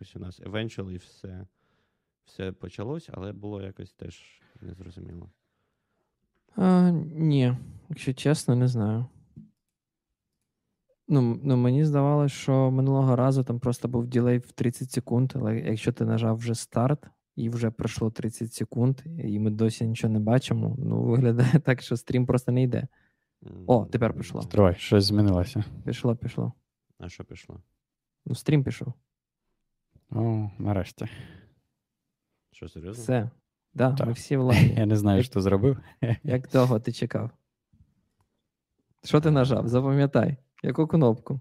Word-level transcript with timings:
якось 0.00 0.16
у 0.16 0.18
нас 0.18 0.40
eventually 0.40 0.98
все 0.98 1.46
все 2.24 2.52
почалось, 2.52 3.08
але 3.12 3.32
було 3.32 3.62
якось 3.62 3.92
теж 3.92 4.42
незрозуміло. 4.60 5.30
А, 6.56 6.90
Ні, 7.14 7.56
якщо 7.88 8.14
чесно, 8.14 8.56
не 8.56 8.68
знаю. 8.68 9.06
Ну, 11.08 11.40
ну 11.42 11.56
мені 11.56 11.84
здавалося, 11.84 12.34
що 12.34 12.70
минулого 12.70 13.16
разу 13.16 13.44
там 13.44 13.60
просто 13.60 13.88
був 13.88 14.06
ділей 14.06 14.38
в 14.38 14.52
30 14.52 14.90
секунд, 14.90 15.32
але 15.34 15.58
якщо 15.58 15.92
ти 15.92 16.04
нажав 16.04 16.36
вже 16.36 16.54
старт 16.54 17.06
і 17.36 17.50
вже 17.50 17.70
пройшло 17.70 18.10
30 18.10 18.52
секунд, 18.52 19.00
і 19.24 19.38
ми 19.38 19.50
досі 19.50 19.86
нічого 19.86 20.12
не 20.12 20.20
бачимо, 20.20 20.76
ну 20.78 21.02
виглядає 21.02 21.58
так, 21.64 21.82
що 21.82 21.96
стрім 21.96 22.26
просто 22.26 22.52
не 22.52 22.62
йде. 22.62 22.86
О, 23.66 23.86
тепер 23.86 24.14
пішло. 24.14 24.42
Строй, 24.42 24.74
щось 24.74 25.04
змінилося. 25.04 25.64
Пішло, 25.84 26.16
пішло. 26.16 26.52
А 26.98 27.08
що 27.08 27.24
пішло? 27.24 27.60
Ну, 28.26 28.34
стрім 28.34 28.64
пішов. 28.64 28.94
О, 30.12 30.50
нарешті. 30.58 31.08
Що, 32.52 32.68
серйозно? 32.68 33.02
Все. 33.02 33.30
Да, 33.74 33.92
Так. 33.94 34.06
ми 34.06 34.12
всі 34.12 34.36
в 34.36 34.42
лайні. 34.42 34.74
Я 34.78 34.86
не 34.86 34.96
знаю, 34.96 35.16
Як- 35.18 35.26
що 35.26 35.40
зробив. 35.40 35.78
Як 36.22 36.48
довго 36.48 36.80
ти 36.80 36.92
чекав? 36.92 37.30
Що 39.04 39.20
ти 39.20 39.30
нажав? 39.30 39.68
Запам'ятай, 39.68 40.36
яку 40.62 40.86
кнопку? 40.86 41.40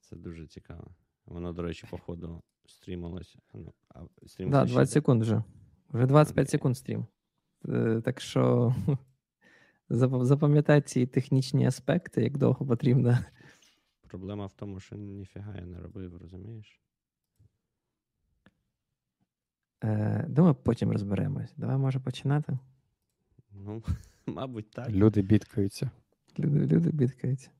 Це 0.00 0.16
дуже 0.16 0.46
цікаво. 0.46 0.86
Воно, 1.26 1.52
до 1.52 1.62
речі, 1.62 1.86
походу, 1.90 2.42
стрімалося. 2.66 3.38
Ну, 3.54 3.72
а 3.88 4.00
стрім 4.26 4.50
Да, 4.50 4.64
20 4.64 4.76
йде? 4.76 4.86
секунд 4.86 5.22
вже. 5.22 5.42
Вже 5.88 6.06
25 6.06 6.44
Окей. 6.44 6.50
секунд 6.50 6.76
стрім. 6.76 7.06
Е, 7.68 8.00
Так 8.04 8.20
що 8.20 8.74
запам'ятай 9.88 10.82
ці 10.82 11.06
технічні 11.06 11.66
аспекти, 11.66 12.22
як 12.22 12.38
довго 12.38 12.66
потрібно. 12.66 13.18
Проблема 14.10 14.46
в 14.46 14.52
тому, 14.52 14.80
що 14.80 14.96
ніфіга 14.96 15.54
я 15.56 15.66
не 15.66 15.80
робив, 15.80 16.16
розумієш? 16.16 16.80
Е, 19.84 20.24
Думаю, 20.28 20.54
потім 20.54 20.92
розберемось. 20.92 21.54
Давай, 21.56 21.76
може, 21.76 22.00
починати. 22.00 22.58
Ну, 23.50 23.82
мабуть, 24.26 24.70
так. 24.70 24.90
Люди 24.90 25.22
бідкаються. 25.22 25.90
Люди, 26.38 26.66
люди 26.74 26.90
бідкаються. 26.90 27.50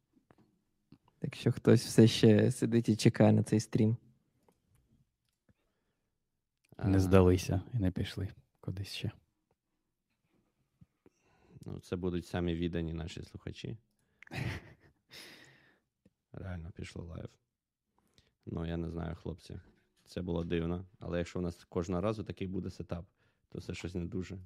Якщо 1.22 1.52
хтось 1.52 1.84
все 1.84 2.06
ще 2.06 2.50
сидить 2.50 2.88
і 2.88 2.96
чекає 2.96 3.32
на 3.32 3.42
цей 3.42 3.60
стрім. 3.60 3.96
Не 6.84 7.00
здалися 7.00 7.62
і 7.74 7.78
не 7.78 7.90
пішли 7.90 8.28
кудись 8.60 8.92
ще. 8.92 9.10
Ну, 11.66 11.80
це 11.80 11.96
будуть 11.96 12.26
самі 12.26 12.54
віддані 12.54 12.92
наші 12.92 13.22
слухачі. 13.22 13.76
Реально 16.32 16.70
пішло 16.70 17.04
live. 17.04 17.28
Ну, 18.46 18.66
я 18.66 18.76
не 18.76 18.90
знаю, 18.90 19.14
хлопці. 19.14 19.60
Це 20.04 20.22
було 20.22 20.44
дивно. 20.44 20.86
Але 20.98 21.18
якщо 21.18 21.38
у 21.38 21.42
нас 21.42 21.64
кожного 21.64 22.02
разу 22.02 22.24
такий 22.24 22.46
буде 22.46 22.70
setup, 22.70 23.04
то 23.48 23.60
це 23.60 23.74
щось 23.74 23.94
не 23.94 24.04
дуже. 24.04 24.38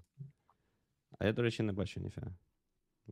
А 1.18 1.26
я, 1.26 1.32
до 1.32 1.42
речі, 1.42 1.62
не 1.62 1.72
бачу 1.72 2.00
ніфіга. 2.00 2.32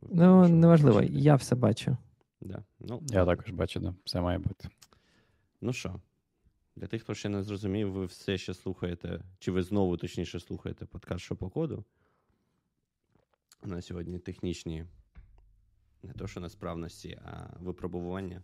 Ну, 0.01 0.47
неважливо, 0.47 1.01
я 1.01 1.35
все 1.35 1.55
бачу. 1.55 1.97
Да. 2.41 2.63
Ну, 2.79 3.03
Я 3.09 3.25
також 3.25 3.49
бачу, 3.51 3.79
да. 3.79 3.95
Все 4.03 4.21
має 4.21 4.39
бути. 4.39 4.69
Ну 5.61 5.73
що, 5.73 5.99
для 6.75 6.87
тих, 6.87 7.03
хто 7.03 7.13
ще 7.13 7.29
не 7.29 7.43
зрозумів, 7.43 7.91
ви 7.91 8.05
все 8.05 8.37
ще 8.37 8.53
слухаєте, 8.53 9.21
чи 9.39 9.51
ви 9.51 9.63
знову 9.63 9.97
точніше 9.97 10.39
слухаєте 10.39 10.85
подкаст 10.85 11.23
«Що 11.23 11.35
по 11.35 11.49
коду. 11.49 11.85
На 13.63 13.81
сьогодні 13.81 14.19
технічні, 14.19 14.85
не 16.03 16.13
то 16.13 16.27
що 16.27 16.39
несправності, 16.39 17.19
а 17.25 17.57
випробування. 17.59 18.41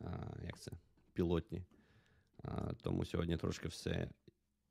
А, 0.00 0.08
як 0.46 0.58
це? 0.58 0.70
Пілотні. 1.12 1.62
Тому 2.82 3.04
сьогодні 3.04 3.36
трошки 3.36 3.68
все 3.68 4.08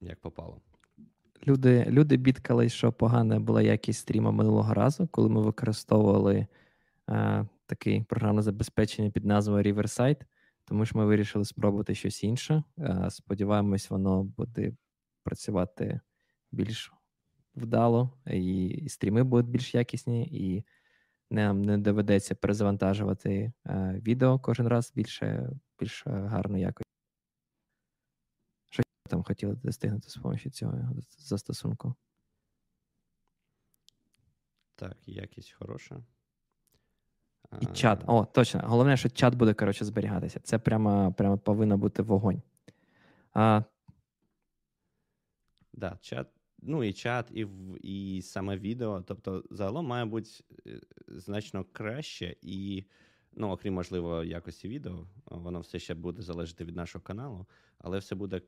як 0.02 0.20
попало. 0.20 0.62
Люди, 1.48 1.86
люди 1.90 2.18
бідкались, 2.18 2.74
що 2.74 2.92
погана 2.92 3.40
була 3.40 3.62
якість 3.62 4.00
стріма 4.00 4.32
минулого 4.32 4.74
разу, 4.74 5.08
коли 5.08 5.30
ми 5.30 5.42
використовували 5.42 6.48
е, 7.10 7.48
таке 7.66 8.06
програмне 8.10 8.42
забезпечення 8.42 9.10
під 9.10 9.26
назвою 9.26 9.64
Riverside, 9.64 10.22
тому 10.66 10.86
що 10.86 10.98
ми 10.98 11.06
вирішили 11.06 11.46
спробувати 11.46 11.96
щось 11.96 12.24
інше. 12.24 12.64
Е, 12.80 13.08
сподіваємось, 13.10 13.90
воно 13.90 14.24
буде 14.24 14.74
працювати 15.24 16.00
більш 16.52 16.94
вдало, 17.56 18.14
і, 18.28 18.68
і 18.68 18.90
стріми 18.90 19.24
будуть 19.24 19.52
більш 19.52 19.76
якісні, 19.76 20.28
і 20.32 20.64
нам 21.30 21.62
не 21.62 21.78
доведеться 21.78 22.36
перезавантажувати 22.36 23.52
е, 23.66 24.02
відео 24.06 24.40
кожен 24.40 24.68
раз 24.68 24.94
більше, 24.96 25.50
більш 25.80 26.08
е, 26.08 26.10
гарно 26.10 26.58
якось. 26.58 26.86
Що 28.70 28.84
там 29.10 29.24
хотіли 29.24 29.56
достигнути 29.56 30.10
з 30.10 30.16
допомогою 30.16 30.52
цього 30.52 30.74
застосунку? 31.18 31.96
Так, 34.76 34.98
якість 35.06 35.52
хороша. 35.52 36.04
І 37.62 37.66
А, 37.70 37.74
чат. 37.74 38.04
О, 38.08 38.26
точно. 38.26 38.62
Головне, 38.66 38.98
що 38.98 39.10
чат 39.10 39.36
буде, 39.36 39.54
коротше, 39.54 39.86
зберігатися. 39.86 40.40
Це 40.40 40.60
прямо, 40.60 41.14
прямо 41.14 41.38
повинно 41.38 41.78
бути 41.78 42.02
вогонь. 42.02 42.42
А, 43.34 43.64
Да, 45.74 45.98
чат. 46.02 46.28
Ну, 46.62 46.84
і 46.84 46.94
чат, 46.94 47.32
і, 47.32 47.48
і 47.82 48.22
саме 48.22 48.58
відео. 48.58 49.02
Тобто, 49.02 49.44
загалом 49.50 49.86
має 49.86 50.06
бути 50.06 50.30
е, 50.68 50.80
значно 51.08 51.66
краще, 51.72 52.36
і, 52.42 52.84
ну, 53.34 53.50
окрім, 53.50 53.74
можливо, 53.74 54.24
якості 54.24 54.68
відео, 54.68 55.08
воно 55.26 55.60
все 55.60 55.80
ще 55.80 55.94
буде 55.94 56.22
залежати 56.22 56.66
від 56.66 56.76
нашого 56.76 57.04
каналу, 57.04 57.46
але 57.78 57.98
все 57.98 58.16
буде 58.16 58.42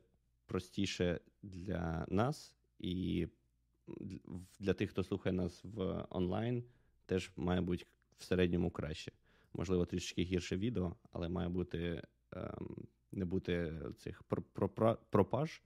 простіше 0.46 1.20
для 1.42 2.06
нас 2.08 2.56
і 2.78 3.26
для 4.60 4.74
тих, 4.74 4.90
хто 4.90 5.04
слухає 5.04 5.32
нас 5.32 5.64
в 5.64 6.06
онлайн, 6.10 6.64
теж 7.06 7.30
має 7.36 7.60
бути 7.60 7.84
в 8.18 8.24
середньому 8.24 8.70
краще. 8.70 9.12
Можливо, 9.54 9.86
трішки 9.86 10.22
гірше 10.22 10.56
відео, 10.56 10.96
але 11.12 11.28
має 11.28 11.48
бути 11.48 12.02
ем, 12.32 12.86
не 13.12 13.24
бути 13.24 13.80
цих 13.96 14.22
про- 14.22 14.42
про- 14.42 14.68
про- 14.68 14.98
пропаж, 15.10 15.62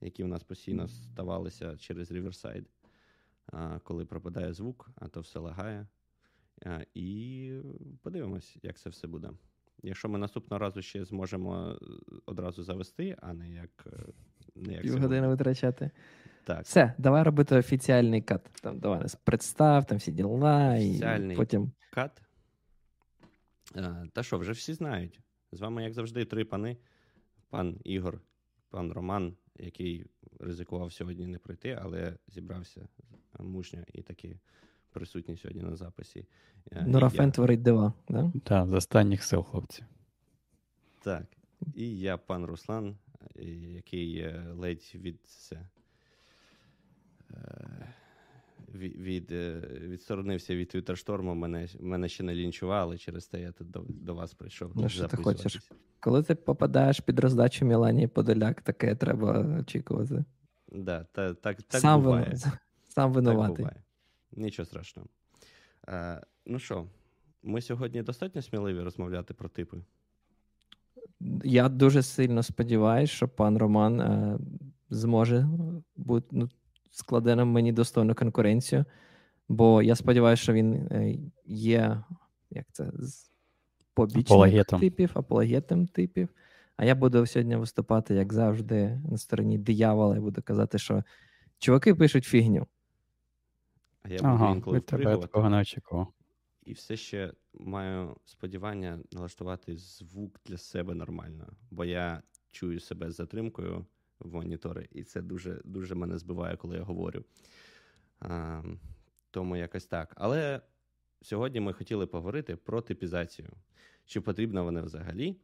які 0.00 0.24
в 0.24 0.28
нас 0.28 0.42
постійно 0.42 0.88
ставалися 0.88 1.76
через 1.76 2.12
Riverside, 2.12 2.64
коли 3.82 4.04
пропадає 4.04 4.52
звук, 4.52 4.90
а 4.96 5.08
то 5.08 5.20
все 5.20 5.38
лагає. 5.38 5.86
І 6.94 7.60
подивимось, 8.02 8.56
як 8.62 8.78
це 8.78 8.90
все 8.90 9.06
буде. 9.06 9.30
Якщо 9.82 10.08
ми 10.08 10.18
наступного 10.18 10.58
разу 10.58 10.82
ще 10.82 11.04
зможемо 11.04 11.78
е, 11.82 11.86
одразу 12.26 12.62
завести, 12.62 13.16
а 13.22 13.32
не 13.32 13.50
як, 13.50 13.86
е, 13.86 13.98
не 14.54 14.72
як 14.72 14.82
півгодини 14.82 15.28
витрачати. 15.28 15.90
Так, 16.44 16.64
Все, 16.64 16.94
давай 16.98 17.22
робити 17.22 17.56
офіціальний 17.56 18.22
кат. 18.22 18.50
Там, 18.62 18.78
давай 18.78 19.00
нас 19.00 19.14
представ, 19.14 19.86
там 19.86 19.98
всі 19.98 20.12
діла, 20.12 20.76
і 20.76 21.34
потім. 21.36 21.72
кат. 21.90 22.22
А, 23.74 24.04
Та 24.12 24.22
що, 24.22 24.38
вже 24.38 24.52
всі 24.52 24.72
знають. 24.72 25.20
З 25.52 25.60
вами, 25.60 25.84
як 25.84 25.92
завжди, 25.94 26.24
три 26.24 26.44
пани: 26.44 26.76
пан 27.50 27.80
Ігор, 27.84 28.20
пан 28.68 28.92
Роман, 28.92 29.36
який 29.58 30.06
ризикував 30.40 30.92
сьогодні 30.92 31.26
не 31.26 31.38
прийти, 31.38 31.78
але 31.82 32.16
зібрався 32.28 32.88
мужньо 33.38 33.84
і 33.92 34.02
таки 34.02 34.38
присутній 34.90 35.36
сьогодні 35.36 35.62
на 35.62 35.76
записі. 35.76 36.26
А, 36.72 36.82
Нурафен 36.82 37.26
я- 37.26 37.30
творить 37.30 37.62
дива. 37.62 37.92
Да? 38.08 38.32
Так, 38.44 38.68
з 38.68 38.72
останніх 38.72 39.24
сил, 39.24 39.42
хлопці. 39.42 39.84
Так. 41.02 41.26
І 41.74 41.98
я, 41.98 42.16
пан 42.16 42.44
Руслан, 42.44 42.96
е, 43.36 43.44
який 43.50 44.18
е, 44.18 44.52
ледь 44.52 44.92
від 44.94 45.20
це. 45.24 45.68
Від, 48.74 48.96
від, 48.96 49.32
е, 49.32 49.60
відсторонився 49.80 50.56
від 50.56 50.68
Твіттершторму, 50.68 51.34
мене, 51.34 51.68
мене 51.80 52.08
ще 52.08 52.22
не 52.22 52.34
лінчували, 52.34 52.98
через 52.98 53.26
те 53.26 53.40
я 53.40 53.52
тут 53.52 53.70
до, 53.70 53.84
до 53.88 54.14
вас 54.14 54.34
прийшов. 54.34 54.72
Ну, 54.74 54.88
що 54.88 55.08
ти 55.08 55.16
хочеш? 55.16 55.70
Коли 56.00 56.22
ти 56.22 56.34
попадаєш 56.34 57.00
під 57.00 57.18
роздачу 57.18 57.64
Мілані 57.64 58.06
Подоляк, 58.06 58.62
таке 58.62 58.94
треба 58.94 59.58
очікувати. 59.60 60.24
Да, 60.72 61.04
та, 61.12 61.34
так, 61.34 61.62
так 61.62 61.80
сам, 61.80 62.02
буває. 62.02 62.24
вину- 62.24 62.52
сам 62.88 63.14
Так 63.14 63.22
буває. 63.24 63.82
Нічого 64.32 64.66
страшного. 64.66 65.08
Е, 65.88 66.20
ну 66.46 66.58
що, 66.58 66.86
ми 67.42 67.60
сьогодні 67.60 68.02
достатньо 68.02 68.42
сміливі 68.42 68.80
розмовляти 68.80 69.34
про 69.34 69.48
типи. 69.48 69.76
Я 71.44 71.68
дуже 71.68 72.02
сильно 72.02 72.42
сподіваюся, 72.42 73.12
що 73.12 73.28
пан 73.28 73.58
Роман 73.58 74.00
е, 74.00 74.38
зможе 74.90 75.48
бути 75.96 76.26
ну, 76.30 76.50
складе 76.94 77.36
нам 77.36 77.48
мені 77.48 77.72
достойну 77.72 78.14
конкуренцію, 78.14 78.84
бо 79.48 79.82
я 79.82 79.96
сподіваюся, 79.96 80.42
що 80.42 80.52
він 80.52 80.74
е, 80.74 81.18
є 81.46 82.02
як 82.50 82.66
це, 82.72 82.90
з 82.94 83.30
побічним 83.94 84.24
Апологетом. 84.38 84.80
типів, 84.80 85.10
апологетом 85.14 85.86
типів. 85.86 86.28
А 86.76 86.84
я 86.84 86.94
буду 86.94 87.26
сьогодні 87.26 87.56
виступати, 87.56 88.14
як 88.14 88.32
завжди, 88.32 89.00
на 89.10 89.18
стороні 89.18 89.58
диявола 89.58 90.16
і 90.16 90.20
буду 90.20 90.42
казати, 90.42 90.78
що 90.78 91.02
чуваки 91.58 91.94
пишуть 91.94 92.24
фігню. 92.24 92.66
А 94.02 94.08
я 94.08 94.16
буду 94.16 94.28
Ага, 94.28 94.50
інколи 94.54 94.76
від 94.76 94.86
тебе 94.86 95.02
впригувати 95.02 95.26
такого 95.26 95.50
не 95.50 95.60
очікував. 95.60 96.08
і 96.64 96.72
все 96.72 96.96
ще 96.96 97.32
маю 97.54 98.16
сподівання 98.24 98.98
налаштувати 99.12 99.76
звук 99.76 100.40
для 100.46 100.58
себе 100.58 100.94
нормально, 100.94 101.52
бо 101.70 101.84
я 101.84 102.22
чую 102.50 102.80
себе 102.80 103.10
з 103.10 103.16
затримкою 103.16 103.86
в 104.20 104.34
монітори, 104.34 104.88
і 104.92 105.02
це 105.04 105.22
дуже 105.22 105.60
дуже 105.64 105.94
мене 105.94 106.18
збиває, 106.18 106.56
коли 106.56 106.76
я 106.76 106.82
говорю. 106.82 107.24
А, 108.20 108.62
Тому 109.30 109.56
якось 109.56 109.86
так. 109.86 110.14
Але 110.16 110.60
сьогодні 111.22 111.60
ми 111.60 111.72
хотіли 111.72 112.06
поговорити 112.06 112.56
про 112.56 112.80
типізацію. 112.80 113.48
Чи 114.06 114.20
потрібна 114.20 114.62
вона 114.62 114.82
взагалі? 114.82 115.36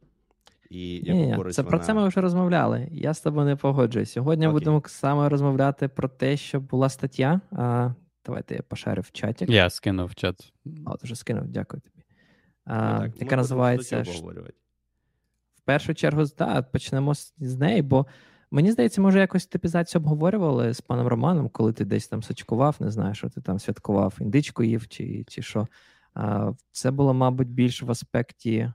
І 0.69 0.95
як 0.95 1.15
Ні, 1.15 1.31
говорить 1.31 1.55
це 1.55 1.61
вона... 1.61 1.69
про 1.69 1.85
це 1.85 1.93
ми 1.93 2.07
вже 2.07 2.21
розмовляли. 2.21 2.87
Я 2.91 3.13
з 3.13 3.21
тобою 3.21 3.45
не 3.45 3.55
погоджуюсь. 3.55 4.11
Сьогодні 4.11 4.47
Окей. 4.47 4.53
будемо 4.53 4.83
саме 4.85 5.29
розмовляти 5.29 5.87
про 5.87 6.09
те, 6.09 6.37
що 6.37 6.59
була 6.59 6.89
стаття. 6.89 7.41
А, 7.51 7.93
Давайте 8.25 8.55
я 8.55 8.61
пошарю 8.61 9.01
в 9.01 9.11
чаті. 9.11 9.45
Я 9.49 9.69
скинув 9.69 10.07
в 10.07 10.15
чат. 10.15 10.53
От 10.85 11.03
вже 11.03 11.15
скинув, 11.15 11.47
дякую 11.47 11.81
тобі. 11.81 12.05
Ну, 12.65 12.73
так, 12.75 13.21
яка 13.21 13.35
називається 13.35 14.03
в 15.55 15.61
першу 15.65 15.93
чергу, 15.93 16.23
да, 16.37 16.61
почнемо 16.61 17.13
з 17.37 17.57
неї, 17.57 17.81
бо 17.81 18.05
мені 18.51 18.71
здається, 18.71 19.01
може, 19.01 19.19
якось 19.19 19.45
типізацію 19.45 20.01
обговорювали 20.01 20.73
з 20.73 20.81
паном 20.81 21.07
Романом, 21.07 21.49
коли 21.49 21.73
ти 21.73 21.85
десь 21.85 22.07
там 22.07 22.23
сачкував, 22.23 22.75
не 22.79 22.91
знаю, 22.91 23.15
що 23.15 23.29
ти 23.29 23.41
там 23.41 23.59
святкував, 23.59 24.17
індичку 24.19 24.63
їв 24.63 24.87
чи, 24.87 25.25
чи 25.27 25.41
що. 25.41 25.67
Це 26.71 26.91
було, 26.91 27.13
мабуть, 27.13 27.49
більш 27.49 27.83
в 27.83 27.91
аспекті 27.91 28.73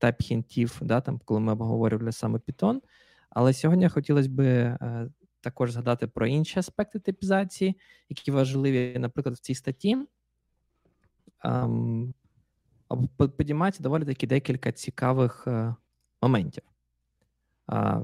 type 0.00 0.31
hint 0.31 0.61
ів, 0.61 0.84
да, 0.84 1.00
там, 1.00 1.20
коли 1.24 1.40
ми 1.40 1.52
обговорювали 1.52 2.12
саме 2.12 2.38
Python. 2.38 2.80
Але 3.30 3.52
сьогодні 3.52 3.88
хотілося 3.88 4.28
б 4.28 4.40
е, 4.40 5.10
також 5.40 5.72
згадати 5.72 6.06
про 6.06 6.26
інші 6.26 6.58
аспекти 6.58 6.98
типізації, 6.98 7.76
які 8.08 8.30
важливі, 8.30 8.98
наприклад, 8.98 9.34
в 9.34 9.38
цій 9.38 9.54
статті. 9.54 9.96
Підіймається 13.36 13.82
доволі 13.82 14.04
таки 14.04 14.26
декілька 14.26 14.72
цікавих 14.72 15.44
е, 15.46 15.74
моментів. 16.22 16.62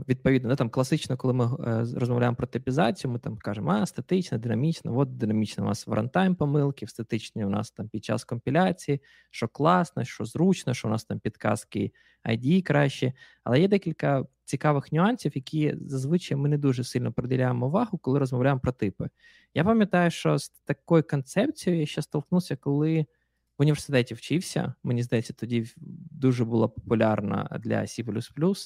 Відповідно, 0.08 0.48
да, 0.48 0.56
там 0.56 0.70
класично, 0.70 1.16
коли 1.16 1.34
ми 1.34 1.44
е, 1.44 1.86
розмовляємо 1.94 2.36
про 2.36 2.46
типізацію, 2.46 3.10
ми 3.10 3.18
там 3.18 3.36
кажемо, 3.36 3.70
а 3.70 3.86
статична, 3.86 4.38
динамічна, 4.38 4.92
от 4.92 5.16
динамічна 5.16 5.64
у 5.64 5.66
нас 5.66 5.86
в 5.86 5.92
runtime 5.92 6.34
помилки, 6.34 6.86
в 6.86 6.90
статичній 6.90 7.44
у 7.44 7.48
нас 7.48 7.70
там 7.70 7.88
під 7.88 8.04
час 8.04 8.24
компіляції, 8.24 9.02
що 9.30 9.48
класно, 9.48 10.04
що 10.04 10.24
зручно, 10.24 10.74
що 10.74 10.88
у 10.88 10.90
нас 10.90 11.04
там 11.04 11.18
підказки 11.18 11.92
IDE 12.24 12.62
краще. 12.62 13.12
Але 13.44 13.60
є 13.60 13.68
декілька 13.68 14.24
цікавих 14.44 14.92
нюансів, 14.92 15.32
які 15.34 15.74
зазвичай 15.80 16.36
ми 16.36 16.48
не 16.48 16.58
дуже 16.58 16.84
сильно 16.84 17.12
приділяємо 17.12 17.66
увагу, 17.66 17.98
коли 17.98 18.18
розмовляємо 18.18 18.60
про 18.60 18.72
типи. 18.72 19.08
Я 19.54 19.64
пам'ятаю, 19.64 20.10
що 20.10 20.38
з 20.38 20.48
такою 20.48 21.02
концепцією 21.02 21.80
я 21.80 21.86
ще 21.86 22.02
столкнувся, 22.02 22.56
коли 22.56 23.06
в 23.58 23.62
університеті 23.62 24.14
вчився. 24.14 24.74
Мені 24.82 25.02
здається, 25.02 25.32
тоді 25.32 25.66
дуже 26.16 26.44
була 26.44 26.68
популярна 26.68 27.58
для 27.60 27.80
C++, 27.86 28.04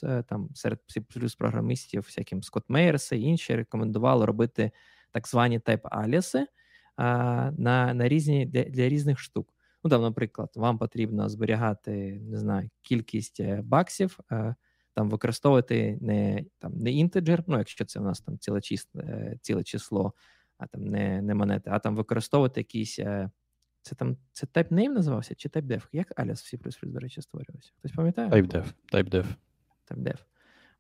е, 0.04 0.22
там 0.22 0.48
серед 0.54 0.80
C++ 0.88 1.36
програмістів, 1.38 2.02
всяким 2.02 2.42
Скотт 2.42 2.64
Мейерс 2.68 3.12
і 3.12 3.20
інші 3.20 3.56
рекомендували 3.56 4.26
робити 4.26 4.70
так 5.12 5.28
звані 5.28 5.58
type 5.60 5.80
alias 5.84 6.36
и 6.36 6.46
на 6.98 7.94
на 7.94 8.08
різні 8.08 8.46
для, 8.46 8.64
для 8.64 8.88
різних 8.88 9.18
штук. 9.18 9.54
Ну, 9.84 9.90
там, 9.90 10.02
наприклад, 10.02 10.50
вам 10.56 10.78
потрібно 10.78 11.28
зберігати 11.28 12.20
не 12.22 12.38
знаю, 12.38 12.70
кількість 12.82 13.40
е, 13.40 13.60
баксів, 13.64 14.18
е, 14.32 14.54
там 14.94 15.10
використовувати 15.10 15.98
не 16.00 16.44
там 16.58 16.78
не 16.78 16.92
інтеджер, 16.92 17.44
ну 17.46 17.58
якщо 17.58 17.84
це 17.84 18.00
у 18.00 18.02
нас 18.02 18.20
там 18.20 18.38
ціле 18.38 18.60
число, 18.60 19.02
ціле 19.42 19.62
число, 19.62 20.12
а 20.58 20.66
там 20.66 20.84
не 20.84 21.22
не 21.22 21.34
монети, 21.34 21.70
а 21.72 21.78
там 21.78 21.96
використовувати 21.96 22.60
якісь 22.60 22.98
це 23.82 23.94
там 23.94 24.16
це 24.32 24.46
TypeName 24.46 24.88
називався 24.88 25.34
чи 25.34 25.48
TypeDev? 25.48 25.82
Як 25.92 26.18
Alias 26.20 26.58
в 26.58 26.70
C++, 26.80 26.86
до 26.86 26.98
речі, 26.98 27.22
створювався? 27.22 27.72
Хтось 27.78 27.92
пам'ятає? 27.92 28.28
TypeDev. 28.28 28.64
TypeDev. 28.92 29.24
TypeDev. 29.90 30.16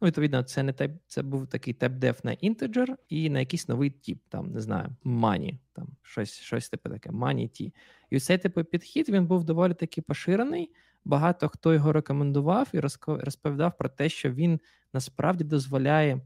Ну, 0.00 0.06
відповідно, 0.06 0.42
це 0.42 0.62
не 0.62 0.72
type, 0.72 0.98
це 1.06 1.22
був 1.22 1.46
такий 1.46 1.74
TypeDev 1.74 2.16
на 2.24 2.30
integer 2.30 2.96
і 3.08 3.30
на 3.30 3.40
якийсь 3.40 3.68
новий 3.68 3.90
тип, 3.90 4.18
там, 4.28 4.52
не 4.52 4.60
знаю, 4.60 4.88
money, 5.04 5.58
там 5.72 5.88
щось 6.02 6.32
щось 6.32 6.68
типу 6.68 6.88
таке, 6.88 7.10
money 7.10 7.48
T. 7.48 7.72
І 8.10 8.20
цей 8.20 8.38
типу 8.38 8.64
підхід 8.64 9.08
він 9.08 9.26
був 9.26 9.44
доволі 9.44 9.74
таки 9.74 10.02
поширений. 10.02 10.70
Багато 11.04 11.48
хто 11.48 11.74
його 11.74 11.92
рекомендував 11.92 12.68
і 12.72 12.80
розповідав 13.06 13.76
про 13.78 13.88
те, 13.88 14.08
що 14.08 14.30
він 14.30 14.60
насправді 14.92 15.44
дозволяє 15.44 16.20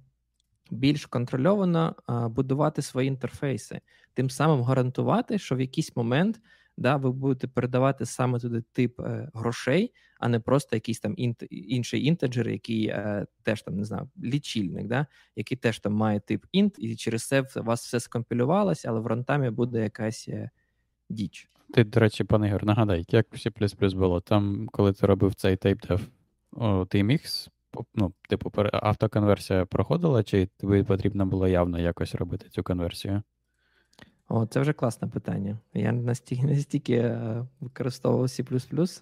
більш 0.71 1.07
контрольовано 1.07 1.95
будувати 2.31 2.83
свої 2.83 3.09
інтерфейси, 3.09 3.81
тим 4.15 4.31
самим 4.31 4.63
гарантувати, 4.63 5.39
що 5.39 5.57
в 5.57 5.61
якийсь 5.61 5.97
момент 5.97 6.41
да, 6.77 6.97
ви 6.97 7.13
будете 7.13 7.49
передавати 7.49 8.07
саме 8.07 8.39
туди 8.39 8.63
тип 8.73 9.01
е, 9.01 9.31
грошей, 9.35 9.93
а 10.21 10.29
не 10.29 10.41
просто 10.41 10.77
якийсь 10.77 11.01
там 11.01 11.15
інт, 11.17 11.45
інший 11.51 12.07
інтеджер, 12.07 12.49
який 12.49 12.87
е, 12.87 13.27
теж 13.43 13.63
там 13.63 13.77
не 13.77 13.85
знаю, 13.85 14.11
лічильник, 14.23 14.87
да, 14.87 15.07
який 15.37 15.57
теж 15.57 15.79
там 15.79 15.93
має 15.93 16.21
тип 16.21 16.45
int, 16.55 16.79
і 16.79 16.97
через 16.97 17.27
це 17.27 17.45
у 17.57 17.63
вас 17.63 17.85
все 17.85 18.01
скомпілювалося, 18.01 18.89
але 18.89 19.01
в 19.01 19.07
рантамі 19.07 19.51
буде 19.51 19.83
якась 19.83 20.29
е, 20.29 20.51
діч. 21.11 21.49
Ти, 21.75 21.85
до 21.85 22.01
речі, 22.01 22.25
пане 22.25 22.49
Ігор, 22.49 22.65
нагадай, 22.65 23.05
як 23.09 23.27
в 23.33 23.37
C++ 23.37 23.97
було? 23.97 24.21
Там, 24.21 24.69
коли 24.73 24.93
ти 24.93 25.07
робив 25.07 25.35
цей 25.35 25.57
TypeDev, 25.57 26.87
ти 26.87 27.03
міг 27.03 27.21
ну, 27.95 28.13
типу, 28.29 28.53
автоконверсія 28.73 29.67
проходила, 29.67 30.23
чи 30.23 30.47
тобі 30.47 30.83
потрібно 30.83 31.27
було 31.27 31.49
явно 31.49 31.79
якось 31.79 32.15
робити 32.15 32.49
цю 32.49 32.63
конверсію? 32.63 33.23
О, 34.29 34.47
це 34.47 34.61
вже 34.61 34.73
класне 34.73 35.09
питання. 35.09 35.59
Я 35.75 35.93
настільки 35.93 36.47
настільки 36.47 36.95
е, 36.95 37.47
використовував 37.61 38.27
C++, 38.27 38.45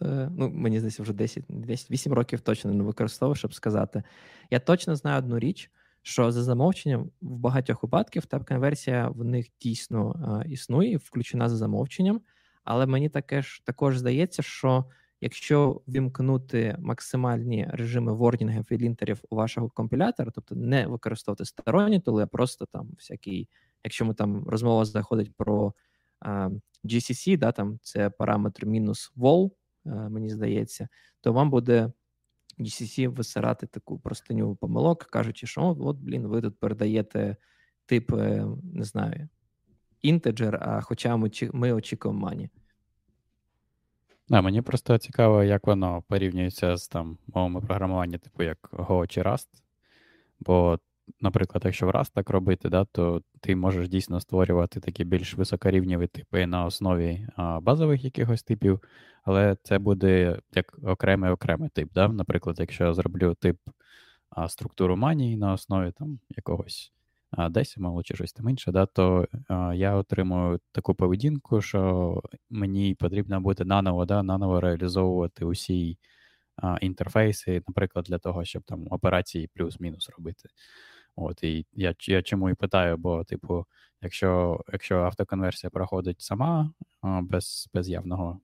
е, 0.03 0.31
ну, 0.37 0.51
мені 0.51 0.79
здається, 0.79 1.03
вже 1.03 1.13
10, 1.13 1.45
10 1.49 1.91
8 1.91 2.13
років 2.13 2.41
точно 2.41 2.73
не 2.73 2.85
використовував, 2.85 3.37
щоб 3.37 3.55
сказати. 3.55 4.03
Я 4.51 4.61
точно 4.61 4.97
знаю 4.97 5.19
одну 5.19 5.39
річ, 5.39 5.71
що 6.03 6.33
за 6.33 6.43
замовченням 6.43 7.11
в 7.23 7.39
багатьох 7.39 7.83
випадках 7.83 8.27
тап 8.27 8.49
конверсія 8.49 9.09
в 9.09 9.25
них 9.25 9.47
дійсно 9.61 10.41
е, 10.45 10.51
існує, 10.51 10.97
включена 10.97 11.49
за 11.49 11.57
замовченням, 11.57 12.21
але 12.65 12.87
мені 12.87 13.09
таке 13.09 13.43
ж 13.43 13.63
також 13.65 13.99
здається, 13.99 14.43
що 14.43 14.85
якщо 15.21 15.81
вімкнути 15.89 16.77
максимальні 16.79 17.69
режими 17.73 18.13
вордінгів 18.13 18.67
і 18.71 18.79
лінтерів 18.79 19.21
у 19.31 19.37
вашого 19.37 19.69
компілятора, 19.69 20.33
тобто 20.35 20.55
не 20.55 20.87
використовувати 20.87 21.45
сторонні 21.45 22.01
тули, 22.01 22.23
а 22.23 22.27
просто 22.27 22.67
там 22.67 22.89
всякий 22.99 23.49
якщо 23.85 24.05
ми 24.05 24.15
там 24.15 24.45
розмова 24.49 24.85
заходить 24.85 25.37
про 25.37 25.75
а, 26.21 26.51
GCC, 26.85 27.39
да, 27.39 27.53
там 27.53 27.79
це 27.83 28.11
параметр 28.11 28.67
мінус 28.67 29.13
wall, 29.17 29.51
а, 29.87 29.89
мені 29.89 30.31
здається, 30.31 30.89
то 31.21 31.33
вам 31.33 31.51
буде 31.51 31.93
GCC 32.59 33.09
висирати 33.09 33.67
таку 33.67 33.99
простиню 33.99 34.57
помилок, 34.57 35.05
кажучи, 35.05 35.47
що 35.47 35.77
от, 35.81 35.97
блін, 35.97 36.27
ви 36.27 36.41
тут 36.41 36.59
передаєте 36.59 37.37
тип, 37.87 38.13
е, 38.13 38.47
не 38.63 38.85
знаю, 38.85 39.29
інтеджер, 40.03 40.59
а 40.63 40.81
хоча 40.81 41.17
ми, 41.17 41.31
ми 41.53 41.73
очікуємо 41.73 42.21
мані. 42.21 42.51
Да, 44.29 44.43
мені 44.43 44.63
просто 44.63 44.99
цікаво, 44.99 45.45
як 45.45 45.67
воно 45.67 46.03
порівнюється 46.09 46.77
з 46.77 46.89
там 46.89 47.19
мовами 47.35 47.61
програмування, 47.61 48.19
типу 48.19 48.43
як 48.43 48.59
Go 48.73 49.07
чи 49.07 49.23
Rust. 49.23 49.49
Бо 50.41 50.79
наприклад, 51.21 51.63
якщо 51.65 51.87
в 51.87 51.91
раз 51.91 52.11
так 52.11 52.31
робити, 52.31 52.69
да, 52.69 52.85
то 52.85 53.23
ти 53.41 53.57
можеш 53.57 53.89
дійсно 53.89 54.21
створювати 54.21 54.81
такі 54.81 55.05
більш 55.05 55.35
високорівневі 55.35 56.07
типи 56.07 56.47
на 56.47 56.65
основі 56.65 57.27
а, 57.37 57.61
базових 57.61 58.05
якихось 58.05 58.43
типів, 58.43 58.81
але 59.25 59.57
це 59.63 59.79
буде 59.79 60.41
як 60.55 60.79
окремий 60.85 61.31
окремий 61.31 61.69
тип. 61.69 61.93
Да? 61.95 62.09
Наприклад, 62.09 62.57
якщо 62.61 62.85
я 62.85 62.95
зроблю 62.95 63.35
тип 63.35 63.57
а, 64.31 64.49
структуру 64.49 64.97
манії 64.97 65.37
на 65.37 65.53
основі 65.53 65.93
там 65.99 66.19
якогось 66.29 66.93
десималу 67.51 68.03
чи 68.03 68.15
щось 68.15 68.33
там 68.33 68.49
інше, 68.49 68.73
да, 68.73 68.87
то 68.87 69.29
а, 69.49 69.75
я 69.75 69.95
отримую 69.95 70.61
таку 70.73 70.95
поведінку, 70.95 71.61
що 71.61 72.23
мені 72.51 72.95
потрібно 72.95 73.41
буде 73.41 73.65
наново 73.65 74.05
да, 74.05 74.23
наново 74.23 74.61
реалізовувати 74.61 75.45
усі 75.45 75.99
інтерфейси, 76.81 77.63
наприклад, 77.69 78.05
для 78.09 78.19
того, 78.19 78.45
щоб 78.45 78.63
там 78.63 78.87
операції 78.91 79.51
плюс-мінус 79.55 80.11
робити. 80.19 80.49
От, 81.17 81.45
І 81.45 81.67
я 81.73 81.95
я 82.01 82.23
чому 82.23 82.51
і 82.51 82.55
питаю, 82.55 82.97
бо, 82.97 83.25
типу, 83.25 83.67
якщо 84.03 84.61
якщо 84.73 84.97
автоконверсія 84.97 85.71
проходить 85.71 86.21
сама 86.21 86.73
без 87.03 87.69
без 87.75 87.89
явного 87.89 88.41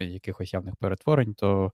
якихось 0.00 0.52
явних 0.54 0.76
перетворень, 0.76 1.34
то, 1.34 1.72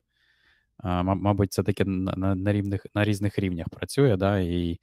мабуть, 0.84 1.52
це 1.52 1.62
таки 1.62 1.84
на 1.84 2.34
на, 2.34 2.52
рівних, 2.52 2.86
на 2.94 3.04
різних 3.04 3.38
рівнях 3.38 3.68
працює, 3.68 4.16
да, 4.16 4.38
і, 4.38 4.80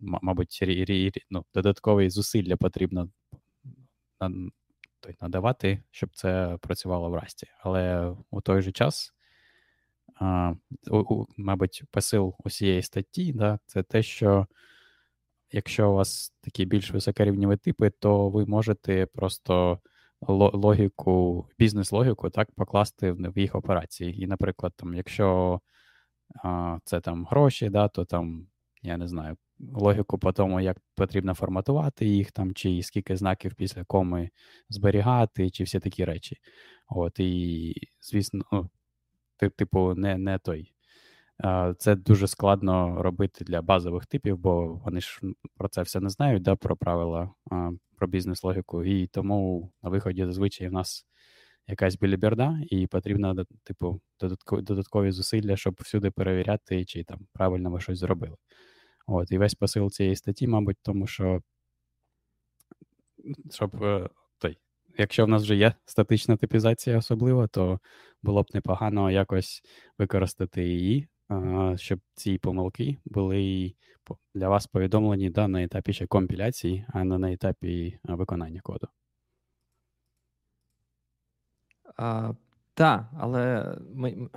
мабуть, 0.00 0.58
рі, 0.62 0.84
рі, 0.84 1.12
ну, 1.30 1.44
додаткові 1.54 2.10
зусилля 2.10 2.56
потрібно 2.56 3.08
надавати, 5.20 5.82
щоб 5.90 6.10
це 6.14 6.58
працювало 6.60 7.10
в 7.10 7.14
расті. 7.14 7.46
Але 7.60 8.14
у 8.30 8.40
той 8.40 8.62
же 8.62 8.72
час 8.72 9.14
мабуть, 11.36 11.84
посил 11.90 12.34
усієї 12.44 12.82
статті, 12.82 13.32
да, 13.32 13.58
це 13.66 13.82
те, 13.82 14.02
що 14.02 14.46
якщо 15.50 15.90
у 15.90 15.94
вас 15.94 16.34
такі 16.40 16.64
більш 16.64 16.92
високорівневі 16.92 17.56
типи, 17.56 17.90
то 17.90 18.28
ви 18.28 18.46
можете 18.46 19.06
просто 19.06 19.80
логіку, 20.28 21.46
бізнес-логіку 21.58 22.30
так 22.30 22.52
покласти 22.52 23.12
в 23.12 23.38
їх 23.38 23.54
операції. 23.54 24.22
І, 24.22 24.26
наприклад, 24.26 24.72
там, 24.76 24.94
якщо 24.94 25.60
а, 26.44 26.78
це 26.84 27.00
там 27.00 27.26
гроші, 27.26 27.68
да, 27.68 27.88
то 27.88 28.04
там, 28.04 28.46
я 28.82 28.96
не 28.96 29.08
знаю, 29.08 29.36
логіку 29.72 30.18
по 30.18 30.32
тому, 30.32 30.60
як 30.60 30.76
потрібно 30.94 31.34
форматувати 31.34 32.06
їх, 32.06 32.32
там, 32.32 32.54
чи 32.54 32.82
скільки 32.82 33.16
знаків 33.16 33.54
після 33.54 33.84
коми 33.84 34.30
зберігати, 34.68 35.50
чи 35.50 35.64
всі 35.64 35.80
такі 35.80 36.04
речі. 36.04 36.36
От, 36.88 37.20
І, 37.20 37.74
звісно, 38.00 38.44
ну, 38.52 38.70
типу, 39.50 39.94
не 39.94 40.18
не 40.18 40.38
той. 40.38 40.72
Це 41.78 41.96
дуже 41.96 42.26
складно 42.26 43.02
робити 43.02 43.44
для 43.44 43.62
базових 43.62 44.06
типів, 44.06 44.38
бо 44.38 44.74
вони 44.84 45.00
ж 45.00 45.20
про 45.56 45.68
це 45.68 45.82
все 45.82 46.00
не 46.00 46.08
знають, 46.08 46.42
да, 46.42 46.56
про 46.56 46.76
правила, 46.76 47.30
про 47.96 48.06
бізнес-логіку. 48.06 48.84
І 48.84 49.06
тому 49.06 49.70
на 49.82 49.90
виході 49.90 50.24
зазвичай 50.24 50.68
в 50.68 50.72
нас 50.72 51.06
якась 51.66 51.96
біліберда, 51.96 52.60
і 52.70 52.86
потрібно, 52.86 53.44
типу, 53.64 54.00
додаткові 54.52 55.10
зусилля, 55.10 55.56
щоб 55.56 55.76
всюди 55.80 56.10
перевіряти, 56.10 56.84
чи 56.84 57.04
там 57.04 57.26
правильно 57.32 57.70
ми 57.70 57.80
щось 57.80 57.98
зробили. 57.98 58.36
От, 59.06 59.32
І 59.32 59.38
весь 59.38 59.54
посил 59.54 59.90
цієї 59.90 60.16
статті, 60.16 60.46
мабуть, 60.46 60.76
тому 60.82 61.06
що 61.06 61.42
щоб 63.50 63.84
е, 63.84 64.08
якщо 64.98 65.24
в 65.24 65.28
нас 65.28 65.42
вже 65.42 65.56
є 65.56 65.74
статична 65.84 66.36
типізація 66.36 66.98
особливо, 66.98 67.46
то 67.46 67.80
було 68.22 68.42
б 68.42 68.46
непогано 68.54 69.10
якось 69.10 69.62
використати 69.98 70.64
її, 70.68 71.08
щоб 71.76 72.00
ці 72.14 72.38
помилки 72.38 72.98
були 73.04 73.74
для 74.34 74.48
вас 74.48 74.66
повідомлені 74.66 75.30
да, 75.30 75.48
на 75.48 75.62
етапі 75.62 75.92
ще 75.92 76.06
компіляції, 76.06 76.86
а 76.88 77.04
не 77.04 77.18
на 77.18 77.32
етапі 77.32 77.98
виконання 78.04 78.60
коду. 78.60 78.88
Так, 82.74 83.04
але 83.18 83.74
ми, 83.94 84.28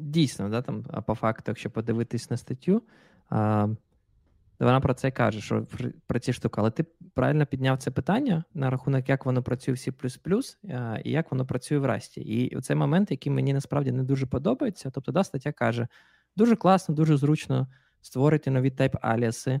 дійсно, 0.00 0.48
да, 0.48 0.62
там, 0.62 0.84
а 0.90 1.00
по 1.00 1.14
факту, 1.14 1.44
якщо 1.46 1.70
подивитись 1.70 2.30
на 2.30 2.36
статтю, 2.36 2.82
а, 3.30 3.68
вона 4.66 4.80
про 4.80 4.94
це 4.94 5.10
каже, 5.10 5.40
що 5.40 5.66
про 6.06 6.18
ці 6.18 6.32
штуки. 6.32 6.54
Але 6.60 6.70
ти 6.70 6.84
правильно 7.14 7.46
підняв 7.46 7.78
це 7.78 7.90
питання 7.90 8.44
на 8.54 8.70
рахунок, 8.70 9.08
як 9.08 9.26
воно 9.26 9.42
працює 9.42 9.74
в 9.74 9.78
C++, 9.78 9.92
і 11.04 11.10
як 11.10 11.30
воно 11.30 11.46
працює 11.46 11.78
в 11.78 11.84
Rust 11.84 12.08
і. 12.08 12.20
І 12.20 12.60
цей 12.60 12.76
момент, 12.76 13.10
який 13.10 13.32
мені 13.32 13.54
насправді 13.54 13.92
не 13.92 14.02
дуже 14.02 14.26
подобається. 14.26 14.90
Тобто, 14.90 15.12
да, 15.12 15.24
стаття 15.24 15.52
каже: 15.52 15.88
дуже 16.36 16.56
класно, 16.56 16.94
дуже 16.94 17.16
зручно 17.16 17.68
створити 18.00 18.50
нові 18.50 18.70
type 18.70 18.96
alias 19.00 19.43
и. 19.43 19.60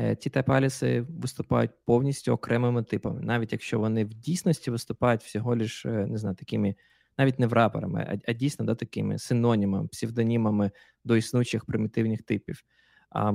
Е, 0.00 0.16
ці 0.16 0.30
type 0.30 0.50
alias 0.50 0.92
и 0.92 1.00
виступають 1.00 1.70
повністю 1.84 2.32
окремими 2.32 2.82
типами, 2.82 3.20
навіть 3.20 3.52
якщо 3.52 3.78
вони 3.78 4.04
в 4.04 4.14
дійсності 4.14 4.70
виступають 4.70 5.22
всього 5.22 5.56
лиш, 5.56 5.86
е, 5.86 6.06
не 6.06 6.18
знаю, 6.18 6.36
такими 6.36 6.74
навіть 7.18 7.38
не 7.38 7.46
wrapper 7.46 7.84
ами, 7.84 8.06
а, 8.08 8.30
а 8.30 8.32
дійсно 8.32 8.64
да, 8.64 8.74
такими 8.74 9.18
синонімами, 9.18 9.88
псевдонімами 9.88 10.70
до 11.04 11.16
існуючих 11.16 11.64
примітивних 11.64 12.22
типів. 12.22 12.64
А, 13.10 13.32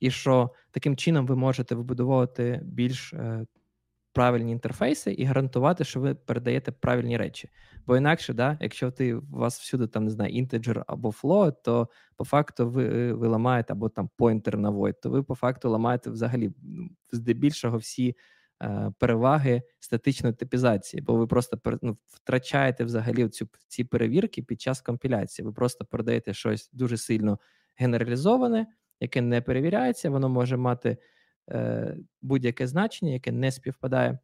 І 0.00 0.10
що 0.10 0.50
таким 0.70 0.96
чином 0.96 1.26
ви 1.26 1.36
можете 1.36 1.74
вибудовувати 1.74 2.60
більш 2.64 3.12
е, 3.12 3.46
правильні 4.12 4.52
інтерфейси 4.52 5.12
і 5.12 5.24
гарантувати, 5.24 5.84
що 5.84 6.00
ви 6.00 6.14
передаєте 6.14 6.72
правильні 6.72 7.16
речі. 7.16 7.48
Бо 7.86 7.96
інакше, 7.96 8.34
да, 8.34 8.58
якщо 8.60 8.90
ти 8.90 9.14
у 9.14 9.22
вас 9.30 9.60
всюди 9.60 9.86
там 9.86 10.04
не 10.04 10.10
знаю, 10.10 10.32
інтеджер 10.32 10.84
або 10.86 11.10
float, 11.10 11.52
то 11.64 11.88
по 12.16 12.24
факту 12.24 12.70
ви 12.70 13.12
ви 13.12 13.28
ламаєте 13.28 13.72
або 13.72 13.88
там 13.88 14.10
pointer 14.18 14.56
на 14.56 14.70
void, 14.70 14.94
то 15.02 15.10
ви 15.10 15.22
по 15.22 15.34
факту 15.34 15.70
ламаєте 15.70 16.10
взагалі 16.10 16.50
здебільшого 17.12 17.76
всі 17.76 18.16
Е, 18.62 18.92
переваги 18.98 19.62
статичної 19.80 20.34
типізації, 20.34 21.02
бо 21.02 21.16
ви 21.16 21.26
просто 21.26 21.58
ну, 21.82 21.98
втрачаєте 22.06 22.84
взагалі 22.84 23.28
цю 23.28 23.48
ці 23.68 23.84
перевірки 23.84 24.42
під 24.42 24.60
час 24.60 24.80
компіляції. 24.80 25.46
Ви 25.46 25.52
просто 25.52 25.84
передаєте 25.84 26.34
щось 26.34 26.70
дуже 26.72 26.96
сильно 26.96 27.38
генералізоване, 27.76 28.66
яке 29.00 29.20
не 29.20 29.40
перевіряється, 29.40 30.10
воно 30.10 30.28
може 30.28 30.56
мати 30.56 30.96
е, 31.50 31.96
будь-яке 32.22 32.66
значення, 32.66 33.12
яке 33.12 33.32
не 33.32 33.52
співпадає. 33.52 34.18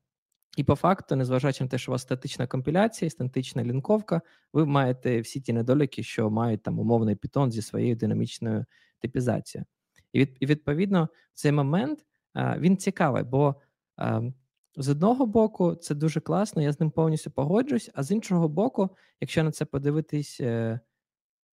І 0.56 0.64
по 0.64 0.74
факту, 0.74 1.16
незважаючи 1.16 1.64
на 1.64 1.70
те, 1.70 1.78
що 1.78 1.90
у 1.90 1.92
вас 1.92 2.02
статична 2.02 2.46
компіляція, 2.46 3.10
статична 3.10 3.64
лінковка, 3.64 4.20
ви 4.52 4.66
маєте 4.66 5.20
всі 5.20 5.40
ті 5.40 5.52
недоліки, 5.52 6.02
що 6.02 6.30
мають 6.30 6.62
там 6.62 6.78
умовний 6.78 7.16
Python 7.16 7.50
зі 7.50 7.62
своєю 7.62 7.96
динамічною 7.96 8.64
типізацією. 9.00 9.66
І 10.12 10.20
від, 10.20 10.36
і 10.40 10.46
відповідно 10.46 11.08
цей 11.32 11.52
момент 11.52 12.04
а, 12.32 12.58
він 12.58 12.76
цікавий, 12.76 13.22
бо 13.22 13.56
Ем, 13.98 14.34
з 14.76 14.88
одного 14.88 15.26
боку, 15.26 15.74
це 15.74 15.94
дуже 15.94 16.20
класно, 16.20 16.62
я 16.62 16.72
з 16.72 16.80
ним 16.80 16.90
повністю 16.90 17.30
погоджуюсь, 17.30 17.90
а 17.94 18.02
з 18.02 18.10
іншого 18.10 18.48
боку, 18.48 18.90
якщо 19.20 19.44
на 19.44 19.52
це 19.52 19.64
подивитись 19.64 20.40
е, 20.40 20.80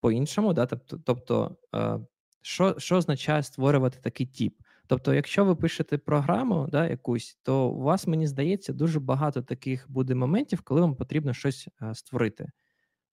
по-іншому, 0.00 0.52
да, 0.52 0.66
тобто, 0.66 0.98
тобто 1.04 1.56
е, 1.74 2.00
що 2.42 2.74
що 2.78 2.96
означає 2.96 3.42
створювати 3.42 3.98
такий 4.02 4.26
тип? 4.26 4.54
Тобто, 4.86 5.14
якщо 5.14 5.44
ви 5.44 5.56
пишете 5.56 5.98
програму 5.98 6.68
да, 6.72 6.88
якусь, 6.88 7.38
то 7.42 7.68
у 7.68 7.80
вас, 7.82 8.06
мені 8.06 8.26
здається, 8.26 8.72
дуже 8.72 9.00
багато 9.00 9.42
таких 9.42 9.90
буде 9.90 10.14
моментів, 10.14 10.60
коли 10.60 10.80
вам 10.80 10.96
потрібно 10.96 11.34
щось 11.34 11.68
е, 11.82 11.94
створити. 11.94 12.50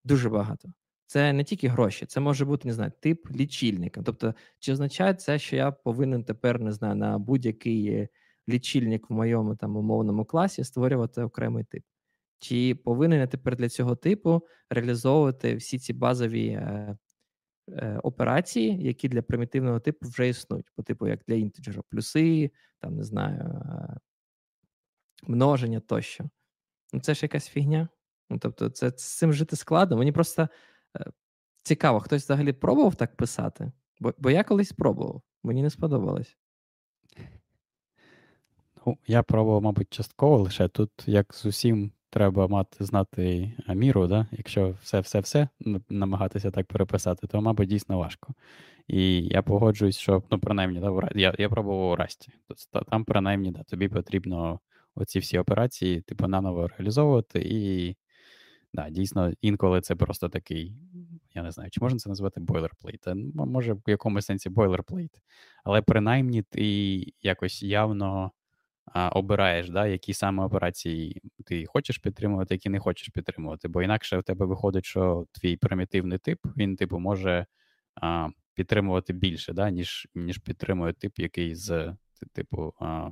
Дуже 0.04 0.30
багато. 0.30 0.70
Це 1.08 1.34
не 1.34 1.44
тільки 1.44 1.68
гроші, 1.68 2.06
це 2.06 2.20
може 2.20 2.46
бути, 2.46 2.68
не 2.68 2.74
знаю, 2.74 2.92
тип 3.00 3.32
лічильника. 3.32 4.02
Тобто, 4.06 4.36
чи 4.60 4.74
означає 4.74 5.14
це, 5.14 5.40
що 5.40 5.56
я 5.56 5.72
повинен 5.72 6.24
тепер 6.24 6.60
не 6.60 6.72
знаю, 6.72 6.96
на 6.96 7.18
будь-який 7.18 8.08
лічильник 8.50 9.10
в 9.10 9.14
моєму 9.14 9.56
там 9.56 9.78
умовному 9.78 10.26
класі 10.26 10.64
створювати 10.64 11.22
окремий 11.22 11.64
тип. 11.64 11.84
Чи 12.40 12.76
повинен 12.76 13.20
я 13.20 13.28
тепер 13.28 13.56
для 13.56 13.70
цього 13.70 13.96
типу 13.96 14.42
реалізовувати 14.70 15.56
всі 15.56 15.80
ці 15.80 15.94
базові 15.94 16.48
е, 16.48 16.98
операції, 18.04 18.84
які 18.84 19.10
для 19.10 19.22
примітивного 19.22 19.80
типу 19.80 20.08
вже 20.08 20.30
існують, 20.30 20.70
по 20.76 20.84
типу 20.84 21.08
як 21.08 21.20
для 21.28 21.36
інтеджера, 21.36 21.82
плюси, 21.90 22.52
там 22.80 22.96
не 22.96 23.04
знаю, 23.04 23.40
е, 23.42 23.98
множення 25.24 25.80
тощо. 25.80 26.24
Ну, 26.94 27.00
Це 27.00 27.14
ж 27.14 27.20
якась 27.24 27.48
фігня. 27.48 27.90
Ну, 28.30 28.40
Тобто, 28.40 28.70
це 28.70 28.90
з 28.90 29.18
цим 29.18 29.34
жити 29.34 29.56
складно. 29.56 29.98
Мені 29.98 30.12
просто 30.12 30.48
е, 30.98 31.06
цікаво, 31.64 32.00
хтось 32.00 32.24
взагалі 32.24 32.54
пробував 32.54 32.96
так 32.96 33.16
писати, 33.16 33.72
бо, 34.00 34.14
бо 34.18 34.30
я 34.30 34.44
колись 34.44 34.72
пробував, 34.72 35.22
мені 35.44 35.62
не 35.62 35.70
сподобалось. 35.70 36.38
Ну, 38.86 38.98
я 39.08 39.24
пробував, 39.24 39.62
мабуть, 39.62 39.94
частково 39.94 40.38
лише 40.38 40.68
тут, 40.68 40.92
як 41.06 41.34
з 41.34 41.46
усім, 41.46 41.92
треба 42.16 42.48
мати 42.48 42.86
знати 42.86 43.52
міру, 43.68 44.08
да? 44.08 44.28
якщо 44.32 44.76
все-все-все 44.82 45.48
намагатися 45.90 46.52
так 46.52 46.68
переписати, 46.68 47.28
то, 47.28 47.42
мабуть, 47.42 47.70
дійсно 47.70 47.98
важко. 47.98 48.34
І 48.88 49.22
я 49.22 49.42
погоджуюсь, 49.42 49.98
що 49.98 50.24
ну, 50.32 50.40
принаймні, 50.40 50.80
да, 50.80 51.10
я 51.16 51.36
я 51.40 51.50
пробував 51.50 51.92
у 51.92 51.96
Rust 51.96 52.20
і. 52.20 52.32
Там, 52.90 53.06
принаймні, 53.06 53.52
да, 53.52 53.64
тобі 53.64 53.88
потрібно 53.88 54.60
оці 54.96 55.20
всі 55.20 55.38
операції, 55.38 56.02
типу, 56.02 56.28
наново 56.28 56.68
реалізовувати. 56.68 57.42
І 57.46 57.96
да, 58.74 58.90
дійсно, 58.90 59.32
інколи 59.42 59.82
це 59.82 59.96
просто 59.96 60.30
такий. 60.30 60.76
Я 61.34 61.44
не 61.44 61.52
знаю, 61.52 61.70
чи 61.72 61.82
можна 61.82 62.00
це 62.00 62.10
назвати 62.10 62.40
boilerplate? 62.40 63.06
Може, 63.34 63.74
в 63.74 63.82
якомусь 63.88 64.26
сенсі 64.26 64.50
boilerplate. 64.50 65.12
Але 65.64 65.82
принаймні 65.82 66.42
ти 66.42 66.64
якось 67.22 67.64
явно 67.64 68.32
а, 68.86 69.10
обираєш, 69.10 69.70
да, 69.70 69.88
які 69.88 70.14
саме 70.14 70.44
операції 70.44 71.22
ти 71.46 71.66
хочеш 71.66 71.98
підтримувати, 71.98 72.54
які 72.54 72.70
не 72.70 72.80
хочеш 72.80 73.10
підтримувати. 73.10 73.68
Бо 73.68 73.82
інакше 73.84 74.18
в 74.18 74.24
тебе 74.24 74.46
виходить, 74.46 74.86
що 74.86 75.26
твій 75.32 75.58
примітивний 75.58 76.18
тип 76.18 76.40
він, 76.58 76.76
типу, 76.76 77.00
може 77.00 77.46
а, 78.02 78.30
підтримувати 78.54 79.14
більше, 79.14 79.54
да, 79.54 79.70
ніж 79.70 80.08
ніж 80.16 80.38
підтримує 80.38 80.94
тип, 80.94 81.20
який 81.20 81.56
з 81.56 81.96
типу. 82.34 82.74
А, 82.80 83.10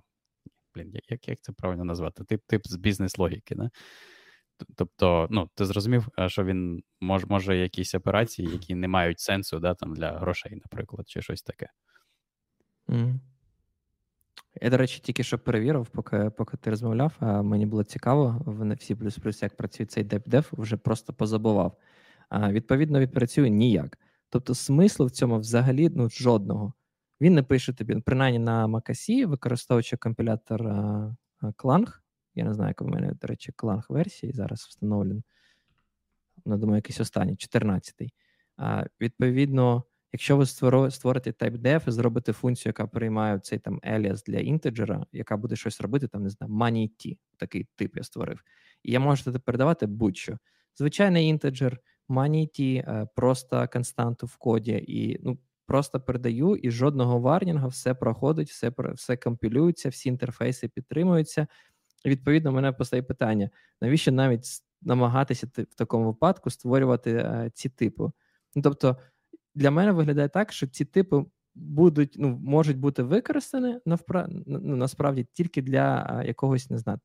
блін, 0.76 0.94
як 1.10 1.28
як 1.28 1.38
це 1.42 1.52
правильно 1.54 1.84
назвати? 1.84 2.24
Тип 2.24 2.42
тип 2.48 2.68
з 2.68 2.76
бізнес-логіки. 2.76 3.56
Да? 3.56 3.70
Тобто, 4.76 5.28
ну, 5.32 5.50
ти 5.56 5.66
зрозумів, 5.66 6.08
що 6.28 6.44
він 6.44 6.84
може 7.02 7.28
може 7.30 7.58
якісь 7.58 7.96
операції, 7.96 8.52
які 8.52 8.76
не 8.76 8.88
мають 8.88 9.20
сенсу 9.20 9.60
да, 9.60 9.74
там, 9.74 9.94
для 9.94 10.12
грошей, 10.12 10.56
наприклад, 10.56 11.10
чи 11.10 11.22
щось 11.22 11.44
таке. 11.44 11.70
Mm. 12.88 13.20
Я, 14.62 14.70
до 14.70 14.78
речі, 14.78 15.00
тільки 15.00 15.24
що 15.24 15.40
перевірив, 15.40 15.88
поки 15.88 16.30
поки 16.30 16.58
ти 16.58 16.70
розмовляв, 16.70 17.14
а 17.20 17.42
мені 17.42 17.66
було 17.66 17.84
цікаво, 17.84 18.42
в 18.46 18.74
всі 18.74 18.96
плюс-плюс, 18.96 19.42
як 19.42 19.58
працює 19.58 19.86
цей 19.86 20.04
деп-дев, 20.04 20.50
вже 20.52 20.78
просто 20.78 21.14
позабував. 21.14 21.78
А, 22.30 22.52
Відповідно, 22.52 23.00
відпрацює 23.00 23.50
ніяк. 23.50 23.98
Тобто, 24.30 24.56
смислу 24.56 25.06
в 25.06 25.12
цьому 25.12 25.40
взагалі 25.40 25.90
ну, 25.96 26.10
жодного. 26.10 26.74
Він 27.22 27.34
не 27.34 27.44
пише 27.44 27.74
тобі, 27.74 27.96
принаймні 27.96 28.40
на 28.40 28.68
Макасі, 28.68 29.26
використовуючи 29.26 29.98
компілятор 29.98 30.62
Clang. 31.42 31.88
Я 32.36 32.44
не 32.44 32.54
знаю, 32.54 32.70
як 32.70 32.82
у 32.82 32.88
мене, 32.88 33.14
до 33.22 33.28
речі, 33.28 33.52
Clang 33.58 33.84
версії 33.90 34.34
зараз 34.34 34.60
встановлений. 34.60 35.24
Ну, 36.46 36.58
думаю, 36.58 36.76
якийсь 36.76 37.00
останній, 37.00 37.36
14-й. 37.36 38.14
А, 38.58 38.86
Відповідно, 39.02 39.84
Якщо 40.14 40.38
ви 40.38 40.46
створите 40.92 41.32
typedef 41.32 41.88
і 41.88 41.92
зробите 41.92 42.34
функцію, 42.34 42.70
яка 42.70 42.88
приймає 42.88 43.40
цей 43.40 43.60
там 43.60 43.80
alias 43.80 44.26
для 44.26 44.40
інтеджера, 44.40 45.06
яка 45.12 45.38
буде 45.38 45.56
щось 45.56 45.82
робити, 45.82 46.08
там 46.08 46.24
не 46.24 46.30
знаю, 46.30 46.54
money 46.54 47.18
такий 47.38 47.68
тип 47.76 47.98
я 47.98 48.04
створив. 48.04 48.44
І 48.84 48.92
я 48.92 49.00
можу 49.00 49.40
передавати 49.40 49.86
будь-що. 49.86 50.38
Звичайний 50.78 51.28
інтеджер, 51.28 51.80
money 52.10 52.84
е, 52.88 53.08
просто 53.16 53.68
константу 53.74 54.26
в 54.26 54.36
коді, 54.36 54.84
і 54.88 55.20
ну, 55.24 55.38
просто 55.66 56.00
передаю, 56.00 56.56
і 56.56 56.72
жодного 56.72 57.20
варнінгу, 57.20 57.68
все 57.68 57.94
проходить, 57.94 58.50
все 58.50 58.72
все 58.78 59.18
компілюється, 59.18 59.90
всі 59.90 60.10
інтерфейси 60.10 60.68
підтримуються. 60.68 61.48
І 62.06 62.10
відповідно, 62.10 62.52
мене 62.52 62.72
постає 62.72 63.04
питання: 63.04 63.50
навіщо 63.82 64.12
навіть 64.12 64.46
намагатися 64.82 65.48
в 65.58 65.76
такому 65.76 66.06
випадку 66.06 66.50
створювати 66.50 67.12
е, 67.12 67.52
ці 67.54 67.70
типи? 67.70 68.04
Ну, 68.56 68.62
Тобто, 68.62 68.98
для 69.56 69.72
мене 69.72 69.92
виглядає 69.92 70.30
так, 70.30 70.52
що 70.52 70.68
ці 70.68 70.86
типи 70.86 71.26
будуть, 71.56 72.16
ну, 72.20 72.40
можуть 72.44 72.78
бути 72.78 73.04
використані 73.04 73.80
навпра... 73.86 74.28
ну, 74.30 74.76
насправді 74.76 75.28
тільки 75.34 75.62
для 75.62 76.22
якогось, 76.26 76.70
не 76.70 76.78
знаю, 76.78 77.00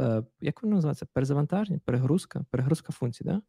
е, 0.00 0.24
як 0.40 0.62
воно 0.62 0.74
називається? 0.74 1.06
Перезавантаження, 1.12 1.80
перегрузка, 1.84 2.44
перегрузка 2.50 2.92
функцій, 2.92 3.24
да? 3.24 3.42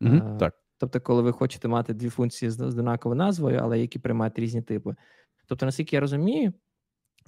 Mm-hmm, 0.00 0.36
так? 0.36 0.54
Тобто, 0.78 1.00
коли 1.00 1.22
ви 1.22 1.32
хочете 1.32 1.68
мати 1.68 1.94
дві 1.94 2.08
функції 2.08 2.50
з 2.50 2.60
однаковою 2.60 3.18
назвою, 3.18 3.60
але 3.62 3.80
які 3.80 3.98
приймають 3.98 4.38
різні 4.38 4.62
типи. 4.62 4.94
Тобто, 5.46 5.66
наскільки 5.66 5.96
я 5.96 6.00
розумію, 6.00 6.52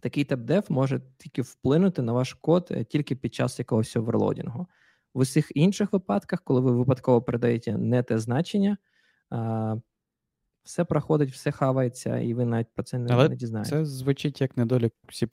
такий 0.03 0.25
тап-дев 0.25 0.65
може 0.69 1.01
тільки 1.19 1.43
вплинути 1.43 2.03
на 2.03 2.13
ваш 2.13 2.35
код 2.35 2.69
е, 2.71 2.85
тільки 2.85 3.17
під 3.17 3.35
час 3.35 3.59
якогось 3.59 3.97
оверлодінгу. 3.97 4.67
В 5.15 5.19
усіх 5.19 5.57
інших 5.57 5.93
випадках, 5.93 6.43
коли 6.45 6.61
ви 6.61 6.73
випадково 6.73 7.23
передаєте 7.23 7.79
не 7.79 8.03
те 8.03 8.19
значення, 8.19 8.77
все 10.65 10.85
проходить, 10.85 11.31
все 11.31 11.51
хавається, 11.51 12.19
і 12.19 12.35
ви 12.35 12.45
навіть 12.45 12.75
про 12.75 12.85
це 12.85 12.99
не, 12.99 13.15
Але 13.15 13.29
не 13.29 13.37
дізнаєтесь. 13.37 13.71
Це 13.71 13.85
звучить 13.85 14.41
як 14.41 14.57
недолік 14.57 14.93
C++. 15.09 15.27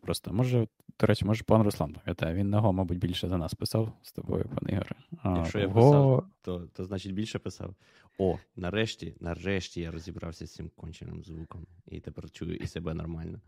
Просто 0.00 0.32
може, 0.32 0.68
до 1.00 1.06
речі, 1.06 1.24
може 1.24 1.44
пан 1.44 1.62
Руслан 1.62 1.92
пам'ятає. 1.92 2.34
Він 2.34 2.50
на 2.50 2.60
Go, 2.60 2.72
мабуть, 2.72 2.98
більше 2.98 3.28
за 3.28 3.38
нас 3.38 3.54
писав 3.54 3.92
з 4.02 4.12
тобою, 4.12 4.50
пане 4.54 4.72
Ігоре. 4.72 4.94
Якщо 5.38 5.58
я 5.58 5.68
писав, 5.68 6.26
то, 6.42 6.60
то 6.72 6.84
значить 6.84 7.14
більше 7.14 7.38
писав. 7.38 7.74
О, 8.18 8.38
нарешті, 8.56 9.14
нарешті 9.20 9.80
я 9.80 9.90
розібрався 9.90 10.46
з 10.46 10.52
цим 10.52 10.70
конченим 10.76 11.22
звуком. 11.22 11.66
І 11.86 12.00
тепер 12.00 12.30
чую 12.30 12.56
і 12.56 12.66
себе 12.66 12.94
нормально. 12.94 13.40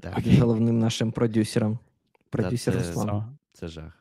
Так. 0.00 0.26
Головним 0.40 0.78
нашим 0.78 1.12
продюсером. 1.12 1.78
Продюсер 2.30 2.74
це, 2.74 2.88
Руслан. 2.88 3.38
Це 3.52 3.68
жах. 3.68 3.97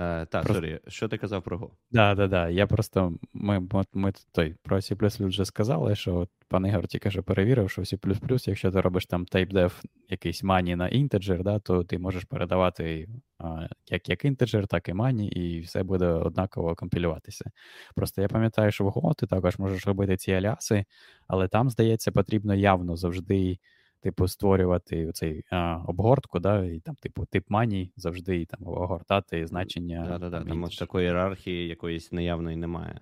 Е, 0.00 0.26
Так, 0.26 0.42
просто... 0.42 0.54
sorry, 0.54 0.80
що 0.88 1.08
ти 1.08 1.18
казав 1.18 1.42
про 1.42 1.58
Go? 1.58 1.68
Да, 1.90 2.14
да, 2.14 2.26
да. 2.26 2.48
Я 2.48 2.66
просто 2.66 3.14
ми 3.32 3.68
ми 3.94 4.12
той 4.32 4.54
про 4.62 4.76
C++ 4.76 5.26
вже 5.26 5.44
сказали, 5.44 5.94
що 5.94 6.16
от 6.16 6.30
пан 6.48 6.66
Ігор 6.66 6.86
тільки 6.86 7.10
що 7.10 7.22
перевірив, 7.22 7.70
що 7.70 7.82
в 7.82 7.84
C++, 7.84 8.48
якщо 8.48 8.70
ти 8.70 8.80
робиш 8.80 9.06
там 9.06 9.24
typedef 9.24 9.72
якийсь 10.08 10.42
мані 10.42 10.76
на 10.76 10.88
інтеджер, 10.88 11.42
да, 11.42 11.58
то 11.58 11.84
ти 11.84 11.98
можеш 11.98 12.24
передавати 12.24 13.08
а, 13.38 13.68
як 13.90 14.08
як 14.08 14.24
інтеджер, 14.24 14.66
так 14.66 14.88
і 14.88 14.94
мані, 14.94 15.28
і 15.28 15.60
все 15.60 15.82
буде 15.82 16.06
однаково 16.06 16.74
компілюватися. 16.74 17.50
Просто 17.94 18.22
я 18.22 18.28
пам'ятаю, 18.28 18.72
що 18.72 18.84
в 18.84 18.88
Go 18.88 19.14
ти 19.14 19.26
також 19.26 19.58
можеш 19.58 19.86
робити 19.86 20.16
ці 20.16 20.32
аляси, 20.32 20.84
але 21.26 21.48
там, 21.48 21.70
здається, 21.70 22.12
потрібно 22.12 22.54
явно 22.54 22.96
завжди 22.96 23.58
типу, 24.00 24.28
створювати 24.28 25.12
цей 25.12 25.44
а, 25.50 25.78
обгортку, 25.86 26.38
да, 26.38 26.64
і 26.64 26.80
там, 26.80 26.94
типу, 26.94 27.26
тип 27.26 27.44
маній 27.48 27.92
завжди 27.96 28.40
і 28.40 28.46
там 28.46 28.60
огортати 28.66 29.46
значення. 29.46 30.06
Да, 30.08 30.18
да, 30.18 30.30
да, 30.30 30.44
Там 30.44 30.64
от 30.64 30.78
такої 30.78 31.04
ієрархії 31.04 31.68
якоїсь 31.68 32.12
наявної 32.12 32.56
немає. 32.56 33.00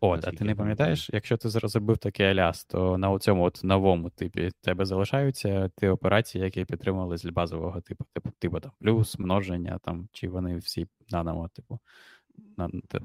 От, 0.00 0.28
а 0.28 0.30
ти 0.30 0.44
не 0.44 0.54
пам'ятаєш, 0.54 1.10
якщо 1.12 1.36
ти 1.36 1.48
зробив 1.48 1.98
такий 1.98 2.26
аляс, 2.26 2.64
то 2.64 2.98
на 2.98 3.18
цьому 3.18 3.44
от 3.44 3.60
новому 3.64 4.10
типі 4.10 4.50
тебе 4.60 4.84
залишаються 4.84 5.70
ті 5.76 5.88
операції, 5.88 6.44
які 6.44 6.64
підтримували 6.64 7.16
з 7.16 7.24
базового 7.24 7.80
типу, 7.80 8.04
типу, 8.12 8.30
типу 8.38 8.60
там 8.60 8.72
плюс, 8.80 9.18
множення, 9.18 9.78
там, 9.84 10.08
чи 10.12 10.28
вони 10.28 10.56
всі 10.56 10.86
наново, 11.10 11.48
типу 11.48 11.78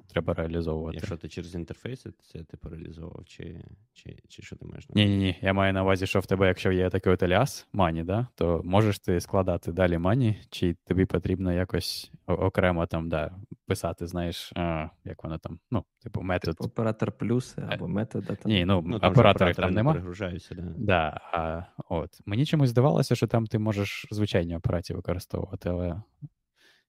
треба 0.07 0.33
реалізовувати. 0.33 0.95
Якщо 0.97 1.17
ти 1.17 1.29
через 1.29 1.55
інтерфейси 1.55 2.11
це 2.19 2.43
ти 2.43 2.57
реалізовував, 2.69 3.25
чи 3.25 3.63
чи, 3.93 4.17
чи 4.27 4.41
що 4.41 4.55
ти 4.55 4.65
маєш 4.65 4.89
на 4.89 4.93
Ні, 4.95 5.09
ні, 5.09 5.17
ні. 5.17 5.37
Я 5.41 5.53
маю 5.53 5.73
на 5.73 5.83
увазі, 5.83 6.07
що 6.07 6.19
в 6.19 6.25
тебе, 6.25 6.47
якщо 6.47 6.71
є 6.71 6.89
такий 6.89 7.13
от 7.13 7.23
аліас, 7.23 7.67
мані, 7.73 8.03
да, 8.03 8.27
то 8.35 8.61
можеш 8.63 8.99
ти 8.99 9.19
складати 9.19 9.71
далі 9.71 9.97
мані, 9.97 10.37
чи 10.49 10.75
тобі 10.87 11.05
потрібно 11.05 11.53
якось 11.53 12.11
окремо 12.25 12.85
там 12.85 13.09
да, 13.09 13.31
писати, 13.67 14.07
знаєш, 14.07 14.53
а, 14.55 14.89
як 15.03 15.23
воно 15.23 15.37
там, 15.37 15.59
ну, 15.71 15.83
типу, 16.03 16.21
метод. 16.21 16.57
Типу 16.57 16.65
оператор 16.65 17.11
плюс 17.11 17.57
е, 17.57 17.67
або 17.71 17.87
метод. 17.87 18.25
Там... 18.25 18.37
Ні, 18.45 18.65
ну, 18.65 18.83
ну 18.85 18.99
там 18.99 19.11
оператори 19.11 19.53
там 19.53 19.71
нема. 19.73 19.91
Перегружаються, 19.91 20.55
да. 20.55 20.61
Да, 20.77 21.21
а, 21.33 21.63
от. 21.89 22.19
Мені 22.25 22.45
чомусь 22.45 22.69
здавалося, 22.69 23.15
що 23.15 23.27
там 23.27 23.47
ти 23.47 23.59
можеш 23.59 24.05
звичайні 24.11 24.55
операції 24.55 24.97
використовувати, 24.97 25.69
але 25.69 26.01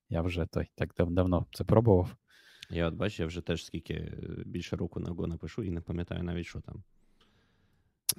я 0.09 0.21
вже 0.21 0.45
той 0.45 0.67
так 0.75 0.93
дав 0.97 1.11
давно 1.11 1.45
це 1.51 1.63
пробував. 1.63 2.15
Я 2.69 2.87
от 2.87 2.93
бачу, 2.93 3.23
я 3.23 3.27
вже 3.27 3.41
теж 3.41 3.65
скільки 3.65 3.93
е, 3.93 4.17
більше 4.45 4.75
року 4.75 4.99
на 4.99 5.09
Go 5.09 5.27
напишу 5.27 5.63
і 5.63 5.71
не 5.71 5.81
пам'ятаю 5.81 6.23
навіть, 6.23 6.45
що 6.45 6.59
там. 6.59 6.83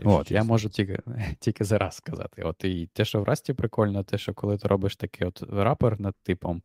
От, 0.04 0.22
чесно. 0.22 0.36
я 0.36 0.44
можу 0.44 0.68
тільки 0.68 0.98
тільки 1.40 1.64
зараз 1.64 1.96
сказати. 1.96 2.42
От 2.42 2.64
і 2.64 2.86
те, 2.92 3.04
що 3.04 3.20
в 3.20 3.24
Расті 3.24 3.52
прикольно, 3.52 4.04
те, 4.04 4.18
що 4.18 4.34
коли 4.34 4.58
ти 4.58 4.68
робиш 4.68 4.96
такий 4.96 5.26
от 5.28 5.42
рапер 5.42 6.00
над 6.00 6.14
типом, 6.22 6.62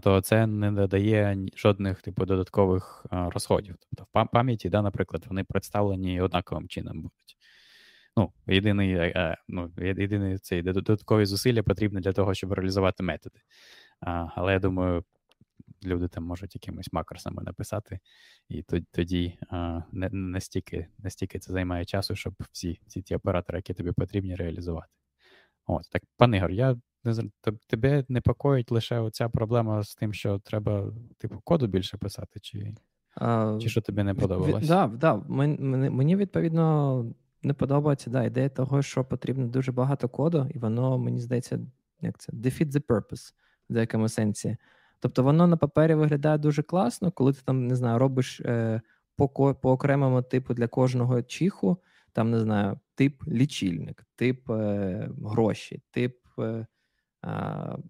то 0.00 0.20
це 0.20 0.46
не 0.46 0.72
додає 0.72 1.38
жодних 1.56 2.02
типу 2.02 2.24
додаткових 2.24 3.06
розходів. 3.10 3.76
Тобто 3.80 4.20
в 4.20 4.28
пам'яті, 4.32 4.68
да, 4.68 4.82
наприклад, 4.82 5.24
вони 5.28 5.44
представлені 5.44 6.20
однаковим 6.20 6.68
чином 6.68 6.96
будуть. 6.96 7.36
Ну, 8.16 8.32
єдиний, 8.46 8.92
е, 8.92 9.12
е, 9.16 9.36
ну, 9.48 9.70
єдиний 9.78 10.38
цей 10.38 10.62
додаткові 10.62 11.26
зусилля 11.26 11.62
потрібні 11.62 12.00
для 12.00 12.12
того, 12.12 12.34
щоб 12.34 12.52
реалізувати 12.52 13.02
методи. 13.02 13.40
Але 14.34 14.52
я 14.52 14.58
думаю, 14.58 15.04
люди 15.84 16.08
там 16.08 16.24
можуть 16.24 16.54
якимось 16.54 16.92
макросами 16.92 17.42
написати, 17.42 17.98
і 18.48 18.62
тоді 18.92 19.38
а, 19.50 19.82
не 19.92 20.08
настільки 20.12 20.86
настільки 20.98 21.38
це 21.38 21.52
займає 21.52 21.84
часу, 21.84 22.16
щоб 22.16 22.34
всі 22.52 22.80
всі 22.86 23.02
ті 23.02 23.16
оператори, 23.16 23.58
які 23.58 23.74
тобі 23.74 23.92
потрібні, 23.92 24.34
реалізувати. 24.34 24.88
От, 25.66 25.82
так, 25.90 26.02
пан 26.16 26.34
Ігор, 26.34 26.50
я 26.50 26.76
не 27.04 27.30
тебе 27.66 28.04
непокоїть 28.08 28.70
лише 28.70 28.98
оця 28.98 29.28
проблема 29.28 29.82
з 29.82 29.94
тим, 29.94 30.12
що 30.12 30.38
треба, 30.38 30.92
типу, 31.18 31.40
коду 31.44 31.66
більше 31.66 31.96
писати, 31.96 32.40
чи 32.40 32.74
а, 33.14 33.58
чи 33.62 33.68
що 33.68 33.80
тобі 33.80 34.02
не 34.02 34.14
подобалось? 34.14 34.68
Да, 34.68 34.86
да, 34.86 35.14
мені, 35.14 35.58
мені 35.90 36.16
відповідно 36.16 37.04
не 37.42 37.54
подобається 37.54 38.10
да, 38.10 38.24
ідея 38.24 38.48
того, 38.48 38.82
що 38.82 39.04
потрібно 39.04 39.46
дуже 39.46 39.72
багато 39.72 40.08
коду, 40.08 40.50
і 40.54 40.58
воно, 40.58 40.98
мені 40.98 41.20
здається, 41.20 41.60
як 42.00 42.18
це 42.18 42.32
defeat 42.32 42.70
the 42.70 42.86
purpose 42.86 43.32
в 43.70 43.72
деякому 43.72 44.08
сенсі. 44.08 44.56
Тобто 45.00 45.22
воно 45.22 45.46
на 45.46 45.56
папері 45.56 45.94
виглядає 45.94 46.38
дуже 46.38 46.62
класно, 46.62 47.10
коли 47.12 47.32
ти 47.32 47.40
там 47.44 47.66
не 47.66 47.76
знаю, 47.76 47.98
робиш 47.98 48.40
е, 48.40 48.80
по 49.16 49.28
по 49.54 49.70
окремому 49.70 50.22
типу 50.22 50.54
для 50.54 50.68
кожного 50.68 51.22
чиху, 51.22 51.82
там 52.12 52.30
не 52.30 52.40
знаю, 52.40 52.80
тип 52.94 53.22
лічильник, 53.28 54.04
тип 54.16 54.50
е, 54.50 55.10
гроші, 55.24 55.82
тип 55.90 56.16
е, 56.38 56.66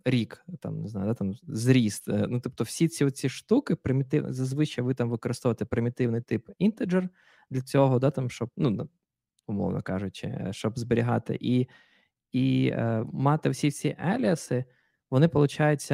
рік, 0.04 0.44
там 0.60 0.82
не 0.82 0.88
знаю, 0.88 1.06
да, 1.06 1.14
там 1.14 1.34
зріст. 1.42 2.08
Е, 2.08 2.26
ну 2.28 2.40
тобто, 2.40 2.64
всі 2.64 2.88
ці 2.88 3.04
оці 3.04 3.28
штуки, 3.28 3.74
примітив, 3.76 4.32
зазвичай 4.32 4.84
ви 4.84 4.94
там 4.94 5.10
використовуєте 5.10 5.64
примітивний 5.64 6.20
тип 6.20 6.50
інтеджер 6.58 7.08
для 7.50 7.60
цього, 7.60 7.98
да, 7.98 8.10
там, 8.10 8.30
щоб, 8.30 8.50
ну, 8.56 8.88
умовно 9.46 9.82
кажучи, 9.82 10.26
е, 10.26 10.48
щоб 10.52 10.78
зберігати, 10.78 11.38
і 11.40 11.68
і 12.32 12.70
е, 12.74 13.04
мати 13.12 13.50
всі 13.50 13.70
ці 13.70 13.96
аліаси, 13.98 14.64
вони, 15.10 15.26
виходить, 15.26 15.92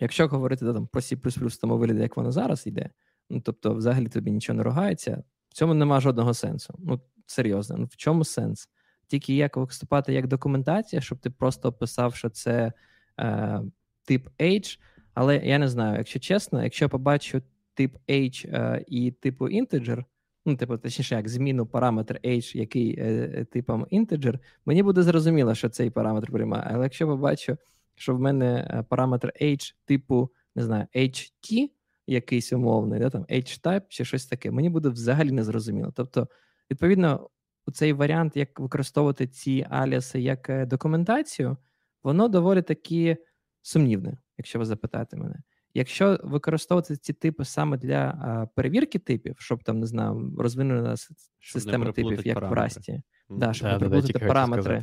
Якщо 0.00 0.28
говорити 0.28 0.64
да, 0.64 0.72
там, 0.72 0.86
про 0.86 1.00
C++ 1.00 1.16
в 1.46 1.56
тому 1.56 1.78
вигляді, 1.78 2.00
як 2.00 2.16
воно 2.16 2.32
зараз 2.32 2.66
йде, 2.66 2.90
ну 3.30 3.40
тобто, 3.40 3.74
взагалі 3.74 4.08
тобі 4.08 4.30
нічого 4.30 4.56
не 4.56 4.62
ругається, 4.62 5.22
в 5.48 5.54
цьому 5.54 5.74
немає 5.74 6.00
жодного 6.00 6.34
сенсу. 6.34 6.74
Ну, 6.78 7.00
серйозно, 7.26 7.76
ну 7.78 7.84
в 7.84 7.96
чому 7.96 8.24
сенс? 8.24 8.68
Тільки 9.06 9.34
як 9.34 9.56
виступати 9.56 10.12
як 10.12 10.26
документація, 10.26 11.02
щоб 11.02 11.18
ти 11.18 11.30
просто 11.30 11.68
описав, 11.68 12.14
що 12.14 12.30
це 12.30 12.72
е, 13.20 13.62
тип 14.04 14.28
H, 14.40 14.78
але 15.14 15.36
я 15.36 15.58
не 15.58 15.68
знаю, 15.68 15.98
якщо 15.98 16.18
чесно, 16.18 16.62
якщо 16.62 16.84
я 16.84 16.88
побачу 16.88 17.42
тип 17.74 17.96
H 18.08 18.56
е, 18.56 18.84
і 18.86 19.10
типу 19.10 19.48
інтеджер, 19.48 20.04
ну, 20.46 20.56
типу, 20.56 20.76
точніше, 20.76 21.14
як 21.14 21.28
зміну 21.28 21.66
параметр 21.66 22.20
H, 22.24 22.56
який 22.56 22.96
е, 22.98 23.46
типом 23.52 23.86
інтеджер, 23.90 24.38
мені 24.66 24.82
буде 24.82 25.02
зрозуміло, 25.02 25.54
що 25.54 25.68
цей 25.68 25.90
параметр 25.90 26.32
приймає. 26.32 26.70
Але 26.70 26.84
якщо 26.84 27.06
побачу 27.06 27.56
що 27.98 28.14
в 28.14 28.20
мене 28.20 28.70
е, 28.70 28.82
параметр 28.82 29.32
H, 29.42 29.74
типу, 29.84 30.30
не 30.54 30.64
знаю, 30.64 30.86
HT, 30.94 31.70
якийсь 32.06 32.52
умовний, 32.52 33.00
да, 33.00 33.10
там 33.10 33.22
H-type 33.22 33.82
чи 33.88 34.04
щось 34.04 34.26
таке, 34.26 34.50
мені 34.50 34.70
буде 34.70 34.88
взагалі 34.88 35.32
незрозуміло. 35.32 35.92
Тобто, 35.96 36.28
відповідно, 36.70 37.30
цей 37.72 37.92
варіант, 37.92 38.36
як 38.36 38.60
використовувати 38.60 39.26
ці 39.26 39.66
аліаси 39.70 40.20
як 40.20 40.50
е, 40.50 40.66
документацію, 40.66 41.56
воно 42.02 42.28
доволі 42.28 42.62
таки 42.62 43.16
сумнівне, 43.62 44.18
якщо 44.38 44.58
ви 44.58 44.64
запитаєте 44.64 45.16
мене. 45.16 45.36
Якщо 45.74 46.18
використовувати 46.22 46.96
ці 46.96 47.12
типи 47.12 47.44
саме 47.44 47.76
для 47.76 47.96
а, 47.96 48.46
перевірки 48.54 48.98
типів, 48.98 49.36
щоб 49.38 49.64
там 49.64 49.80
не 49.80 49.86
знаю, 49.86 50.34
розвинена 50.38 50.94
система 51.40 51.92
типів, 51.92 52.26
як 52.26 52.34
параметри. 52.34 52.48
в 52.48 52.52
Расті, 52.52 52.92
mm-hmm. 52.92 53.38
да, 53.38 53.52
щоб 53.52 53.68
не 53.68 53.78
переплутати 53.78 54.26
параметри. 54.26 54.82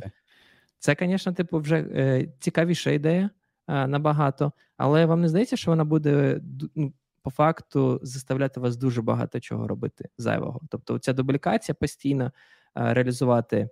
Це, 0.78 0.96
звісно, 1.00 1.32
типу, 1.32 1.58
вже 1.58 1.76
е, 1.76 2.28
цікавіша 2.40 2.90
ідея 2.90 3.30
е, 3.68 3.86
набагато, 3.86 4.52
але 4.76 5.06
вам 5.06 5.20
не 5.20 5.28
здається, 5.28 5.56
що 5.56 5.70
вона 5.70 5.84
буде 5.84 6.40
ну, 6.74 6.92
по 7.22 7.30
факту 7.30 8.00
заставляти 8.02 8.60
вас 8.60 8.76
дуже 8.76 9.02
багато 9.02 9.40
чого 9.40 9.68
робити 9.68 10.08
зайвого. 10.18 10.60
Тобто, 10.70 10.98
ця 10.98 11.12
дублікація 11.12 11.74
постійно 11.74 12.24
е, 12.24 12.94
реалізувати 12.94 13.68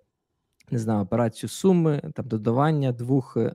не 0.70 0.78
знаю, 0.78 1.02
операцію 1.02 1.50
суми, 1.50 2.02
там 2.14 2.28
додавання 2.28 2.92
двох 2.92 3.36
е, 3.36 3.54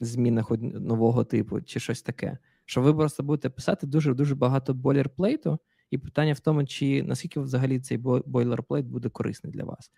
змінних 0.00 0.50
нового 0.60 1.24
типу, 1.24 1.60
чи 1.60 1.80
щось 1.80 2.02
таке. 2.02 2.38
Що 2.64 2.82
ви 2.82 2.94
просто 2.94 3.22
будете 3.22 3.50
писати 3.50 3.86
дуже 3.86 4.14
дуже 4.14 4.34
багато 4.34 4.74
бойлерплейту, 4.74 5.58
і 5.90 5.98
питання 5.98 6.32
в 6.32 6.40
тому, 6.40 6.64
чи 6.64 7.02
наскільки 7.02 7.40
взагалі 7.40 7.80
цей 7.80 7.98
бойлерплейт 7.98 8.86
буде 8.86 9.08
корисний 9.08 9.52
для 9.52 9.64
вас. 9.64 9.90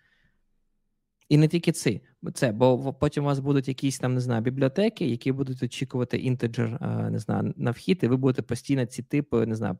І 1.29 1.37
не 1.37 1.47
тільки 1.47 1.71
це, 1.71 1.99
це, 2.33 2.51
бо 2.51 2.93
потім 2.93 3.23
у 3.23 3.27
вас 3.27 3.39
будуть 3.39 3.67
якісь 3.67 3.99
там, 3.99 4.13
не 4.13 4.19
знаю, 4.19 4.41
бібліотеки, 4.41 5.07
які 5.07 5.31
будуть 5.31 5.63
очікувати 5.63 6.17
інтеджер, 6.17 6.81
не 7.11 7.19
знаю, 7.19 7.53
на 7.57 7.71
вхід, 7.71 7.99
і 8.03 8.07
ви 8.07 8.17
будете 8.17 8.41
постійно 8.41 8.85
ці 8.85 9.03
типи, 9.03 9.45
не 9.45 9.55
знаю, 9.55 9.77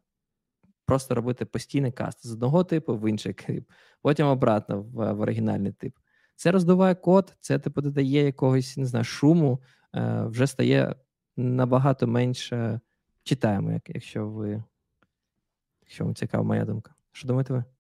просто 0.86 1.16
робити 1.16 1.46
постійний 1.46 1.92
каст 1.92 2.28
з 2.28 2.34
одного 2.34 2.64
типу 2.64 2.98
в 2.98 3.10
інший 3.10 3.34
тип, 3.34 3.70
потім 4.02 4.28
обратно 4.28 4.82
в, 4.82 5.14
в 5.14 5.20
оригінальний 5.20 5.72
тип. 5.72 5.96
Це 6.36 6.52
роздуває 6.52 6.96
код, 6.96 7.36
це 7.40 7.60
типу 7.60 7.82
додає 7.82 8.26
якогось, 8.26 8.78
не 8.78 8.86
знаю, 8.86 9.06
шуму, 9.06 9.62
е, 9.96 10.24
вже 10.26 10.48
стає 10.48 10.96
набагато 11.38 12.08
менше 12.08 12.80
читаємо, 13.24 13.80
якщо 13.88 14.28
ви, 14.28 14.64
якщо 15.82 16.04
вам 16.06 16.16
цікава 16.16 16.44
моя 16.44 16.66
думка. 16.66 16.96
Що 17.12 17.28
думаєте 17.28 17.54
ви? 17.54 17.75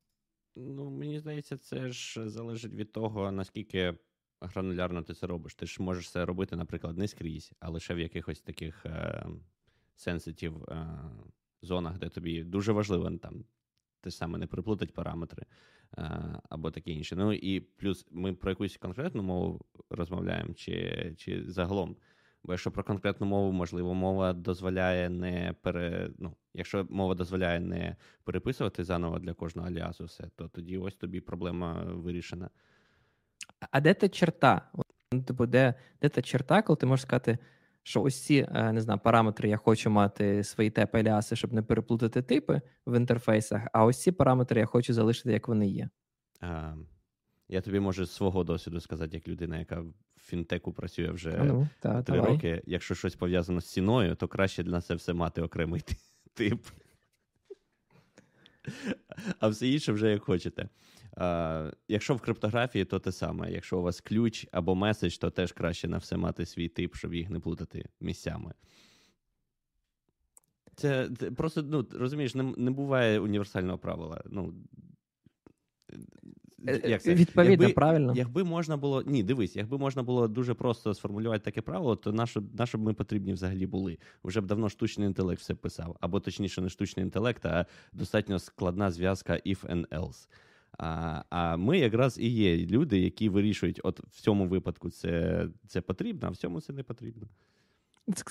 Ну, 0.56 0.89
мені 0.89 1.20
здається, 1.20 1.58
це 1.58 1.91
ж 1.91 2.30
залежить 2.30 2.74
від 2.74 2.91
того, 2.91 3.32
наскільки 3.32 3.98
гранулярно 4.41 5.04
ти 5.04 5.13
це 5.13 5.28
робиш. 5.28 5.56
Ти 5.56 5.65
ж 5.65 5.84
можеш 5.84 6.12
це 6.12 6.26
робити, 6.26 6.56
наприклад, 6.56 6.98
не 6.98 7.08
скрізь, 7.08 7.52
а 7.60 7.70
лише 7.70 7.94
в 7.94 8.00
якихось 8.00 8.41
таких 8.41 8.86
е, 8.86 9.26
сенситів 9.96 10.63
е, 10.63 10.88
зонах, 11.62 11.98
де 11.98 12.10
тобі 12.10 12.44
дуже 12.44 12.72
важливо 12.72 13.12
там 13.18 13.46
те 14.02 14.12
саме 14.12 14.38
не 14.38 14.48
приплутать 14.48 14.94
параметри 14.94 15.46
е, 15.98 16.41
або 16.50 16.72
таке 16.72 16.91
інше. 16.91 17.15
Ну 17.15 17.34
і 17.34 17.60
плюс 17.60 18.06
ми 18.12 18.34
про 18.34 18.52
якусь 18.52 18.78
конкретну 18.78 19.24
мову 19.24 19.65
розмовляємо, 19.89 20.54
чи, 20.54 21.13
чи 21.18 21.44
загалом. 21.52 21.98
Бо 22.45 22.53
якщо 22.53 22.71
про 22.71 22.84
конкретну 22.84 23.27
мову, 23.27 23.51
можливо, 23.51 23.93
мова 23.93 24.34
дозволяє 24.34 25.10
не 25.10 25.55
пере... 25.62 26.10
ну, 26.17 26.36
якщо 26.53 26.88
мова 26.89 27.15
дозволяє 27.15 27.60
не 27.60 27.95
переписувати 28.23 28.84
заново 28.84 29.19
для 29.19 29.34
кожного 29.34 29.67
аліасу 29.67 30.05
все, 30.05 30.23
то 30.36 30.47
тоді 30.47 30.77
ось 30.77 30.95
тобі 30.95 31.21
проблема 31.21 31.73
вирішена. 31.84 32.49
А 33.71 33.81
де 33.81 33.93
та 33.93 34.10
черта? 34.10 34.71
Ну, 35.12 35.21
типу, 35.21 35.45
де 35.45 35.73
де 36.01 36.10
та 36.10 36.21
черта, 36.21 36.62
коли 36.62 36.77
ти 36.77 36.86
можеш 36.86 37.03
сказати, 37.03 37.38
що 37.84 38.01
ось 38.01 38.23
ці 38.25 38.47
е, 38.55 38.71
не 38.71 38.81
знаю, 38.81 38.99
параметри 39.03 39.49
я 39.49 39.58
хочу 39.58 39.89
мати 39.89 40.43
свої 40.43 40.69
теп 40.69 40.95
аліаси, 40.95 41.36
щоб 41.36 41.53
не 41.53 41.62
переплутати 41.62 42.21
типи 42.21 42.62
в 42.86 42.97
інтерфейсах, 42.97 43.62
а 43.73 43.86
ось 43.86 44.01
ці 44.01 44.12
параметри 44.12 44.60
я 44.60 44.65
хочу 44.65 44.93
залишити, 44.93 45.31
як 45.31 45.47
вони 45.47 45.67
є. 45.67 45.89
А, 46.41 46.73
Я 47.49 47.62
тобі 47.62 47.79
можу 47.79 48.05
з 48.05 48.12
свого 48.12 48.43
досвіду 48.43 48.79
сказати, 48.79 49.15
як 49.15 49.27
людина, 49.27 49.60
яка 49.60 49.79
в 49.79 49.93
фінтеку 50.17 50.73
працює 50.73 51.12
вже 51.12 51.43
ну, 51.43 51.67
та, 51.79 52.03
три 52.03 52.17
давай. 52.17 52.31
роки. 52.31 52.62
Якщо 52.65 52.95
щось 52.95 53.15
пов'язано 53.15 53.62
з 53.62 53.71
ціною, 53.71 54.15
то 54.15 54.27
краще 54.27 54.63
для 54.63 54.71
нас 54.71 54.86
це 54.86 54.95
все 54.95 55.13
мати 55.13 55.41
окремий 55.41 55.84
тип. 56.34 56.65
А 59.39 59.47
все 59.47 59.67
інше 59.67 59.91
вже 59.91 60.12
як 60.12 60.23
хочете. 60.23 60.69
А, 61.17 61.71
Якщо 61.88 62.15
в 62.15 62.21
криптографії, 62.21 62.86
то 62.86 62.99
те 62.99 63.12
саме. 63.12 63.51
Якщо 63.51 63.79
у 63.79 63.81
вас 63.81 64.01
ключ 64.01 64.47
або 64.51 64.75
меседж, 64.75 65.17
то 65.17 65.29
теж 65.29 65.51
краще 65.51 65.88
на 65.88 65.97
все 65.97 66.17
мати 66.17 66.45
свій 66.45 66.67
тип, 66.67 66.95
щоб 66.95 67.13
їх 67.13 67.29
не 67.29 67.39
плутати 67.39 67.89
місцями. 68.01 68.53
Це, 70.75 71.10
це 71.19 71.31
просто, 71.31 71.63
ну, 71.63 71.88
розумієш, 71.91 72.36
не, 72.36 72.43
не 72.43 72.71
буває 72.71 73.19
універсального 73.19 73.77
правила. 73.77 74.23
Ну, 74.25 74.53
як 76.86 77.01
це? 77.01 77.13
Відповідно, 77.13 77.51
якби, 77.51 77.69
правильно. 77.69 78.13
Якби 78.15 78.43
можна 78.43 78.78
було. 78.78 79.04
Ні, 79.06 79.23
дивись, 79.23 79.56
якби 79.56 79.78
можна 79.78 80.04
було 80.04 80.28
дуже 80.28 80.54
просто 80.54 80.93
сформулювати 80.93 81.43
таке 81.43 81.62
правило, 81.62 81.95
то 81.95 82.13
на 82.58 82.65
що 82.65 82.78
б 82.78 82.82
ми 82.82 82.93
потрібні 82.93 83.34
взагалі 83.34 83.67
були? 83.67 83.97
Уже 84.23 84.41
б 84.41 84.45
давно 84.45 84.69
штучний 84.69 85.08
інтелект 85.08 85.41
все 85.41 85.56
писав. 85.56 85.97
Або 85.99 86.19
точніше, 86.19 86.62
не 86.62 86.69
штучний 86.69 87.04
інтелект, 87.04 87.45
а 87.45 87.65
достатньо 87.93 88.39
складна 88.39 88.91
зв'язка 88.91 89.34
if 89.34 89.65
and 89.65 89.88
else. 89.88 90.28
А 90.78 91.21
а 91.30 91.58
ми 91.58 91.80
якраз 91.80 92.17
і 92.19 92.30
є 92.30 92.58
люди, 92.58 92.99
які 92.99 93.30
вирішують, 93.30 93.82
от 93.84 93.99
в 93.99 94.21
цьому 94.21 94.47
випадку 94.47 94.89
це 94.89 95.47
це 95.67 95.82
потрібно, 95.82 96.28
а 96.28 96.32
в 96.32 96.36
цьому 96.36 96.62
це 96.62 96.73
не 96.73 96.84
потрібно. 96.84 97.28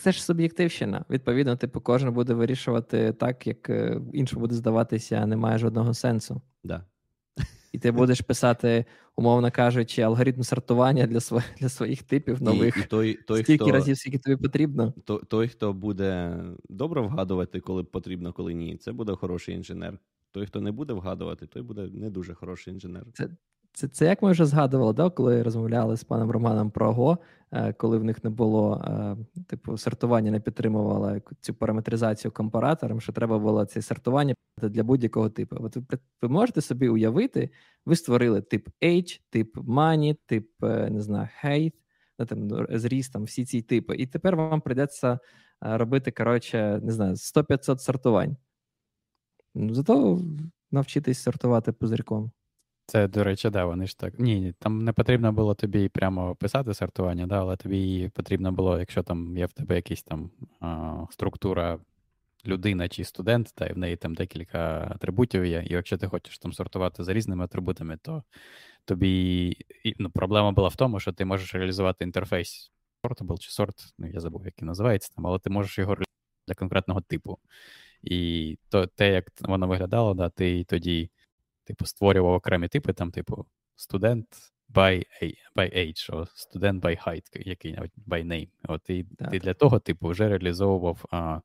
Це 0.02 0.12
ж 0.12 0.24
суб'єктивщина. 0.24 1.04
Відповідно, 1.10 1.56
типу, 1.56 1.80
кожен 1.80 2.12
буде 2.12 2.34
вирішувати 2.34 3.12
так, 3.12 3.46
як 3.46 3.70
е, 3.70 4.00
іншому 4.12 4.40
буде 4.40 4.54
здаватися, 4.54 5.26
немає 5.26 5.58
жодного 5.58 5.94
сенсу. 5.94 6.42
Да 6.64 6.84
і 7.74 7.78
ти 7.78 7.92
будеш 7.92 8.20
писати, 8.20 8.84
умовно 9.16 9.50
кажучи, 9.50 10.02
алгоритм 10.02 10.42
сортування 10.42 11.06
для 11.06 11.20
своїх 11.20 11.54
для 11.60 11.68
своїх 11.68 12.02
типів 12.02 12.42
нових. 12.42 12.76
І, 12.76 12.80
і 12.80 12.82
той, 12.82 13.14
той, 13.14 13.42
Стільки 13.42 13.64
хто, 13.64 13.72
разів, 13.72 13.98
скільки 13.98 14.18
тобі 14.18 14.36
потрібно. 14.36 14.94
То, 15.04 15.18
той, 15.18 15.48
хто 15.48 15.72
буде 15.72 16.40
добре 16.68 17.00
вгадувати, 17.00 17.60
коли 17.60 17.84
потрібно, 17.84 18.32
коли 18.32 18.54
ні, 18.54 18.76
це 18.76 18.92
буде 18.92 19.12
хороший 19.14 19.54
інженер. 19.54 19.98
Той, 20.30 20.46
хто 20.46 20.60
не 20.60 20.72
буде 20.72 20.92
вгадувати, 20.92 21.46
той 21.46 21.62
буде 21.62 21.88
не 21.92 22.10
дуже 22.10 22.34
хороший 22.34 22.74
інженер. 22.74 23.06
Це 23.12 23.28
це 23.74 23.88
це 23.88 24.06
як 24.06 24.22
ми 24.22 24.30
вже 24.30 24.46
згадували, 24.46 24.92
да, 24.92 25.10
коли 25.10 25.42
розмовляли 25.42 25.96
з 25.96 26.04
паном 26.04 26.30
Романом 26.30 26.70
про 26.70 26.92
Го, 26.92 27.18
е, 27.52 27.72
коли 27.72 27.98
в 27.98 28.04
них 28.04 28.24
не 28.24 28.30
було 28.30 28.84
е, 28.84 29.16
типу 29.46 29.78
сортування, 29.78 30.30
не 30.30 30.40
підтримувало 30.40 31.20
цю 31.40 31.54
параметризацію 31.54 32.32
компаратором, 32.32 33.00
що 33.00 33.12
треба 33.12 33.38
було 33.38 33.64
це 33.64 33.82
сортування 33.82 34.34
для 34.62 34.82
будь-якого 34.82 35.30
типу. 35.30 35.56
От 35.60 35.76
ви, 35.76 35.98
ви 36.22 36.28
можете 36.28 36.60
собі 36.60 36.88
уявити, 36.88 37.50
ви 37.86 37.96
створили 37.96 38.40
тип 38.40 38.68
H, 38.82 39.20
тип 39.30 39.56
Money, 39.56 40.16
тип 40.26 40.50
е, 40.64 40.90
не 40.90 41.00
знаю, 41.00 41.28
Height, 41.44 41.72
там, 42.28 42.66
зріст, 42.70 43.12
там, 43.12 43.24
всі 43.24 43.44
ці 43.44 43.62
типи. 43.62 43.96
І 43.96 44.06
тепер 44.06 44.36
вам 44.36 44.60
прийдеться 44.60 45.18
робити, 45.60 46.10
коротше, 46.10 46.80
не 46.82 46.92
знаю, 46.92 47.14
100-500 47.14 47.78
сортувань. 47.78 48.36
Ну, 49.54 49.74
зато 49.74 50.20
навчитись 50.70 51.22
сортувати 51.22 51.72
пузирьком. 51.72 52.32
Це, 52.86 53.08
до 53.08 53.24
речі, 53.24 53.50
да, 53.50 53.64
вони 53.64 53.86
ж 53.86 53.98
так. 53.98 54.18
Ні, 54.18 54.54
там 54.58 54.78
не 54.78 54.92
потрібно 54.92 55.32
було 55.32 55.54
тобі 55.54 55.88
прямо 55.88 56.34
писати 56.34 56.74
сортування, 56.74 57.26
да, 57.26 57.40
але 57.40 57.56
тобі 57.56 58.10
потрібно 58.14 58.52
було, 58.52 58.78
якщо 58.78 59.02
там 59.02 59.38
є 59.38 59.46
в 59.46 59.52
тебе 59.52 59.76
якась 59.76 60.02
там 60.02 60.30
а, 60.60 61.04
структура 61.10 61.78
людина 62.46 62.88
чи 62.88 63.04
студент, 63.04 63.52
та 63.54 63.66
і 63.66 63.72
в 63.72 63.78
неї 63.78 63.96
там 63.96 64.14
декілька 64.14 64.88
атрибутів 64.94 65.44
є, 65.44 65.64
і 65.66 65.72
якщо 65.72 65.98
ти 65.98 66.06
хочеш 66.06 66.38
там 66.38 66.52
сортувати 66.52 67.04
за 67.04 67.12
різними 67.12 67.44
атрибутами, 67.44 67.96
то 68.02 68.22
тобі 68.84 69.56
ну, 69.98 70.10
проблема 70.10 70.52
була 70.52 70.68
в 70.68 70.76
тому, 70.76 71.00
що 71.00 71.12
ти 71.12 71.24
можеш 71.24 71.54
реалізувати 71.54 72.04
інтерфейс 72.04 72.72
Sortable 73.04 73.38
чи 73.38 73.50
сорт, 73.50 73.94
ну 73.98 74.06
я 74.06 74.20
забув, 74.20 74.44
як 74.44 74.54
він 74.60 74.66
називається 74.66 75.12
там, 75.16 75.26
але 75.26 75.38
ти 75.38 75.50
можеш 75.50 75.78
його 75.78 75.94
реалізувати 75.94 76.10
для 76.46 76.54
конкретного 76.54 77.00
типу. 77.00 77.38
І 78.02 78.58
то 78.68 78.86
те, 78.86 79.12
як 79.12 79.24
воно 79.40 79.66
виглядало, 79.66 80.14
да, 80.14 80.28
ти 80.28 80.64
тоді 80.64 81.10
типу, 81.64 81.86
створював 81.86 82.32
окремі 82.32 82.68
типи, 82.68 82.92
там, 82.92 83.10
типу, 83.10 83.46
студент 83.76 84.26
by 84.74 85.04
by 85.56 85.76
age, 85.76 86.16
о, 86.16 86.26
студент 86.34 86.84
by 86.84 87.08
height, 87.08 87.48
який 87.48 87.78
by 88.08 88.26
name. 88.26 88.48
От 88.68 88.90
І 88.90 89.04
так. 89.04 89.30
ти 89.30 89.38
для 89.38 89.54
того, 89.54 89.78
типу, 89.78 90.08
вже 90.08 90.28
реалізовував 90.28 91.04
а, 91.10 91.40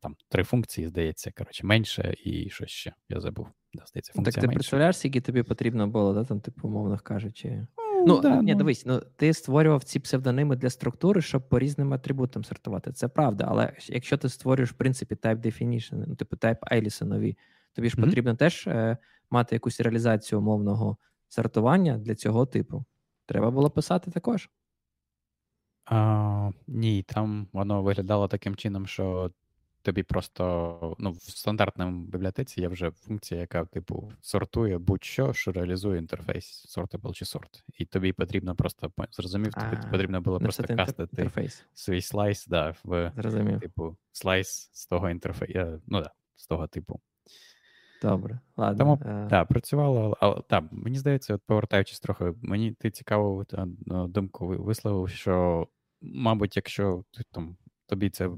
там 0.00 0.16
три 0.28 0.44
функції, 0.44 0.86
здається, 0.86 1.32
коротше, 1.36 1.66
менше 1.66 2.14
і 2.24 2.50
що 2.50 2.66
ще. 2.66 2.92
Я 3.08 3.20
забув. 3.20 3.46
Да, 3.74 3.84
здається, 3.86 4.12
функція 4.12 4.32
Так 4.32 4.40
ти 4.40 4.46
менше. 4.46 4.56
представляєш, 4.56 4.96
скільки 4.96 5.20
тобі 5.20 5.42
потрібно 5.42 5.88
було, 5.88 6.14
да, 6.14 6.24
там, 6.24 6.40
типу, 6.40 6.68
умовно 6.68 6.98
кажучи. 6.98 7.66
Ну, 8.06 8.20
да, 8.20 8.42
ні, 8.42 8.52
ну... 8.52 8.58
дивись, 8.58 8.86
ну 8.86 9.02
ти 9.16 9.34
створював 9.34 9.84
ці 9.84 10.00
псевдоними 10.00 10.56
для 10.56 10.70
структури, 10.70 11.22
щоб 11.22 11.48
по 11.48 11.58
різним 11.58 11.92
атрибутам 11.92 12.44
сортувати. 12.44 12.92
Це 12.92 13.08
правда, 13.08 13.46
але 13.48 13.72
якщо 13.86 14.16
ти 14.16 14.28
створюєш, 14.28 14.70
в 14.70 14.74
принципі, 14.74 15.14
type 15.14 15.40
definition, 15.40 16.04
ну, 16.06 16.14
типу 16.14 16.36
type 16.36 16.58
Alice 16.72 17.04
нові, 17.04 17.36
тобі 17.72 17.88
ж 17.88 17.96
mm-hmm. 17.96 18.04
потрібно 18.04 18.34
теж 18.34 18.66
е, 18.66 18.96
мати 19.32 19.56
якусь 19.56 19.80
реалізацію 19.80 20.38
умовного 20.38 20.96
сортування 21.28 21.98
для 21.98 22.14
цього 22.14 22.46
типу. 22.46 22.84
Треба 23.26 23.50
було 23.50 23.70
писати 23.70 24.10
також. 24.10 24.50
А, 25.84 26.50
Ні, 26.66 27.02
там 27.02 27.48
воно 27.52 27.82
виглядало 27.82 28.28
таким 28.28 28.56
чином, 28.56 28.86
що 28.86 29.30
тобі 29.82 30.02
просто 30.02 30.96
ну, 30.98 31.10
в 31.10 31.22
стандартному 31.22 32.04
бібліотеці 32.04 32.60
є 32.60 32.68
вже 32.68 32.90
функція, 32.90 33.40
яка, 33.40 33.64
типу, 33.64 34.12
сортує 34.20 34.78
будь-що, 34.78 35.32
що 35.32 35.52
реалізує 35.52 35.98
інтерфейс 35.98 36.76
sortable 36.76 37.12
чи 37.12 37.24
сорт. 37.24 37.64
І 37.78 37.84
тобі 37.84 38.12
потрібно 38.12 38.54
просто 38.54 38.92
зрозумів, 39.10 39.54
тобі 39.54 39.76
потрібно 39.90 40.20
було 40.20 40.40
просто 40.40 40.62
кастити 40.76 41.02
інтерфейс. 41.02 41.64
свій 41.74 42.02
слайс, 42.02 42.46
да, 42.46 42.74
в 42.84 43.12
Зрозумів. 43.16 43.60
типу 43.60 43.96
слайс 44.12 44.70
з 44.72 44.86
того 44.86 45.10
інтерфейсу. 45.10 45.82
Ну 45.86 46.00
да, 46.00 46.10
з 46.36 46.46
того 46.46 46.66
типу. 46.66 47.00
Добре, 48.02 48.40
ладно. 48.56 48.78
Тому 48.78 48.94
uh... 48.94 49.28
так, 49.28 49.48
працювало, 49.48 50.16
але 50.20 50.42
так, 50.48 50.64
мені 50.70 50.98
здається, 50.98 51.34
от 51.34 51.42
повертаючись 51.46 52.00
трохи, 52.00 52.34
мені 52.42 52.72
ти 52.72 52.90
цікаву 52.90 53.44
думку 53.86 54.48
висловив, 54.48 55.08
що, 55.08 55.66
мабуть, 56.00 56.56
якщо 56.56 57.04
ти 57.12 57.22
там 57.32 57.56
тобі 57.92 58.10
це 58.10 58.30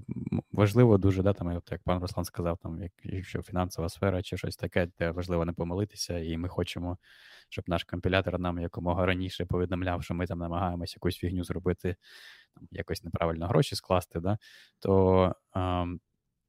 важливо 0.53 0.99
дуже, 0.99 1.23
да, 1.23 1.33
там, 1.33 1.53
як 1.71 1.83
пан 1.85 1.99
Руслан 1.99 2.25
сказав, 2.25 2.59
там, 2.59 2.81
якщо 3.03 3.43
фінансова 3.43 3.89
сфера 3.89 4.23
чи 4.23 4.37
щось 4.37 4.57
таке, 4.57 4.89
де 4.99 5.11
важливо 5.11 5.45
не 5.45 5.53
помилитися, 5.53 6.19
і 6.19 6.37
ми 6.37 6.49
хочемо, 6.49 6.99
щоб 7.49 7.65
наш 7.69 7.85
компілятор 7.85 8.39
нам 8.39 8.59
якомога 8.59 9.07
раніше 9.07 9.47
повідомляв, 9.47 10.03
що 10.03 10.15
ми 10.15 10.27
там 10.27 10.39
намагаємося 10.39 10.95
якусь 10.97 11.17
фігню 11.17 11.45
зробити, 11.45 11.97
там, 12.55 12.69
якось 12.71 13.05
неправильно 13.05 13.47
гроші 13.47 13.77
скласти, 13.77 14.21
да, 14.21 14.39
то 14.79 15.35
а, 15.53 15.87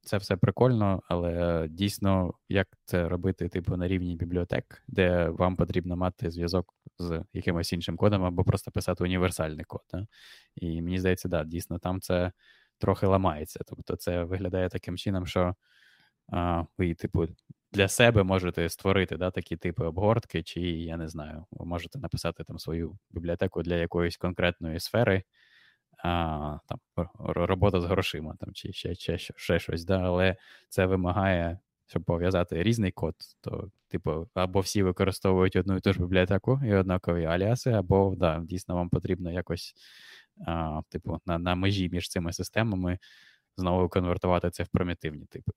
це 0.06 0.18
все 0.18 0.36
прикольно, 0.36 1.04
але 1.08 1.68
дійсно, 1.70 2.34
як 2.50 2.68
це 2.86 3.10
робити, 3.10 3.50
типу, 3.50 3.78
на 3.78 3.88
рівні 3.88 4.15
бібліотек, 4.15 4.84
де 4.88 5.30
вам 5.30 5.56
потрібно 5.56 5.96
мати 5.96 6.32
зв'язок 6.32 6.74
з 7.00 7.24
якимось 7.34 7.74
іншим 7.74 7.98
кодом, 7.98 8.24
або 8.24 8.44
просто 8.44 8.72
писати 8.72 9.04
універсальний 9.04 9.65
код. 9.65 9.82
Да? 9.94 10.08
І 10.56 10.82
мені 10.82 11.00
здається, 11.00 11.30
да, 11.30 11.44
дійсно, 11.44 11.80
там 11.80 12.02
це 12.02 12.32
трохи 12.78 13.08
ламається. 13.08 13.60
Тобто, 13.68 13.96
це 13.96 14.24
виглядає 14.24 14.70
таким 14.70 14.98
чином, 14.98 15.26
що 15.26 15.56
а, 16.32 16.63
ви, 16.78 16.94
типу, 16.94 17.28
для 17.72 17.88
себе 17.88 18.24
можете 18.24 18.70
створити 18.70 19.18
да, 19.18 19.32
такі 19.32 19.58
типи 19.58 19.86
обгортки, 19.86 20.44
чи 20.44 20.62
я 20.62 20.98
не 20.98 21.08
знаю, 21.08 21.46
ви 21.52 21.65
можете 21.65 22.00
написати 22.00 22.44
там 22.44 22.60
свою 22.60 22.98
бібліотеку 23.12 23.63
для 23.63 23.76
якоїсь 23.76 24.18
конкретної 24.18 24.80
сфери, 24.80 25.24
а, 26.06 26.60
там, 26.68 27.08
робота 27.26 27.82
з 27.82 27.86
грошима 27.86 28.36
там, 28.39 28.54
чи 28.54 28.74
ще 28.74 28.96
ще, 28.96 29.18
ще 29.18 29.60
щось, 29.60 29.86
да, 29.86 30.00
але 30.00 30.36
це 30.70 30.86
вимагає. 30.86 31.60
Щоб 31.88 32.04
пов'язати 32.04 32.63
різний 32.63 32.91
код, 32.91 33.15
то, 33.41 33.70
типу, 33.88 34.28
або 34.34 34.60
всі 34.60 34.84
використовують 34.84 35.56
одну 35.56 35.78
і 35.78 35.80
ту 35.80 35.94
ж 35.94 36.00
бібліотеку 36.00 36.62
і 36.65 36.74
однакові 36.74 37.26
аліаси, 37.26 37.72
або 37.72 38.15
да, 38.18 38.39
дійсно 38.44 38.76
вам 38.76 38.89
потрібно 38.89 39.32
якось 39.32 39.74
а, 40.48 40.82
типу, 40.89 41.20
на 41.26 41.38
на 41.38 41.56
межі 41.56 41.89
між 41.89 42.10
цими 42.10 42.34
системами 42.34 43.00
знову 43.58 43.89
конвертувати 43.89 44.50
це 44.50 44.63
в 44.63 44.68
примітивні 44.68 45.26
типи. 45.26 45.52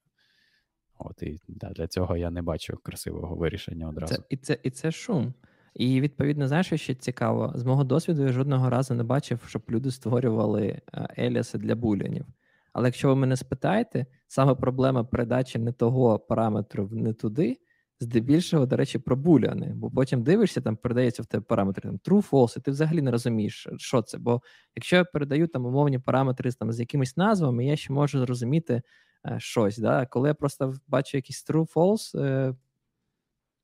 От 0.98 1.22
і 1.22 1.40
да, 1.48 1.70
для 1.70 1.86
цього 1.86 2.16
я 2.16 2.30
не 2.30 2.42
бачу 2.42 2.78
красивого 2.82 3.36
вирішення 3.36 3.88
одразу. 3.88 4.14
Це, 4.14 4.22
І 4.28 4.36
це 4.36 4.58
і 4.62 4.70
це 4.70 4.92
шум. 4.92 5.34
І 5.74 6.00
відповідно, 6.00 6.48
знаєш, 6.48 6.66
що 6.66 6.76
ще 6.76 6.94
цікаво, 6.94 7.52
з 7.54 7.64
мого 7.64 7.84
досвіду 7.84 8.22
я 8.22 8.32
жодного 8.32 8.70
разу 8.70 8.94
не 8.94 9.02
бачив, 9.02 9.40
щоб 9.46 9.62
люди 9.70 9.90
створювали 9.90 10.80
еліаси 11.18 11.58
для 11.58 11.74
булянів. 11.74 12.26
Але 12.72 12.88
якщо 12.88 13.08
ви 13.08 13.16
мене 13.16 13.36
спитаєте, 13.36 14.06
саме 14.26 14.54
проблема 14.54 15.04
передачі 15.04 15.58
не 15.58 15.72
того 15.72 16.18
параметру 16.18 16.88
не 16.92 17.12
туди, 17.12 17.58
здебільшого, 18.00 18.66
до 18.66 18.76
речі, 18.76 18.98
про 18.98 19.16
буляни, 19.16 19.72
бо 19.74 19.90
потім 19.90 20.22
дивишся, 20.22 20.60
там 20.60 20.76
передається 20.76 21.22
в 21.22 21.26
тебе 21.26 21.44
параметри 21.48 21.82
там, 21.82 21.98
true, 21.98 22.30
false, 22.30 22.58
і 22.58 22.60
ти 22.60 22.70
взагалі 22.70 23.02
не 23.02 23.10
розумієш, 23.10 23.68
що 23.76 24.02
це. 24.02 24.18
Бо 24.18 24.42
якщо 24.76 24.96
я 24.96 25.04
передаю 25.04 25.46
там 25.46 25.66
умовні 25.66 25.98
параметри 25.98 26.52
там, 26.52 26.72
з 26.72 26.80
якимись 26.80 27.16
назвами, 27.16 27.66
я 27.66 27.76
ще 27.76 27.92
можу 27.92 28.18
зрозуміти 28.18 28.82
е, 29.26 29.36
щось. 29.40 29.78
Да? 29.78 30.06
Коли 30.06 30.28
я 30.28 30.34
просто 30.34 30.74
бачу 30.88 31.16
якийсь 31.16 31.46
true, 31.50 31.72
false, 31.72 32.20
е, 32.20 32.54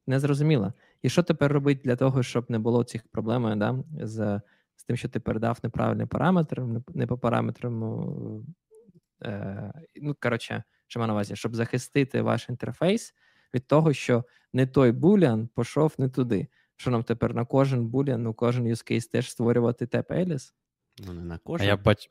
не 0.07 0.21
зрозуміло. 0.21 0.73
І 1.05 1.09
що 1.09 1.23
тепер 1.23 1.53
робити 1.53 1.81
для 1.85 1.97
того, 1.97 2.23
щоб 2.23 2.51
не 2.51 2.59
було 2.59 2.85
цих 2.85 3.09
проблем 3.09 3.59
да, 3.59 3.85
з 4.07 4.41
з 4.77 4.85
тим, 4.85 4.97
що 4.97 5.09
ти 5.09 5.21
передав 5.21 5.59
неправильний 5.63 6.07
параметр, 6.07 6.63
не 6.95 7.07
по 7.07 7.19
параметрам. 7.19 8.45
Е, 9.23 9.73
ну, 10.03 10.17
коротше, 10.21 10.63
що 10.87 11.01
маю 11.01 11.07
на 11.07 11.13
увазі, 11.13 11.37
щоб 11.37 11.55
захистити 11.55 12.23
ваш 12.23 12.49
інтерфейс 12.49 13.15
від 13.55 13.67
того, 13.67 13.93
що 13.93 14.25
не 14.53 14.67
той 14.67 14.93
булян 14.93 15.49
пішов 15.57 15.95
не 15.99 16.09
туди. 16.09 16.49
Що 16.77 16.91
нам 16.91 17.03
тепер 17.03 17.35
на 17.35 17.45
кожен 17.45 17.87
булян, 17.87 18.23
ну 18.23 18.35
кожен 18.35 18.65
use 18.67 18.93
case 18.93 19.11
теж 19.11 19.31
створювати 19.31 19.87
теп 19.87 20.11
Еліс? 20.11 20.55
Ну, 21.07 21.13
не 21.13 21.25
на 21.25 21.39
кожен. 21.39 21.67
А 21.67 21.71
я 21.71 21.77
бачу. 21.77 22.11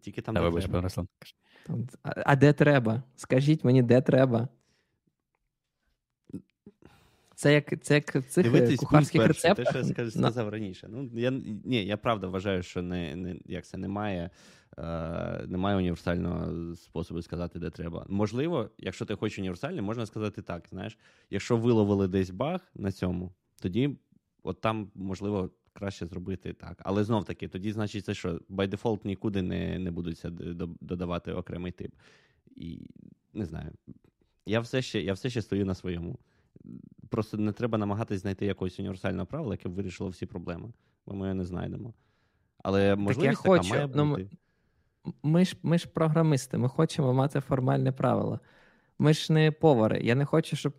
Тільки 0.00 0.22
там. 0.22 0.38
А, 0.38 0.40
вибач, 0.40 0.66
пан 0.66 1.08
А, 2.02 2.12
а 2.26 2.36
де 2.36 2.52
треба? 2.52 3.02
Скажіть 3.16 3.64
мені, 3.64 3.82
де 3.82 4.00
треба? 4.00 4.48
Це 7.38 7.54
як 7.54 7.82
це 7.82 7.94
як 7.94 8.28
цих 8.28 8.38
е, 8.38 8.42
Дивитись 8.42 8.80
кухарських 8.80 9.26
рецептах. 9.26 9.64
Те, 9.64 9.70
що 9.70 10.02
я 10.02 10.10
сказав 10.10 10.46
no. 10.46 10.50
раніше. 10.50 10.88
Ну, 10.90 11.10
я, 11.14 11.30
Ні, 11.64 11.84
я 11.84 11.96
правда 11.96 12.26
вважаю, 12.26 12.62
що 12.62 12.82
не, 12.82 13.16
не, 13.16 13.36
як 13.46 13.66
це 13.66 13.78
немає 13.78 14.30
Е, 14.78 15.46
немає 15.46 15.76
універсального 15.76 16.74
способу 16.76 17.22
сказати, 17.22 17.58
де 17.58 17.70
треба. 17.70 18.06
Можливо, 18.08 18.70
якщо 18.78 19.04
ти 19.04 19.14
хочеш 19.14 19.38
універсальний, 19.38 19.80
можна 19.80 20.06
сказати 20.06 20.42
так. 20.42 20.68
Знаєш, 20.68 20.98
якщо 21.30 21.56
виловили 21.56 22.08
десь 22.08 22.30
баг 22.30 22.60
на 22.74 22.92
цьому, 22.92 23.32
тоді 23.62 23.96
от 24.42 24.60
там 24.60 24.90
можливо 24.94 25.50
краще 25.72 26.06
зробити 26.06 26.52
так. 26.52 26.82
Але 26.84 27.04
знов 27.04 27.24
таки, 27.24 27.48
тоді 27.48 27.72
значить, 27.72 28.04
це 28.04 28.14
що 28.14 28.28
by 28.50 28.68
default 28.68 29.00
нікуди 29.04 29.42
не 29.42 29.78
не 29.78 29.90
будуться 29.90 30.30
додавати 30.80 31.32
окремий 31.32 31.72
тип. 31.72 31.94
І 32.56 32.90
не 33.32 33.44
знаю. 33.44 33.72
Я 34.46 34.60
все 34.60 34.82
ще 34.82 35.00
я 35.00 35.12
все 35.12 35.30
ще 35.30 35.42
стою 35.42 35.66
на 35.66 35.74
своєму. 35.74 36.18
Просто 37.08 37.36
не 37.36 37.52
треба 37.52 37.78
намагатись 37.78 38.20
знайти 38.20 38.46
якогось 38.46 38.78
універсального 38.78 39.26
правила, 39.26 39.54
яке 39.54 39.68
б 39.68 39.72
вирішило 39.72 40.10
всі 40.10 40.26
проблеми, 40.26 40.72
бо 41.06 41.14
ми 41.14 41.26
його 41.26 41.34
не 41.34 41.44
знайдемо. 41.44 41.94
Але 42.62 42.96
можливість 42.96 43.42
так 43.42 43.46
я 43.46 43.52
така 43.52 43.58
хочу, 43.58 43.74
має 43.74 43.88
ну, 43.94 44.10
бути. 44.10 44.28
Ми 45.22 45.44
ж 45.44 45.56
ми 45.62 45.78
ж 45.78 45.88
програмисти, 45.88 46.58
ми 46.58 46.68
хочемо 46.68 47.14
мати 47.14 47.40
формальне 47.40 47.92
правило. 47.92 48.40
Ми 48.98 49.14
ж 49.14 49.32
не 49.32 49.52
повари. 49.52 50.00
Я 50.00 50.14
не 50.14 50.24
хочу, 50.24 50.56
щоб 50.56 50.72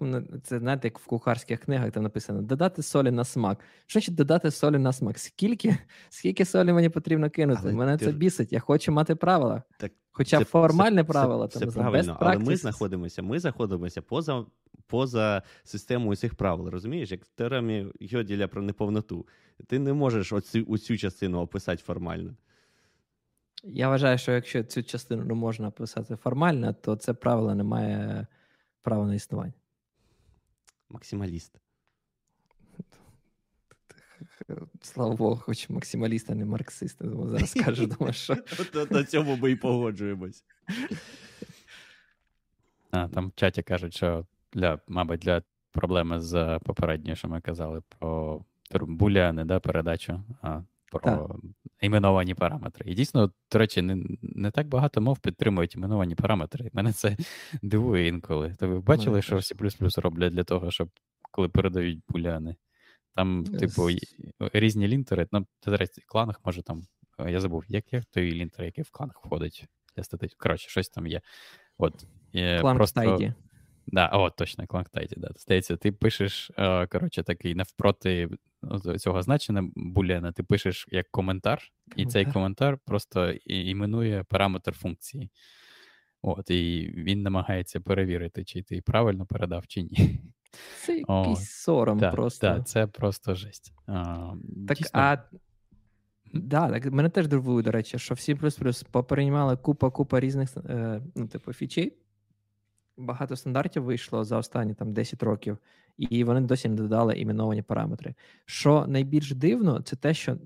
це 0.44 0.60
знаєте, 0.60 0.88
як 0.88 1.00
в 1.00 1.06
кухарських 1.06 1.60
книгах 1.60 1.92
там 1.92 2.04
написано: 2.04 2.42
додати 2.42 2.84
солі 2.84 3.12
на 3.12 3.24
смак. 3.24 3.60
Що 3.86 4.00
значить 4.00 4.16
додати 4.16 4.52
солі 4.52 4.78
на 4.78 4.94
смак? 4.94 5.20
Скільки 5.20 5.78
скільки 6.10 6.46
солі 6.46 6.74
мені 6.74 6.90
потрібно 6.90 7.30
кинути? 7.30 7.62
Але 7.64 7.74
Мене 7.74 7.98
ти... 7.98 8.06
це 8.06 8.12
бісить. 8.12 8.54
Я 8.54 8.60
хочу 8.60 8.92
мати 8.92 9.16
правила. 9.16 9.64
Так, 9.78 9.92
Хоча 10.12 10.40
це, 10.40 10.46
формальне 10.46 11.02
це, 11.02 11.08
правило, 11.08 11.48
це, 11.48 11.60
там, 11.60 11.70
це 11.70 11.80
правильно, 11.80 12.18
але 12.20 12.38
ми 12.38 12.56
знаходимося, 12.56 13.22
ми 13.22 13.40
знаходимося 13.40 14.02
поза 14.02 14.46
поза 14.90 15.44
системою 15.64 16.16
цих 16.16 16.36
правил. 16.36 16.68
Розумієш, 16.68 17.12
як 17.12 17.26
в 17.26 17.28
теоремі 17.28 17.92
Гьоділя 18.14 18.48
про 18.48 18.62
неповноту. 18.62 19.28
Ти 19.68 19.80
не 19.80 19.94
можеш 19.94 20.34
оцю, 20.34 20.66
оцю 20.70 20.98
частину 20.98 21.40
описати 21.40 21.84
формально. 21.84 22.36
Я 23.64 23.90
вважаю, 23.90 24.18
що 24.18 24.32
якщо 24.32 24.64
цю 24.64 24.84
частину 24.84 25.24
не 25.24 25.34
можна 25.34 25.72
писати 25.72 26.16
формально, 26.16 26.74
то 26.74 26.96
це 26.96 27.14
правило 27.14 27.56
не 27.56 27.64
має 27.64 28.28
права 28.82 29.06
на 29.06 29.16
існування. 29.16 29.54
Максималіст. 30.90 31.60
Слава 34.82 35.16
Богу, 35.16 35.36
хоч 35.36 35.70
максималіст, 35.70 36.30
а 36.30 36.36
не 36.36 36.46
марксист. 36.46 36.98
Зараз 37.02 37.50
скажу, 37.50 37.88
думаю, 37.88 38.14
що. 38.14 38.38
На 38.90 39.04
цьому 39.04 39.36
ми 39.36 39.52
і 39.52 39.56
погоджуємось. 39.56 40.44
А, 42.92 43.08
Там 43.08 43.28
в 43.28 43.34
чаті 43.36 43.64
кажуть, 43.64 43.96
що 43.96 44.26
для, 44.54 44.80
мабуть, 44.88 45.20
для 45.20 45.42
проблеми 45.72 46.20
з 46.20 46.60
попередньою, 46.66 47.16
що 47.16 47.28
ми 47.28 47.42
казали, 47.42 47.82
про 48.00 48.42
буляни, 48.72 49.46
да, 49.46 49.60
передачу. 49.60 50.24
А, 50.42 50.62
про 50.92 51.00
так. 51.00 51.32
іменовані 51.82 52.34
параметри. 52.34 52.92
І 52.92 52.96
дійсно, 52.96 53.32
до 53.52 53.60
речі, 53.60 53.82
не 53.82 54.04
не 54.22 54.52
так 54.52 54.68
багато 54.68 55.02
мов 55.02 55.20
підтримують 55.20 55.76
іменовані 55.76 56.16
параметри. 56.16 56.70
Мене 56.74 56.94
це 56.94 57.18
дивує 57.62 58.08
інколи. 58.08 58.56
То 58.60 58.68
ви 58.68 58.80
бачили, 58.80 59.10
Мене 59.10 59.22
що 59.22 59.36
C 59.36 60.02
роблять 60.02 60.34
для 60.34 60.44
того, 60.44 60.72
щоб 60.72 60.90
коли 61.32 61.50
передають 61.50 62.00
буляни? 62.10 62.56
Там, 63.16 63.44
yes. 63.44 63.60
типу, 63.60 63.90
різні 64.54 64.88
лінтери. 64.88 65.28
Нам 65.32 65.46
до 65.66 65.78
речі, 65.78 66.02
кланах 66.06 66.42
може 66.46 66.64
там. 66.64 66.84
Я 67.28 67.40
забув, 67.40 67.64
як 67.68 67.94
як 67.94 68.06
той 68.06 68.32
лінтер, 68.32 68.66
який 68.66 68.84
в 68.84 68.92
кланах 68.92 69.26
входить. 69.26 69.66
Коротше, 70.38 70.70
щось 70.70 70.90
там 70.90 71.08
є. 71.08 71.22
От, 71.78 72.06
Кланк 72.62 72.78
просто... 72.78 73.02
Тайді. 73.02 73.34
Да, 73.92 74.08
о, 74.08 74.30
точно, 74.30 74.68
Кланктайді, 74.68 75.16
да. 75.18 75.30
Здається, 75.36 75.78
ти 75.78 75.92
пишеш, 75.92 76.52
е, 76.58 76.88
коротше, 76.88 77.24
такий 77.24 77.56
навпроти 77.56 78.30
ну, 78.62 78.80
цього 78.80 79.22
значення 79.22 79.70
буліна, 79.76 80.32
ти 80.32 80.44
пишеш 80.44 80.88
як 80.92 81.12
коментар, 81.12 81.62
і 81.96 82.06
цей 82.06 82.26
коментар 82.26 82.78
просто 82.86 83.32
іменує 83.46 84.24
параметр 84.24 84.74
функції. 84.74 85.30
От, 86.22 86.52
І 86.52 86.94
він 86.98 87.22
намагається 87.22 87.80
перевірити, 87.80 88.44
чи 88.44 88.62
ти 88.62 88.82
правильно 88.82 89.26
передав, 89.26 89.68
чи 89.68 89.82
ні. 89.82 90.20
Це 90.86 90.98
якийсь 91.10 91.50
сором 91.50 92.00
да, 92.00 92.12
просто. 92.12 92.48
Так, 92.48 92.68
це 92.68 92.88
просто 92.88 93.36
жесть. 93.36 93.74
А, 93.88 94.34
Так, 94.68 94.78
дійсно... 94.78 95.00
а 95.00 95.18
Да, 96.34 96.70
так 96.70 96.86
мене 96.86 97.10
теж 97.10 97.28
дивує, 97.28 97.64
до 97.64 97.72
речі, 97.72 98.00
що 98.00 98.14
всі 98.16 98.36
плюс-плюс 98.36 98.84
поприймали 98.84 99.56
купа-купа 99.56 100.20
різних 100.20 100.58
е, 100.58 101.02
ну, 101.16 101.28
типу, 101.28 101.54
фічей. 101.54 101.98
Багато 103.00 103.36
стандартів 103.36 103.84
вийшло 103.84 104.24
за 104.24 104.38
останні 104.38 104.74
там 104.74 104.94
10 104.94 105.24
років, 105.24 105.58
і 105.98 106.24
вони 106.24 106.42
досі 106.42 106.70
не 106.70 106.76
додали 106.76 107.20
іменовані 107.20 107.62
параметри. 107.62 108.16
Що 108.46 108.86
найбільш 108.88 109.32
дивно, 109.32 109.82
це 109.82 109.96
те, 109.96 110.14
що 110.14 110.38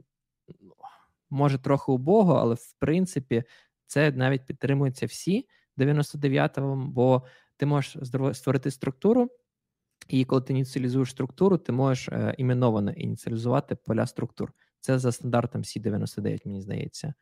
може 1.29 1.57
трохи 1.57 1.91
убого, 1.91 2.33
але 2.33 2.55
в 2.55 2.73
принципі 2.79 3.43
це 3.85 4.11
навіть 4.11 4.45
підтримуються 4.45 5.05
всі 5.05 5.47
99-го, 5.77 6.75
бо 6.75 7.23
ти 7.57 7.65
можеш 7.65 7.97
створити 8.33 8.71
структуру, 8.71 9.29
і 10.07 10.25
коли 10.25 10.41
ти 10.41 10.53
ініціалізуєш 10.53 11.09
структуру, 11.09 11.57
ти 11.57 11.71
можеш 11.71 12.09
е, 12.09 12.35
іменовано 12.37 12.91
ініціалізувати 12.91 13.75
поля 13.75 14.07
структур. 14.07 14.53
Це 14.79 14.99
за 14.99 15.11
стандартом 15.11 15.61
C99, 15.61 16.47
мені 16.47 16.61
здається. 16.61 17.13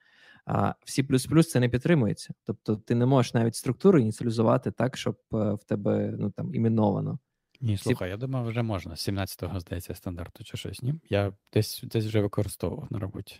А 0.45 0.69
в 0.69 0.89
C++ 0.89 1.43
це 1.43 1.59
не 1.59 1.69
підтримується. 1.69 2.33
Тобто 2.43 2.75
ти 2.75 2.95
не 2.95 3.05
можеш 3.05 3.33
навіть 3.33 3.55
структуру 3.55 3.99
ініціалізувати 3.99 4.71
так, 4.71 4.97
щоб 4.97 5.17
е, 5.33 5.53
в 5.53 5.63
тебе 5.63 6.15
ну 6.19 6.29
там 6.29 6.55
іменовано. 6.55 7.19
Ні, 7.61 7.77
слухай, 7.77 8.09
я 8.09 8.17
думаю, 8.17 8.45
вже 8.45 8.61
можна. 8.63 8.93
17-го, 8.93 9.59
здається, 9.59 9.95
стандарту 9.95 10.43
чи 10.43 10.57
щось. 10.57 10.81
Ні? 10.81 10.93
Я 11.09 11.33
десь 11.53 11.83
десь 11.83 12.05
вже 12.05 12.21
використовував 12.21 12.87
на 12.89 12.99
роботі. 12.99 13.35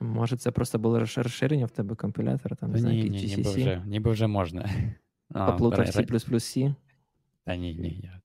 Може, 0.00 0.36
це 0.36 0.50
просто 0.50 0.78
було 0.78 0.98
розширення 0.98 1.66
в 1.66 1.70
тебе 1.70 1.94
компілятора, 1.94 2.56
там, 2.56 2.70
не 2.72 2.78
знаю, 2.78 2.96
ні, 2.96 3.10
ні, 3.10 3.36
ніби 3.36 3.50
вже, 3.50 3.82
ніби 3.86 4.10
вже 4.10 4.26
можна. 4.26 4.70
Поплутав 5.28 5.86
C++ 5.86 6.06
C? 6.06 6.74
Та 7.44 7.56
ні, 7.56 7.74
ні, 7.74 8.00
я 8.02 8.20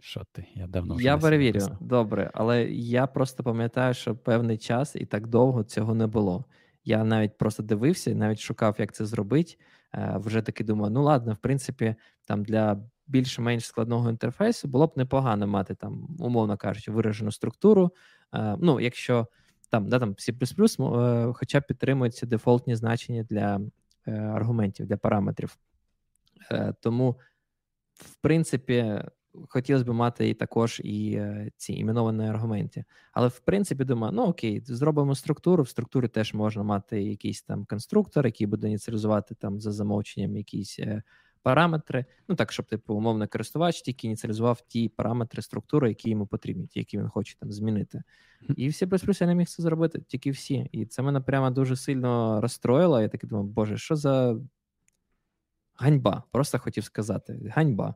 що 0.00 0.22
ти? 0.32 0.46
Я 0.54 0.66
давно 0.66 0.94
вже 0.94 1.04
Я 1.04 1.18
перевірю, 1.18 1.60
добре, 1.80 2.30
але 2.34 2.64
я 2.72 3.06
просто 3.06 3.42
пам'ятаю, 3.42 3.94
що 3.94 4.16
певний 4.16 4.58
час 4.58 4.96
і 4.96 5.06
так 5.06 5.26
довго 5.26 5.64
цього 5.64 5.94
не 5.94 6.06
було. 6.06 6.44
Я 6.84 7.04
навіть 7.04 7.38
просто 7.38 7.62
дивився, 7.62 8.14
навіть 8.14 8.40
шукав, 8.40 8.76
як 8.78 8.92
це 8.92 9.06
зробити. 9.06 9.56
Е, 9.94 10.14
вже 10.24 10.42
таки 10.42 10.64
думаю, 10.64 10.90
ну 10.90 11.02
ладно, 11.02 11.32
в 11.32 11.36
принципі, 11.36 11.94
там 12.26 12.44
для 12.44 12.82
більш-менш 13.06 13.66
складного 13.66 14.10
інтерфейсу 14.10 14.68
було 14.68 14.86
б 14.86 14.92
непогано 14.96 15.46
мати 15.46 15.74
там, 15.74 16.16
умовно 16.18 16.56
кажучи, 16.56 16.92
виражену 16.92 17.32
структуру. 17.32 17.90
Е, 18.34 18.56
ну, 18.60 18.80
якщо 18.80 19.26
там 19.70 19.88
да, 19.88 19.98
там 19.98 20.14
C++, 20.14 20.32
е, 20.32 21.32
хоча 21.32 21.60
б 21.60 21.66
підтримуються 21.66 22.26
дефолтні 22.26 22.76
значення 22.76 23.22
для 23.22 23.60
аргументів, 24.06 24.86
для 24.86 24.96
параметрів. 24.96 25.58
Тому, 26.80 27.16
в 27.94 28.14
принципі, 28.14 29.02
хотілося 29.48 29.84
б 29.84 29.88
мати 29.88 30.28
і 30.28 30.34
також 30.34 30.80
і 30.84 31.12
е, 31.14 31.50
ці 31.56 31.72
іменовані 31.72 32.28
аргументи. 32.28 32.84
Але 33.12 33.28
в 33.28 33.38
принципі 33.38 33.84
думаю, 33.84 34.12
ну 34.12 34.22
окей, 34.22 34.62
зробимо 34.64 35.14
структуру. 35.14 35.62
В 35.62 35.68
структурі 35.68 36.08
теж 36.08 36.34
можна 36.34 36.62
мати 36.62 37.02
якийсь 37.02 37.42
там 37.42 37.64
конструктор, 37.64 38.26
який 38.26 38.46
буде 38.46 38.68
ініціалізувати 38.68 39.34
там 39.34 39.60
за 39.60 39.72
замовченням 39.72 40.36
якісь 40.36 40.78
е, 40.78 41.02
параметри. 41.42 42.04
Ну 42.28 42.34
так, 42.34 42.52
щоб 42.52 42.66
типу 42.66 42.94
умовно 42.94 43.28
користувач 43.28 43.82
тільки 43.82 44.06
ініціалізував 44.06 44.60
ті 44.60 44.88
параметри 44.88 45.42
структури, 45.42 45.88
які 45.88 46.10
йому 46.10 46.26
потрібні, 46.26 46.66
ті, 46.66 46.78
які 46.78 46.98
він 46.98 47.08
хоче 47.08 47.36
там 47.38 47.52
змінити. 47.52 48.02
І 48.56 48.68
всі 48.68 48.86
плюс 48.86 49.20
я 49.20 49.26
не 49.26 49.34
міг 49.34 49.48
це 49.48 49.62
зробити, 49.62 50.00
тільки 50.06 50.30
всі. 50.30 50.68
І 50.72 50.86
це 50.86 51.02
мене 51.02 51.20
прямо 51.20 51.50
дуже 51.50 51.76
сильно 51.76 52.40
розстроїло. 52.40 53.00
Я 53.00 53.08
таки 53.08 53.26
думав, 53.26 53.44
боже, 53.44 53.78
що 53.78 53.96
за 53.96 54.36
ганьба? 55.74 56.22
Просто 56.30 56.58
хотів 56.58 56.84
сказати: 56.84 57.52
ганьба. 57.54 57.94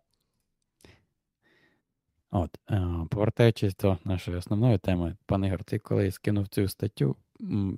От, 2.37 2.59
е, 2.70 3.07
повертаючись 3.11 3.77
до 3.77 3.99
нашої 4.05 4.37
основної 4.37 4.79
теми, 4.79 5.16
пане 5.27 5.47
Ігор, 5.47 5.64
ти 5.64 5.79
коли 5.79 6.11
скинув 6.11 6.49
цю 6.49 6.68
статтю, 6.68 7.16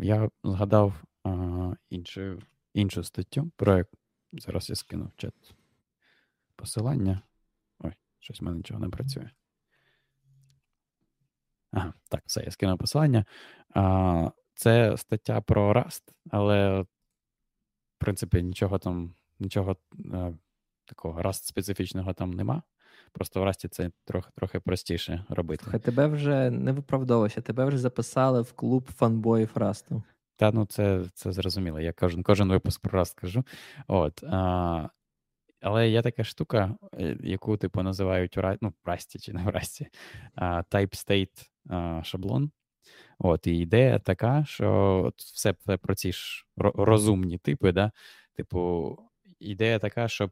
я 0.01 0.31
згадав 0.45 1.03
іншу 1.91 2.43
іншу 2.75 3.05
статтю, 3.05 3.51
про 3.57 3.77
як 3.77 3.89
зараз 4.33 4.71
я 4.71 4.77
скинув 4.77 5.11
чат 5.17 5.55
посилання. 6.57 7.23
Ой, 7.79 7.93
щось 8.19 8.41
в 8.41 8.45
мене 8.45 8.57
нічого 8.57 8.81
не 8.81 8.89
працює. 8.89 9.31
Ага, 11.71 11.95
так, 12.09 12.23
все, 12.27 12.45
я 12.45 12.51
скинув 12.51 12.79
посилання. 12.79 13.25
А, 13.75 14.31
Це 14.55 14.97
стаття 14.97 15.41
про 15.41 15.73
Rust, 15.73 16.03
але, 16.31 16.81
в 16.81 16.87
принципі, 17.99 18.43
нічого 18.43 18.79
там, 18.79 19.15
нічого 19.39 19.77
е, 20.15 20.39
такого 20.85 21.23
Rust 21.23 21.45
специфічного 21.45 22.15
там 22.15 22.31
нема. 22.31 22.63
Просто 23.13 23.41
в 23.41 23.45
Расті 23.45 23.69
це 23.69 23.91
трохи 24.05 24.31
трохи 24.37 24.61
простіше 24.61 25.25
робити. 25.29 25.63
Слухай, 25.63 25.81
тебе 25.81 26.07
вже 26.07 26.51
не 26.51 26.73
виправдовуйся, 26.73 27.41
тебе 27.41 27.65
вже 27.65 27.79
записали 27.79 28.43
в 28.43 28.53
клуб 28.53 28.91
фанбоїв 28.91 29.51
Расту. 29.55 30.03
Та 30.37 30.53
ну 30.53 30.67
це 30.67 31.05
це 31.15 31.33
зрозуміло. 31.33 31.81
Я 31.81 31.93
кожен 31.93 32.23
кожен 32.23 32.49
випуск 32.49 32.81
про 32.81 32.99
Раст 32.99 33.21
кажу. 33.21 33.45
От, 33.89 34.25
а, 34.25 34.89
Але 35.61 35.89
є 35.89 36.03
така 36.03 36.25
штука, 36.25 36.77
е, 36.95 37.17
яку 37.21 37.57
типу 37.57 37.83
називають 37.83 38.39
ну, 38.61 38.69
в 38.69 38.89
Расті 38.89 39.19
чи 39.19 39.33
не 39.33 39.43
в 39.43 39.49
Расті, 39.49 39.89
type 40.71 40.95
state 40.95 41.49
а, 41.69 42.03
шаблон. 42.05 42.51
От, 43.19 43.47
І 43.47 43.59
ідея 43.59 43.99
така, 43.99 44.45
що 44.45 45.03
от 45.07 45.21
все 45.21 45.53
про 45.53 45.95
ці 45.95 46.13
ж 46.13 46.47
розумні 46.57 47.39
типи, 47.39 47.73
да, 47.73 47.93
типу, 48.35 48.99
ідея 49.39 49.79
така, 49.79 50.09
щоб 50.09 50.31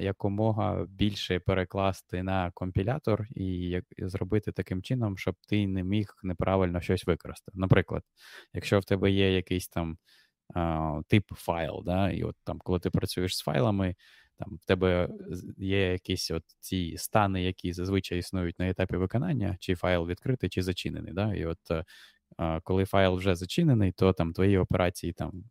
якомога 0.00 0.86
більше 0.88 1.38
перекласти 1.38 2.22
на 2.22 2.50
компілятор 2.50 3.26
і 3.30 3.80
зробити 3.98 4.52
таким 4.52 4.82
чином, 4.82 5.18
щоб 5.18 5.34
ти 5.48 5.66
не 5.66 5.82
міг 5.82 6.06
неправильно 6.22 6.80
щось 6.80 7.06
використати. 7.06 7.58
Наприклад, 7.58 8.02
якщо 8.52 8.78
в 8.78 8.84
тебе 8.84 9.10
є 9.10 9.34
якийсь 9.34 9.68
там 9.68 9.98
а, 10.54 11.00
тип 11.08 11.24
файл, 11.34 11.82
да, 11.84 12.10
і 12.10 12.22
от 12.22 12.36
там, 12.44 12.58
коли 12.58 12.78
ти 12.78 12.90
працюєш 12.90 13.36
з 13.36 13.40
файлами, 13.40 13.94
там 14.38 14.58
в 14.62 14.64
тебе 14.64 15.08
є 15.58 15.92
якісь 15.92 16.30
от 16.30 16.42
ці 16.60 16.96
стани, 16.96 17.42
які 17.42 17.72
зазвичай 17.72 18.18
існують 18.18 18.58
на 18.58 18.68
етапі 18.68 18.96
виконання, 18.96 19.56
чи 19.60 19.74
файл 19.74 20.06
відкритий, 20.06 20.50
чи 20.50 20.62
зачинений. 20.62 21.12
Да? 21.12 21.34
І 21.34 21.46
от 21.46 21.58
коли 22.62 22.84
файл 22.84 23.14
вже 23.16 23.34
зачинений, 23.34 23.92
то 23.92 24.12
там 24.12 24.32
твої 24.32 24.58
операції 24.58 25.12
там 25.12 25.44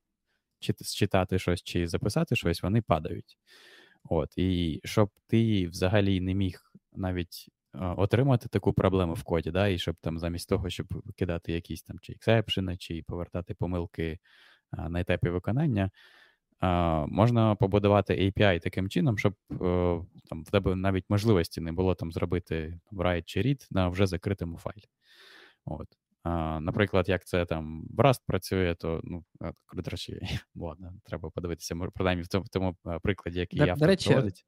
читати 0.95 1.39
щось 1.39 1.63
чи 1.63 1.87
записати 1.87 2.35
щось, 2.35 2.63
вони 2.63 2.81
падають. 2.81 3.37
От, 4.09 4.37
І 4.37 4.81
щоб 4.83 5.09
ти 5.27 5.67
взагалі 5.67 6.21
не 6.21 6.33
міг 6.33 6.61
навіть 6.93 7.49
отримати 7.73 8.49
таку 8.49 8.73
проблему 8.73 9.13
в 9.13 9.23
коді, 9.23 9.51
да, 9.51 9.67
і 9.67 9.77
щоб 9.77 9.95
там 10.01 10.19
замість 10.19 10.49
того, 10.49 10.69
щоб 10.69 10.87
кидати 11.15 11.53
якісь 11.53 11.83
там 11.83 11.99
чи 12.01 12.13
ексепшени, 12.13 12.77
чи 12.77 13.03
повертати 13.07 13.53
помилки 13.53 14.19
на 14.89 15.01
етапі 15.01 15.29
виконання, 15.29 15.91
можна 17.07 17.55
побудувати 17.55 18.13
API 18.13 18.59
таким 18.59 18.89
чином, 18.89 19.17
щоб 19.17 19.33
там 20.29 20.43
в 20.43 20.51
тебе 20.51 20.75
навіть 20.75 21.05
можливості 21.09 21.61
не 21.61 21.71
було 21.71 21.95
там 21.95 22.11
зробити 22.11 22.79
write 22.91 23.23
чи 23.25 23.41
read 23.41 23.67
на 23.71 23.87
вже 23.87 24.07
закритому 24.07 24.57
файлі. 24.57 24.85
От. 25.65 25.87
Наприклад, 26.59 27.09
як 27.09 27.25
це 27.25 27.45
там 27.45 27.87
Rust 27.97 28.21
працює, 28.27 28.75
то 28.75 29.01
ну 29.03 29.23
до 29.73 29.91
речі, 29.91 30.21
ладно, 30.55 30.93
треба 31.03 31.29
подивитися, 31.29 31.75
принаймні 31.93 32.23
в 32.23 32.27
тому 32.27 32.43
в 32.43 32.49
тому 32.49 32.75
прикладі, 33.03 33.39
який 33.39 33.59
до, 33.59 33.63
автор 33.63 33.79
до 33.79 33.87
речі, 33.87 34.09
проводить. 34.09 34.45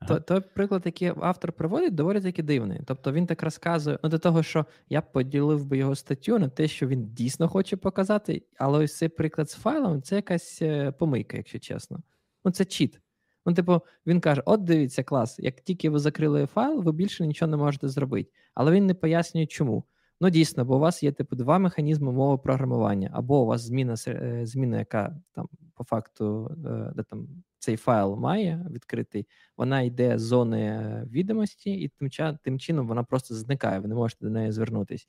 Ага. 0.00 0.20
Той 0.20 0.40
приклад, 0.40 0.82
який 0.84 1.12
автор 1.20 1.52
проводить, 1.52 1.94
доволі 1.94 2.20
таки 2.20 2.42
дивний. 2.42 2.80
Тобто 2.86 3.12
він 3.12 3.26
так 3.26 3.42
розказує 3.42 3.98
ну, 4.02 4.08
до 4.08 4.18
того, 4.18 4.42
що 4.42 4.66
я 4.88 5.00
поділив 5.00 5.64
би 5.64 5.78
його 5.78 5.94
статтю 5.94 6.38
на 6.38 6.48
те, 6.48 6.68
що 6.68 6.86
він 6.86 7.06
дійсно 7.06 7.48
хоче 7.48 7.76
показати, 7.76 8.42
але 8.58 8.84
ось 8.84 8.96
цей 8.96 9.08
приклад 9.08 9.50
з 9.50 9.54
файлом 9.54 10.02
це 10.02 10.16
якась 10.16 10.62
е, 10.62 10.92
помийка, 10.92 11.36
якщо 11.36 11.58
чесно. 11.58 12.02
Ну, 12.44 12.50
це 12.50 12.64
чіт. 12.64 13.00
Ну, 13.46 13.54
типу, 13.54 13.80
він 14.06 14.20
каже: 14.20 14.42
от 14.46 14.64
дивіться, 14.64 15.02
клас, 15.02 15.38
як 15.38 15.60
тільки 15.60 15.90
ви 15.90 15.98
закрили 15.98 16.46
файл, 16.46 16.82
ви 16.82 16.92
більше 16.92 17.26
нічого 17.26 17.50
не 17.50 17.56
можете 17.56 17.88
зробити. 17.88 18.30
Але 18.54 18.72
він 18.72 18.86
не 18.86 18.94
пояснює, 18.94 19.46
чому. 19.46 19.84
Ну, 20.20 20.30
дійсно, 20.30 20.64
бо 20.64 20.76
у 20.76 20.78
вас 20.78 21.02
є 21.02 21.12
типу 21.12 21.36
два 21.36 21.58
механізми 21.58 22.12
мови 22.12 22.38
програмування, 22.38 23.10
або 23.12 23.42
у 23.42 23.46
вас 23.46 23.62
зміна, 23.62 23.94
е, 24.08 24.46
зміна, 24.46 24.78
яка 24.78 25.16
там 25.32 25.48
по 25.74 25.84
факту 25.84 26.50
е, 26.66 26.92
де 26.96 27.02
там 27.02 27.28
цей 27.58 27.76
файл 27.76 28.16
має 28.16 28.66
відкритий, 28.70 29.26
вона 29.56 29.82
йде 29.82 30.18
з 30.18 30.22
зони 30.22 30.60
е, 30.60 31.06
відомості, 31.10 31.70
і 31.70 31.88
тим 31.88 32.10
тим 32.42 32.58
чином 32.58 32.88
вона 32.88 33.02
просто 33.04 33.34
зникає, 33.34 33.78
ви 33.80 33.88
не 33.88 33.94
можете 33.94 34.24
до 34.24 34.30
неї 34.30 34.52
звернутися. 34.52 35.06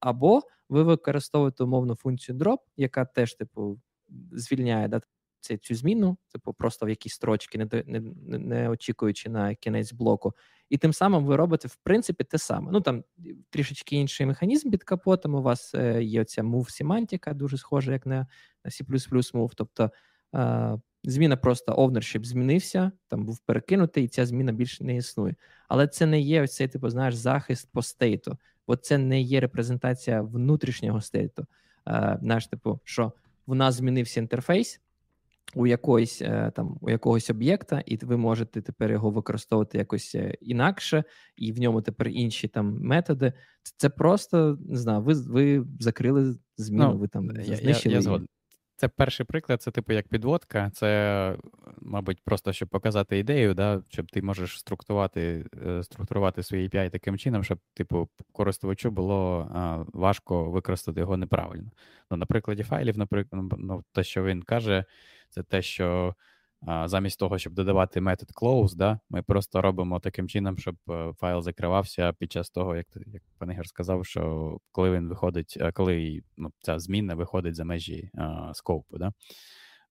Або 0.00 0.40
ви 0.68 0.82
використовуєте 0.82 1.64
умовну 1.64 1.94
функцію 1.94 2.38
drop, 2.38 2.58
яка 2.76 3.04
теж, 3.04 3.34
типу, 3.34 3.80
звільняє 4.32 4.88
да, 4.88 5.00
цю, 5.40 5.56
цю 5.56 5.74
зміну, 5.74 6.16
типу, 6.32 6.52
просто 6.52 6.86
в 6.86 6.88
якісь 6.88 7.14
строчки, 7.14 7.58
не, 7.58 7.68
не, 7.86 8.00
не 8.38 8.68
очікуючи 8.68 9.30
на 9.30 9.54
кінець 9.54 9.92
блоку. 9.92 10.34
І 10.70 10.78
тим 10.78 10.92
самим 10.92 11.24
ви 11.24 11.36
робите, 11.36 11.68
в 11.68 11.76
принципі, 11.76 12.24
те 12.24 12.38
саме. 12.38 12.70
Ну 12.72 12.80
там 12.80 13.04
трішечки 13.50 13.96
інший 13.96 14.26
механізм 14.26 14.70
під 14.70 14.84
капотом. 14.84 15.34
У 15.34 15.42
вас 15.42 15.74
е, 15.74 16.02
є 16.02 16.20
оця 16.20 16.42
move 16.42 16.70
семантика, 16.70 17.34
дуже 17.34 17.58
схожа, 17.58 17.92
як 17.92 18.06
на 18.06 18.26
C++ 18.64 18.84
move. 19.32 19.50
Тобто 19.56 19.90
е, 20.34 20.78
зміна 21.04 21.36
просто 21.36 21.72
ownership 21.72 22.24
змінився, 22.24 22.92
там 23.08 23.24
був 23.24 23.38
перекинутий, 23.38 24.04
і 24.04 24.08
ця 24.08 24.26
зміна 24.26 24.52
більше 24.52 24.84
не 24.84 24.96
існує. 24.96 25.34
Але 25.68 25.88
це 25.88 26.06
не 26.06 26.20
є 26.20 26.42
ось 26.42 26.54
цей, 26.54 26.68
типу, 26.68 26.90
знаєш, 26.90 27.14
захист 27.14 27.68
по 27.72 27.82
стейту, 27.82 28.38
бо 28.66 28.76
це 28.76 28.98
не 28.98 29.20
є 29.20 29.40
репрезентація 29.40 30.22
внутрішнього 30.22 31.00
стейту. 31.00 31.46
е, 31.88 32.18
знаєш, 32.22 32.46
типу, 32.46 32.80
що 32.84 33.12
в 33.46 33.54
нас 33.54 33.74
змінився 33.74 34.20
інтерфейс 34.20 34.80
у 35.54 35.66
якоїсь 35.66 36.22
е, 36.22 36.52
там 36.56 36.78
у 36.80 36.90
якогось 36.90 37.30
об'єкта, 37.30 37.82
і 37.86 37.96
ви 37.96 38.16
можете 38.16 38.62
тепер 38.62 38.92
його 38.92 39.10
використовувати 39.10 39.78
якось 39.78 40.14
е, 40.14 40.34
інакше, 40.40 41.04
і 41.36 41.52
в 41.52 41.60
ньому 41.60 41.82
тепер 41.82 42.08
інші 42.08 42.48
там 42.48 42.78
методи. 42.80 43.32
Це 43.76 43.88
просто 43.88 44.58
не 44.68 44.76
знаю, 44.76 45.02
ви 45.02 45.14
ви 45.14 45.66
закрили 45.80 46.36
зміну, 46.56 46.92
ну, 46.92 46.98
ви 46.98 47.08
там 47.08 47.30
знищили. 47.30 47.94
Я, 47.94 48.00
я, 48.00 48.10
я 48.10 48.20
це 48.80 48.88
перший 48.88 49.26
приклад, 49.26 49.62
це 49.62 49.70
типу 49.70 49.92
як 49.92 50.08
підводка. 50.08 50.70
Це, 50.70 51.36
мабуть, 51.80 52.22
просто 52.24 52.52
щоб 52.52 52.68
показати 52.68 53.18
ідею, 53.18 53.54
да, 53.54 53.82
щоб 53.88 54.10
ти 54.10 54.22
можеш 54.22 54.58
структурувати 54.58 55.46
е, 55.66 55.82
структурувати 55.84 56.42
свій 56.42 56.68
API 56.68 56.90
таким 56.90 57.18
чином, 57.18 57.44
щоб, 57.44 57.58
типу, 57.74 58.08
користувачу 58.32 58.90
було 58.90 59.50
а, 59.54 59.84
важко 59.92 60.50
використати 60.50 61.00
його 61.00 61.16
неправильно. 61.16 61.70
Ну, 62.10 62.16
На 62.16 62.26
прикладі 62.26 62.62
файлів, 62.62 62.98
наприклад, 62.98 63.42
ну, 63.42 63.58
ну 63.58 63.84
те, 63.92 64.04
що 64.04 64.24
він 64.24 64.42
каже, 64.42 64.84
це 65.30 65.42
те, 65.42 65.62
що 65.62 66.14
замість 66.84 67.18
того, 67.18 67.38
щоб 67.38 67.52
додавати 67.52 68.00
метод 68.00 68.28
close, 68.34 68.74
да, 68.76 69.00
ми 69.10 69.22
просто 69.22 69.62
робимо 69.62 70.00
таким 70.00 70.28
чином, 70.28 70.58
щоб 70.58 70.76
е, 70.90 71.12
файл 71.18 71.42
закривався 71.42 72.12
під 72.12 72.32
час 72.32 72.50
того, 72.50 72.76
як 72.76 72.86
як 73.06 73.22
пан 73.38 73.52
Ігор 73.52 73.66
сказав, 73.66 74.06
що 74.06 74.56
коли 74.72 74.90
він 74.90 75.08
виходить, 75.08 75.58
е, 75.60 75.72
коли 75.72 76.22
ну, 76.36 76.52
ця 76.60 76.78
зміна 76.78 77.14
виходить 77.14 77.54
за 77.54 77.64
межі 77.64 78.10
скопу. 78.52 78.98
Да? 78.98 79.12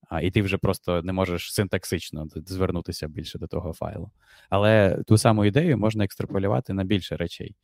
А, 0.10 0.22
І 0.22 0.32
ти 0.32 0.42
вже 0.42 0.58
просто 0.58 1.02
не 1.02 1.14
можеш 1.14 1.54
синтаксично 1.54 2.28
звернутися 2.36 3.08
більше 3.08 3.40
до 3.40 3.48
того 3.48 3.74
файлу. 3.74 4.12
Але 4.50 5.04
ту 5.08 5.18
саму 5.18 5.46
ідею 5.46 5.78
можна 5.78 6.04
екстраполювати 6.04 6.74
на 6.74 6.84
більше 6.84 7.18
речей. 7.18 7.56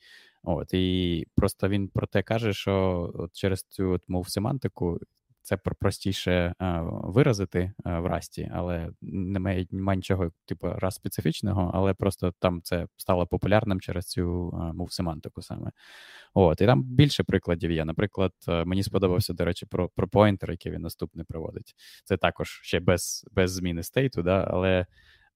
От, 0.43 0.74
І 0.74 1.28
просто 1.36 1.70
він 1.70 1.88
про 1.88 2.08
те 2.08 2.24
каже, 2.24 2.53
що 2.53 3.12
от 3.16 3.34
через 3.34 3.64
цю 3.64 3.91
от 3.91 4.01
мов 4.08 4.30
семантику 4.30 4.99
це 5.46 5.58
простіше 5.58 6.54
а, 6.60 6.82
виразити 6.84 7.74
а, 7.84 8.00
в 8.00 8.06
расті, 8.06 8.52
але 8.54 8.89
немає 9.02 9.68
немає 9.72 9.98
нічого, 9.98 10.32
типу, 10.46 10.70
раз 10.70 10.96
специфічного, 10.96 11.72
але 11.74 11.93
просто 11.93 12.34
там 12.39 12.62
це 12.64 12.88
стало 12.98 13.28
популярним 13.28 13.80
через 13.80 14.06
цю 14.06 14.52
мов 14.76 14.91
семантику 14.91 15.41
саме. 15.41 15.72
От, 16.34 16.62
І 16.62 16.66
там 16.66 16.84
більше 16.84 17.24
прикладів 17.24 17.72
є. 17.72 17.86
Наприклад, 17.86 18.32
е, 18.48 18.66
мені 18.66 18.84
сподобався, 18.84 19.34
до 19.34 19.46
речі, 19.46 19.66
про 19.66 19.89
про 19.89 20.08
поінтер, 20.08 20.52
який 20.52 20.72
він 20.72 20.82
наступний 20.82 21.26
проводить. 21.30 21.76
Це 22.04 22.18
також 22.18 22.50
ще 22.64 22.80
без 22.80 23.26
без 23.32 23.54
зміни 23.54 23.84
стейту, 23.84 24.24
да, 24.24 24.48
але. 24.52 24.86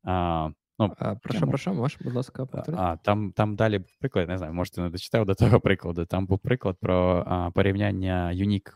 А, 0.03 0.49
Ну, 0.81 0.93
а, 0.97 1.15
Прошу, 1.15 1.47
прошу, 1.47 1.73
можеш, 1.73 1.99
будь 2.01 2.13
ласка, 2.13 2.45
повторити? 2.45 2.83
А, 2.83 2.97
там 2.97 3.31
там 3.31 3.55
далі 3.55 3.81
приклад, 3.99 4.27
не 4.29 4.37
знаю, 4.37 4.53
можете 4.53 4.81
не 4.81 4.89
дочитав 4.89 5.25
до 5.25 5.35
того 5.35 5.59
прикладу. 5.59 6.05
Там 6.05 6.25
був 6.27 6.39
приклад 6.39 6.77
про 6.81 7.23
а, 7.27 7.51
порівняння 7.51 8.31
unique 8.35 8.73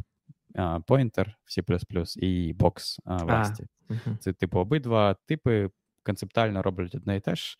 Pointer 0.55 1.25
в 1.45 1.59
C++ 1.59 2.15
і 2.15 2.53
Box 2.53 2.97
в 3.05 3.29
Rust. 3.29 3.65
uh 3.89 4.17
Це, 4.17 4.33
типу, 4.33 4.59
обидва 4.59 5.15
типи 5.25 5.69
концептуально 6.03 6.61
роблять 6.61 6.95
одне 6.95 7.17
і 7.17 7.19
те 7.19 7.35
ж. 7.35 7.57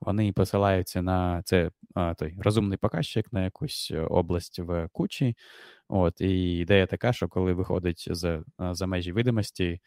Вони 0.00 0.32
посилаються 0.32 1.02
на 1.02 1.42
це 1.42 1.70
а, 1.94 2.14
той 2.14 2.34
розумний 2.38 2.78
показчик 2.78 3.32
на 3.32 3.44
якусь 3.44 3.92
область 4.10 4.58
в 4.58 4.88
кучі. 4.92 5.36
От, 5.88 6.20
І 6.20 6.58
ідея 6.58 6.86
така, 6.86 7.12
що 7.12 7.28
коли 7.28 7.52
виходить 7.52 8.08
з, 8.10 8.42
за 8.58 8.86
межі 8.86 9.12
видимості 9.12 9.80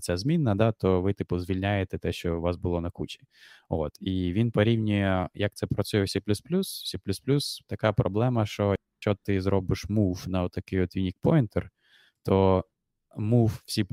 ця 0.00 0.16
змінна, 0.16 0.54
да, 0.54 0.72
то 0.72 1.00
ви, 1.00 1.12
типу, 1.12 1.38
звільняєте 1.38 1.98
те, 1.98 2.12
що 2.12 2.38
у 2.38 2.40
вас 2.40 2.56
було 2.56 2.80
на 2.80 2.90
кучі. 2.90 3.20
От, 3.68 3.92
І 4.00 4.32
він 4.32 4.50
порівнює, 4.50 5.28
як 5.34 5.54
це 5.54 5.66
працює 5.66 6.02
в 6.02 6.06
C++. 6.06 6.20
В 6.26 6.30
C++ 6.30 7.62
така 7.66 7.92
проблема, 7.92 8.46
що 8.46 8.76
якщо 8.94 9.14
ти 9.24 9.40
зробиш 9.40 9.86
move 9.86 10.28
на 10.28 10.42
отакий 10.42 10.80
от 10.80 10.96
unique 10.96 11.20
pointer, 11.22 11.68
то 12.22 12.64
move 13.16 13.62
C++, 13.66 13.84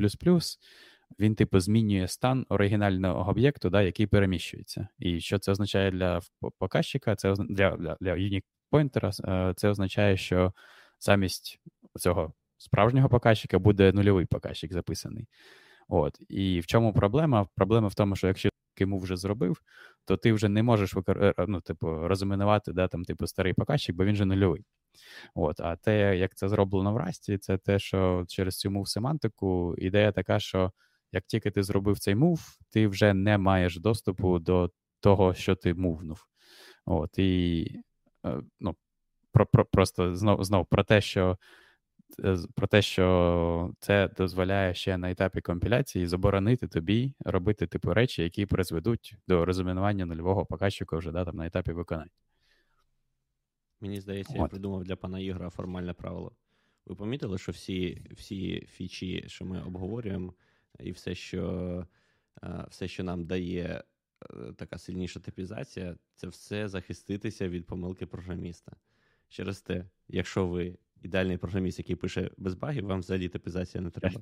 він, 1.19 1.36
типу, 1.36 1.59
змінює 1.59 2.07
стан 2.07 2.45
оригінального 2.49 3.30
об'єкту, 3.32 3.69
да, 3.69 3.82
який 3.82 4.07
переміщується. 4.07 4.88
І 4.99 5.19
що 5.19 5.39
це 5.39 5.51
означає 5.51 5.91
для 5.91 6.19
показчика, 6.57 7.15
це 7.15 7.34
для 7.34 7.77
для, 7.77 7.97
для 8.01 8.13
unique 8.13 8.43
pointer, 8.71 9.30
е, 9.30 9.53
це 9.53 9.69
означає, 9.69 10.17
що 10.17 10.53
замість 10.99 11.59
цього 11.99 12.34
справжнього 12.57 13.09
показчика 13.09 13.59
буде 13.59 13.91
нульовий 13.91 14.25
показчик 14.25 14.73
записаний. 14.73 15.27
От. 15.88 16.21
І 16.30 16.59
в 16.59 16.65
чому 16.65 16.93
проблема? 16.93 17.47
Проблема 17.55 17.88
в 17.88 17.93
тому, 17.95 18.15
що 18.15 18.27
якщо 18.27 18.49
ти 18.49 18.84
йому 18.84 18.99
вже 18.99 19.17
зробив, 19.17 19.61
то 20.05 20.17
ти 20.17 20.34
вже 20.34 20.49
не 20.49 20.63
можеш 20.63 20.93
викор... 20.93 21.23
Е, 21.23 21.34
ну, 21.47 21.61
типу, 21.61 22.07
розмінувати 22.07 22.73
да, 22.73 22.88
там, 22.88 23.05
типу, 23.05 23.27
старий 23.27 23.53
показчик, 23.53 23.95
бо 23.95 24.05
він 24.05 24.15
же 24.15 24.25
нульовий. 24.25 24.65
От, 25.36 25.60
А 25.60 25.76
те, 25.76 26.18
як 26.18 26.36
це 26.36 26.50
зроблено 26.50 26.93
в 26.93 26.97
Расті, 26.97 27.38
це 27.38 27.58
те, 27.58 27.80
що 27.80 28.26
через 28.28 28.58
цю 28.58 28.72
мув 28.72 28.89
семантику 28.89 29.76
ідея 29.78 30.12
така, 30.12 30.39
що 30.39 30.72
як 31.12 31.24
тільки 31.28 31.52
ти 31.52 31.64
зробив 31.64 32.00
цей 32.00 32.16
мув, 32.16 32.58
ти 32.70 32.88
вже 32.88 33.14
не 33.14 33.38
маєш 33.38 33.80
доступу 33.80 34.39
до 34.39 34.72
того, 35.00 35.34
що 35.34 35.56
ти 35.56 35.74
мувнув. 35.74 36.26
От, 36.86 37.20
І 37.20 37.72
е, 38.26 38.41
ну, 38.60 38.76
про, 39.32 39.45
про, 39.45 39.66
просто 39.66 40.16
знов, 40.16 40.43
знов 40.43 40.66
про 40.66 40.84
те, 40.84 41.02
що 41.02 41.38
е, 42.24 42.38
про 42.56 42.68
те, 42.68 42.82
що 42.82 43.72
це 43.80 44.08
дозволяє 44.18 44.74
ще 44.74 44.97
на 44.97 45.12
етапі 45.12 45.41
компіляції 45.41 46.08
заборонити 46.08 46.68
тобі 46.68 47.14
робити 47.20 47.68
типу 47.68 47.93
речі, 47.93 48.24
які 48.24 48.45
призведуть 48.45 49.16
до 49.28 49.45
розумінування 49.45 50.06
нульового 50.06 50.45
показчика 50.45 50.97
вже 50.97 51.12
да, 51.12 51.26
там, 51.26 51.36
на 51.36 51.47
етапі 51.47 51.72
виконання. 51.72 52.12
Мені 53.82 54.01
здається, 54.01 54.34
От. 54.34 54.39
я 54.39 54.47
придумав 54.47 54.84
для 54.84 54.95
пана 54.95 55.19
Ігора 55.19 55.49
формальне 55.49 55.93
правило. 55.93 56.32
Ви 56.86 56.95
помітили, 56.95 57.38
що 57.38 57.51
всі 57.51 58.07
всі 58.11 58.67
фічі, 58.71 59.23
що 59.27 59.45
ми 59.45 59.61
обговорюємо, 59.61 60.34
і 60.80 60.91
все, 60.91 61.15
що 61.15 61.86
е, 62.43 62.65
все, 62.69 62.88
що 62.88 63.03
нам 63.03 63.25
дає 63.25 63.84
е, 64.23 64.53
така 64.53 64.77
сильніша 64.77 65.19
типізація, 65.19 65.95
це 66.15 66.27
все 66.27 66.67
захиститися 66.69 67.49
від 67.49 67.65
помилки 67.65 68.05
програміста. 68.05 68.71
Через 69.30 69.61
те, 69.61 69.86
якщо 70.07 70.47
ви 70.47 70.77
ідеальний 71.01 71.38
програміст, 71.38 71.80
який 71.80 71.95
пише 71.95 72.32
без 72.38 72.55
багів, 72.55 72.86
вам 72.86 72.99
взагалі 72.99 73.30
типізація 73.30 73.82
не 73.82 73.89
треба. 73.89 74.21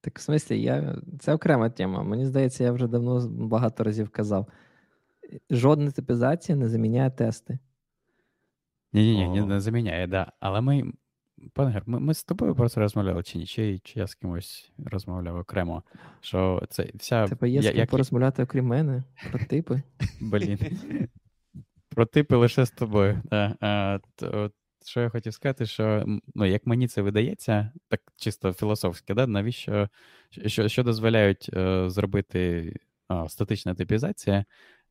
Так, 0.00 0.18
в 0.18 0.22
смислі, 0.22 0.62
я... 0.62 1.02
це 1.20 1.34
окрема 1.34 1.70
тема. 1.70 2.02
Мені 2.02 2.26
здається, 2.26 2.64
я 2.64 2.72
вже 2.72 2.86
давно 2.86 3.28
багато 3.28 3.84
разів 3.84 4.08
казав 4.08 4.46
жодна 5.50 5.90
типізація 5.90 6.58
не 6.58 6.68
заміняє 6.68 7.10
тести. 7.10 7.58
Ні, 8.92 9.28
ні, 9.28 9.40
не 9.40 9.60
заміняє, 9.60 10.06
да. 10.06 10.32
Але 10.40 10.60
ми, 10.60 10.92
пане 11.52 11.70
Гер, 11.70 11.82
ми, 11.86 12.00
ми 12.00 12.14
з 12.14 12.24
тобою 12.24 12.54
про 12.54 12.68
це 12.68 12.80
розмовляли 12.80 13.22
чи 13.22 13.38
ні? 13.38 13.46
Чи, 13.46 13.78
чи 13.78 13.98
я 13.98 14.06
з 14.06 14.14
кимось 14.14 14.72
розмовляв 14.86 15.36
окремо? 15.36 15.82
Що 16.20 16.62
це 16.70 16.90
вся... 16.94 17.28
Тебе 17.28 17.48
є 17.48 17.62
з 17.62 17.68
ким 17.68 17.76
як... 17.76 17.90
порозмовляти, 17.90 18.42
окрім 18.42 18.66
мене, 18.66 19.04
про 19.30 19.44
типи. 19.44 19.82
Блін. 20.20 20.58
Про 21.88 22.06
типи 22.06 22.36
лише 22.36 22.66
з 22.66 22.70
тобою. 22.70 23.22
Да. 23.24 23.56
А, 23.60 23.98
то, 24.16 24.50
що 24.84 25.00
я 25.00 25.08
хотів 25.08 25.34
сказати, 25.34 25.66
що 25.66 26.04
ну, 26.34 26.44
як 26.44 26.66
мені 26.66 26.88
це 26.88 27.02
видається, 27.02 27.72
так 27.88 28.00
чисто 28.16 28.52
філософськи, 28.52 29.14
да, 29.14 29.26
навіщо 29.26 29.88
що 30.46 30.68
що 30.68 30.82
дозволяють 30.82 31.50
е, 31.52 31.90
зробити 31.90 32.72
о, 33.08 33.28
статична 33.28 33.74
типізація, 33.74 34.44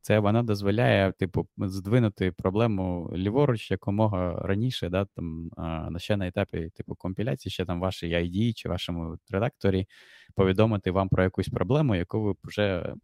це 0.06 0.18
вона 0.18 0.42
дозволяє, 0.42 1.12
типу, 1.12 1.48
здвинути 1.58 2.32
проблему 2.32 3.10
ліворуч 3.16 3.70
якомога 3.70 4.34
раніше, 4.42 4.88
да, 4.88 5.04
там, 5.04 5.50
а, 5.56 5.98
ще 5.98 6.16
на 6.16 6.26
етапі 6.26 6.70
типу 6.76 6.94
компіляції, 6.94 7.52
ще 7.52 7.64
там 7.64 7.80
вашій 7.80 8.08
ID 8.08 8.52
чи 8.54 8.68
вашому 8.68 9.18
редакторі 9.30 9.86
повідомити 10.34 10.90
вам 10.90 11.08
про 11.08 11.22
якусь 11.22 11.48
проблему, 11.48 11.94
яку 11.94 12.22
ви 12.22 12.34
вже 12.44 12.94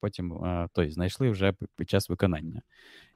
потім 0.00 0.44
а, 0.44 0.68
той, 0.72 0.90
знайшли 0.90 1.30
вже 1.30 1.54
під 1.76 1.90
час 1.90 2.08
виконання. 2.08 2.62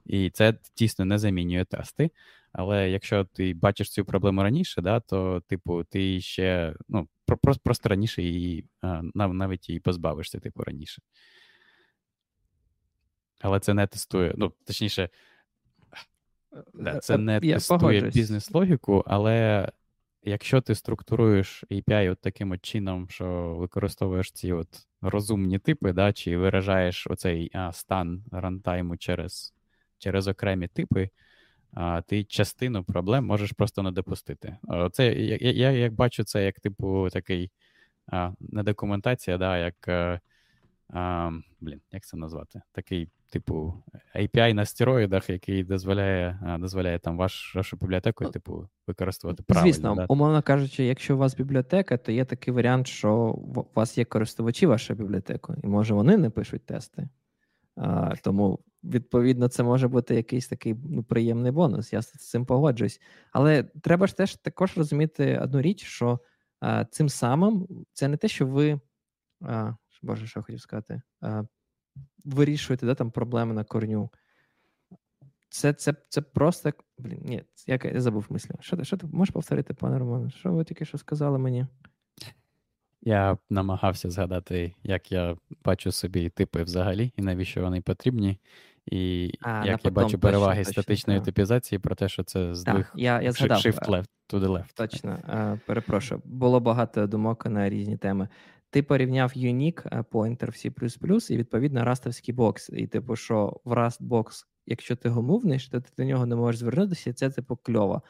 І 0.05 0.29
це 0.29 0.53
дійсно 0.77 1.05
не 1.05 1.17
замінює 1.17 1.65
тести. 1.65 2.09
Але 2.51 2.89
якщо 2.89 3.25
ти 3.25 3.53
бачиш 3.53 3.91
цю 3.91 4.05
проблему 4.05 4.43
раніше, 4.43 4.81
да, 4.81 4.99
то, 4.99 5.41
типу, 5.47 5.83
ти 5.83 6.21
ще 6.21 6.75
ну, 6.89 7.07
просто 7.63 7.89
раніше 7.89 8.23
її 8.23 8.65
навіть 9.13 9.69
її 9.69 9.79
позбавишся, 9.79 10.39
типу, 10.39 10.63
раніше 10.63 11.01
але 13.45 13.59
це 13.59 13.73
не 13.73 13.87
тестує. 13.87 14.33
Ну, 14.37 14.53
точніше, 14.65 15.09
е, 16.87 16.99
це 17.01 17.17
не 17.17 17.39
Я 17.43 17.53
тестує 17.53 18.01
бізнес-логіку, 18.01 19.03
але 19.07 19.69
якщо 20.23 20.61
ти 20.61 20.75
структуруєш 20.75 21.63
API 21.71 22.11
от 22.11 22.19
таким 22.19 22.51
от 22.51 22.61
чином, 22.61 23.09
що 23.09 23.55
використовуєш 23.59 24.31
ці 24.31 24.53
от 24.53 24.67
розумні 25.01 25.59
типи, 25.59 25.93
да, 25.93 26.13
чи 26.13 26.37
виражаєш 26.37 27.07
оцей 27.07 27.51
а, 27.53 27.71
стан 27.71 28.23
рантайму 28.31 28.97
через 28.97 29.53
через 29.97 30.27
окремі 30.27 30.67
типи, 30.67 31.09
а, 31.73 32.01
ти 32.01 32.23
частину 32.23 32.83
проблем 32.83 33.25
можеш 33.25 33.51
просто 33.51 33.83
не 33.83 33.91
допустити. 33.91 34.57
Це, 34.91 35.13
Я 35.13 35.51
я 35.51 35.71
як 35.71 35.93
бачу 35.93 36.23
це 36.23 36.45
як, 36.45 36.59
типу, 36.59 37.09
такий 37.11 37.51
а, 38.07 38.31
не 38.39 38.63
документація, 38.63 39.37
да, 39.37 39.57
як. 39.57 40.21
Блін, 41.59 41.81
як 41.91 42.05
це 42.05 42.17
назвати? 42.17 42.61
Такий, 42.71 43.09
типу, 43.29 43.83
API 44.15 44.53
на 44.53 44.65
стероїдах, 44.65 45.29
який 45.29 45.63
дозволяє 45.63 46.57
дозволяє 46.59 46.99
там 46.99 47.17
ваш, 47.17 47.55
вашу 47.55 47.77
бібліотеку, 47.77 48.23
ну, 48.23 48.31
типу, 48.31 48.67
використовувати 48.87 49.43
правильно. 49.43 49.73
Звісно, 49.73 49.95
да? 49.95 50.05
умовно 50.09 50.41
кажучи, 50.41 50.83
якщо 50.83 51.15
у 51.15 51.17
вас 51.17 51.35
бібліотека, 51.35 51.97
то 51.97 52.11
є 52.11 52.25
такий 52.25 52.53
варіант, 52.53 52.87
що 52.87 53.15
у 53.15 53.65
вас 53.75 53.97
є 53.97 54.05
користувачі 54.05 54.65
вашої 54.65 54.99
бібліотеки, 54.99 55.53
і 55.63 55.67
може 55.67 55.93
вони 55.93 56.17
не 56.17 56.29
пишуть 56.29 56.65
тести. 56.65 57.09
А, 57.75 58.15
Тому, 58.15 58.59
відповідно, 58.83 59.47
це 59.47 59.63
може 59.63 59.87
бути 59.87 60.15
якийсь 60.15 60.47
такий 60.47 60.75
ну, 60.89 61.03
приємний 61.03 61.51
бонус. 61.51 61.93
Я 61.93 62.01
з 62.01 62.11
цим 62.11 62.45
погоджуюсь. 62.45 63.01
Але 63.31 63.63
треба 63.63 64.07
ж 64.07 64.17
теж 64.17 64.35
також 64.35 64.77
розуміти 64.77 65.39
одну 65.43 65.61
річ, 65.61 65.83
що 65.83 66.19
а, 66.59 66.85
цим 66.85 67.09
самим 67.09 67.67
це 67.93 68.07
не 68.07 68.17
те, 68.17 68.27
що 68.27 68.47
ви. 68.47 68.79
А, 69.41 69.73
Боже, 70.05 70.27
що 70.27 70.39
я 70.39 70.43
хотів 70.43 70.61
сказати, 70.61 71.01
а, 71.21 71.43
вирішуєте 72.25 72.85
да, 72.85 72.95
там 72.95 73.11
проблеми 73.11 73.53
на 73.53 73.63
корню. 73.63 74.09
Це 75.49 75.73
це, 75.73 75.93
це 76.09 76.21
просто. 76.21 76.73
Блін, 76.97 77.19
ні, 77.21 77.43
я, 77.67 77.79
я 77.83 78.01
забув 78.01 78.25
мислю. 78.29 78.55
Що 78.59 78.83
що 78.83 78.97
ти 78.97 79.07
можеш 79.07 79.33
повторити, 79.33 79.73
пане 79.73 79.99
Романе? 79.99 80.29
Що 80.29 80.51
ви 80.51 80.63
тільки 80.63 80.85
що 80.85 80.97
сказали 80.97 81.37
мені? 81.37 81.67
Я 83.01 83.37
намагався 83.49 84.09
згадати, 84.09 84.73
як 84.83 85.11
я 85.11 85.37
бачу 85.65 85.91
собі 85.91 86.29
типи 86.29 86.63
взагалі, 86.63 87.11
і 87.17 87.21
навіщо 87.21 87.61
вони 87.61 87.81
потрібні. 87.81 88.39
І 88.85 89.31
а, 89.41 89.65
як 89.65 89.85
я 89.85 89.91
бачу 89.91 90.19
переваги 90.19 90.63
точно, 90.63 90.71
статичної 90.71 91.19
точно, 91.19 91.25
типізації 91.25 91.79
про 91.79 91.95
те, 91.95 92.09
що 92.09 92.23
це 92.23 92.55
здвиг 92.55 92.93
я, 92.95 93.21
я 93.21 93.31
згадав. 93.31 93.57
shift 93.57 93.89
left 93.89 94.09
to 94.29 94.39
the 94.39 94.47
left. 94.47 94.73
Точно, 94.75 95.19
перепрошую. 95.65 96.21
Було 96.25 96.59
багато 96.59 97.07
думок 97.07 97.45
на 97.45 97.69
різні 97.69 97.97
теми. 97.97 98.27
Ти 98.75 98.83
порівняв 98.83 99.33
Unique 99.35 100.03
Pointer 100.11 100.45
в 100.45 100.53
C++ 100.53 101.31
і 101.33 101.37
відповідно 101.37 101.85
растовський 101.85 102.33
бокс. 102.33 102.69
І 102.69 102.87
типу, 102.87 103.15
що 103.15 103.61
в 103.65 103.73
Rust 103.73 103.97
бокс, 103.99 104.47
якщо 104.65 104.95
ти 104.95 105.09
гомовниш, 105.09 105.69
то 105.69 105.81
ти 105.81 105.89
до 105.97 106.03
нього 106.03 106.25
не 106.25 106.35
можеш 106.35 106.59
звернутися, 106.59 107.09
і 107.09 107.13
це 107.13 107.29
типу 107.29 107.55
кльово. 107.55 108.01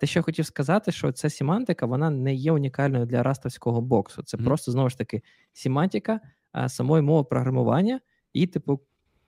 Те, 0.00 0.06
що 0.06 0.18
я 0.18 0.22
хотів 0.22 0.46
сказати, 0.46 0.92
що 0.92 1.12
ця 1.12 1.30
семантика 1.30 1.86
вона 1.86 2.10
не 2.10 2.34
є 2.34 2.52
унікальною 2.52 3.06
для 3.06 3.22
растовського 3.22 3.80
боксу. 3.80 4.22
Це 4.22 4.36
mm-hmm. 4.36 4.44
просто 4.44 4.72
знову 4.72 4.88
ж 4.88 4.98
таки 4.98 5.22
семантика 5.52 6.20
самої 6.66 7.02
мови 7.02 7.24
програмування 7.24 8.00
і, 8.32 8.46
типу, 8.46 8.80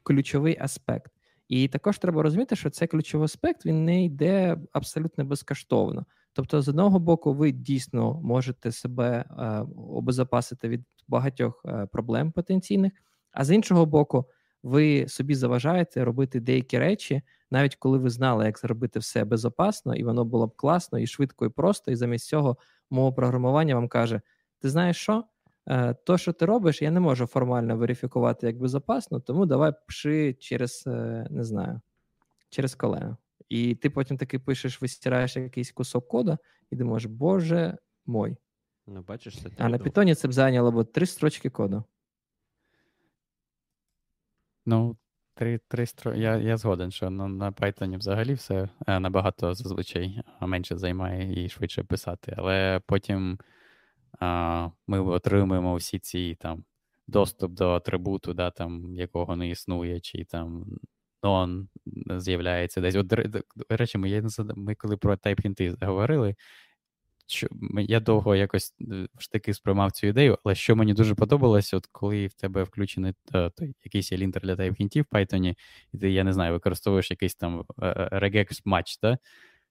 ключовий 0.03 0.57
аспект. 0.61 1.13
І 1.49 1.69
також 1.69 1.99
треба 1.99 2.23
розуміти, 2.23 2.57
що 2.57 2.71
цей 2.71 2.89
ключовий 2.89 3.25
аспект 3.25 3.67
він 3.67 3.85
не 3.85 4.05
йде 4.05 4.59
абсолютно 4.73 5.25
безкоштовно. 5.25 6.07
Тобто, 6.35 6.63
з 6.63 6.69
одного 6.69 6.99
боку, 6.99 7.35
ви 7.35 7.51
дійсно 7.51 8.21
можете 8.23 8.73
себе 8.73 9.25
е, 9.39 9.67
обезопасити 9.77 10.69
від 10.69 10.85
багатьох 11.09 11.63
е, 11.67 11.87
проблем 11.93 12.33
потенційних, 12.33 12.93
а 13.33 13.45
з 13.45 13.51
іншого 13.51 13.87
боку, 13.87 14.25
ви 14.63 15.09
собі 15.09 15.35
заважаєте 15.35 16.05
робити 16.05 16.41
деякі 16.41 16.79
речі, 16.79 17.23
навіть 17.51 17.77
коли 17.77 17.99
ви 17.99 18.11
знали, 18.11 18.45
як 18.45 18.59
зробити 18.59 18.99
все 18.99 19.25
безопасно, 19.25 19.95
і 19.95 20.05
воно 20.05 20.25
було 20.25 20.47
б 20.47 20.57
класно, 20.57 20.99
і 20.99 21.07
швидко, 21.07 21.47
і 21.47 21.49
просто. 21.49 21.91
І 21.91 21.97
замість 21.97 22.27
цього 22.27 22.57
мова 22.91 23.13
програмування 23.13 23.75
вам 23.75 23.89
каже: 23.89 24.21
ти 24.61 24.71
знаєш 24.71 24.97
що? 24.97 25.25
Е, 25.69 25.95
то, 25.95 26.19
що 26.19 26.33
ти 26.33 26.47
робиш, 26.47 26.83
я 26.83 26.91
не 26.91 27.01
можу 27.01 27.27
формально 27.27 27.77
верифікувати 27.77 28.47
як 28.47 28.59
безопасно, 28.59 29.21
тому 29.21 29.47
давай 29.47 29.73
пши 29.87 30.35
через 30.41 30.85
е, 30.87 31.27
не 31.31 31.45
знаю, 31.45 31.81
через 32.51 32.75
колено. 32.75 33.17
І 33.55 33.75
ти 33.75 33.91
потім 33.91 34.17
таки 34.17 34.39
пишеш, 34.39 34.83
вистираєш 34.83 35.37
якийсь 35.37 35.73
кусок 35.73 36.09
кода, 36.09 36.39
і 36.71 36.77
думаєш, 36.77 37.05
боже 37.05 37.79
мой. 38.07 38.37
Ну, 38.87 39.03
бачиш, 39.03 39.43
це 39.43 39.51
А 39.59 39.69
на 39.69 39.79
Python 39.79 40.15
це 40.15 40.29
б 40.29 40.33
зайняло 40.33 40.73
б 40.73 40.85
три 40.85 41.07
строчки 41.07 41.51
коду. 41.51 41.85
Ну, 44.67 44.97
три 45.35 45.61
три 45.69 45.87
стро... 45.87 46.15
Я 46.15 46.37
я 46.37 46.57
згоден, 46.57 46.91
що 46.91 47.11
на 47.11 47.29
на 47.29 47.53
Python 47.53 47.99
взагалі 47.99 48.35
все 48.35 48.69
е, 48.87 49.01
набагато 49.01 49.55
зазвичай 49.55 50.21
менше 50.41 50.79
займає 50.79 51.45
і 51.45 51.49
швидше 51.49 51.83
писати. 51.83 52.35
Але 52.37 52.81
потім 52.87 53.39
а, 54.21 54.71
ми 54.87 55.01
отримуємо 55.01 55.77
всі 55.77 55.99
ці 55.99 56.35
там 56.41 56.65
доступ 57.07 57.53
до 57.53 57.71
атрибуту, 57.71 58.35
да, 58.35 58.51
там, 58.51 58.95
якого 58.95 59.37
не 59.37 59.49
існує, 59.49 60.01
чи 60.01 60.25
там 60.25 60.67
non 61.25 61.67
з'являється 62.21 62.81
десь. 62.81 62.95
От, 62.95 63.07
До 63.07 63.21
речі, 63.69 63.99
ми, 63.99 64.23
ми 64.57 64.75
коли 64.75 64.97
про 64.97 65.15
type 65.15 65.87
говорили, 65.87 66.35
що 67.27 67.49
я 67.77 68.01
довго 68.01 68.37
якось 68.37 68.75
е, 68.81 69.09
таки 69.33 69.55
сприймав 69.55 69.93
цю 69.93 70.07
ідею, 70.07 70.39
але 70.45 70.55
що 70.55 70.77
мені 70.77 70.95
дуже 70.95 71.15
подобалось, 71.15 71.75
от 71.75 71.87
коли 71.93 72.27
в 72.27 72.35
тебе 72.35 72.63
включений 72.63 73.13
е, 73.35 73.51
той 73.51 73.75
якийсь 73.85 74.13
лінтер 74.13 74.43
для 74.43 74.55
тайп-хінтів 74.55 75.05
в 75.11 75.15
Python, 75.15 75.55
і 75.93 75.99
ти, 75.99 76.11
я 76.11 76.25
не 76.25 76.33
знаю, 76.33 76.53
використовуєш 76.53 77.11
якийсь 77.11 77.35
там 77.35 77.65
е, 77.83 78.09
regex 78.13 78.61
матч, 78.65 78.99
да? 79.03 79.19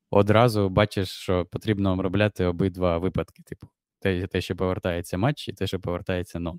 одразу 0.10 0.70
бачиш, 0.70 1.10
що 1.10 1.45
потрібно 1.45 1.93
обробляти 1.93 2.45
обидва 2.45 2.97
випадки, 2.97 3.43
типу, 3.43 3.68
те, 3.99 4.28
те, 4.28 4.41
що 4.41 4.56
повертається 4.56 5.18
матч, 5.18 5.47
і 5.47 5.54
те, 5.54 5.68
що 5.68 5.80
повертається 5.80 6.39
non. 6.39 6.58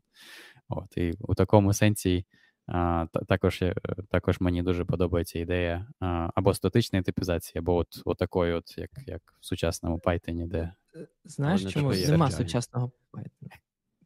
От, 0.68 0.96
І 0.96 1.12
у 1.20 1.34
такому 1.34 1.72
сенсі. 1.72 2.24
А, 2.66 3.06
Також 3.28 3.64
також 4.10 4.40
мені 4.40 4.62
дуже 4.62 4.84
подобається 4.84 5.38
ідея 5.38 5.86
а, 6.00 6.30
або 6.34 6.54
статичної 6.54 7.02
типізації, 7.02 7.58
або 7.58 7.76
от, 7.76 8.02
от 8.04 8.18
такої, 8.18 8.52
от, 8.52 8.78
як 8.78 8.90
як 9.06 9.22
в 9.40 9.46
сучасному 9.46 9.98
Python, 9.98 10.46
де 10.46 10.72
Знаєш, 11.24 11.64
чому 11.64 11.92
нема 11.92 12.30
сучасного 12.30 12.90
Python? 13.12 13.50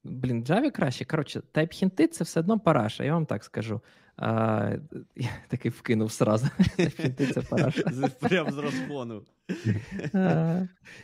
Блін, 0.04 0.44
Java 0.44 0.70
краще. 0.70 1.04
Коротше, 1.04 1.42
тайп-хінти 1.54 2.08
це 2.08 2.24
все 2.24 2.40
одно 2.40 2.58
параша, 2.60 3.04
я 3.04 3.14
вам 3.14 3.26
так 3.26 3.44
скажу. 3.44 3.80
А, 4.18 4.72
Я 5.16 5.28
такий 5.48 5.70
вкинув 5.70 6.12
сразу. 6.12 6.46
Це 7.34 7.42
параша. 7.50 7.82
Прям 8.20 8.50
з 8.50 8.58
розгону. 8.58 9.22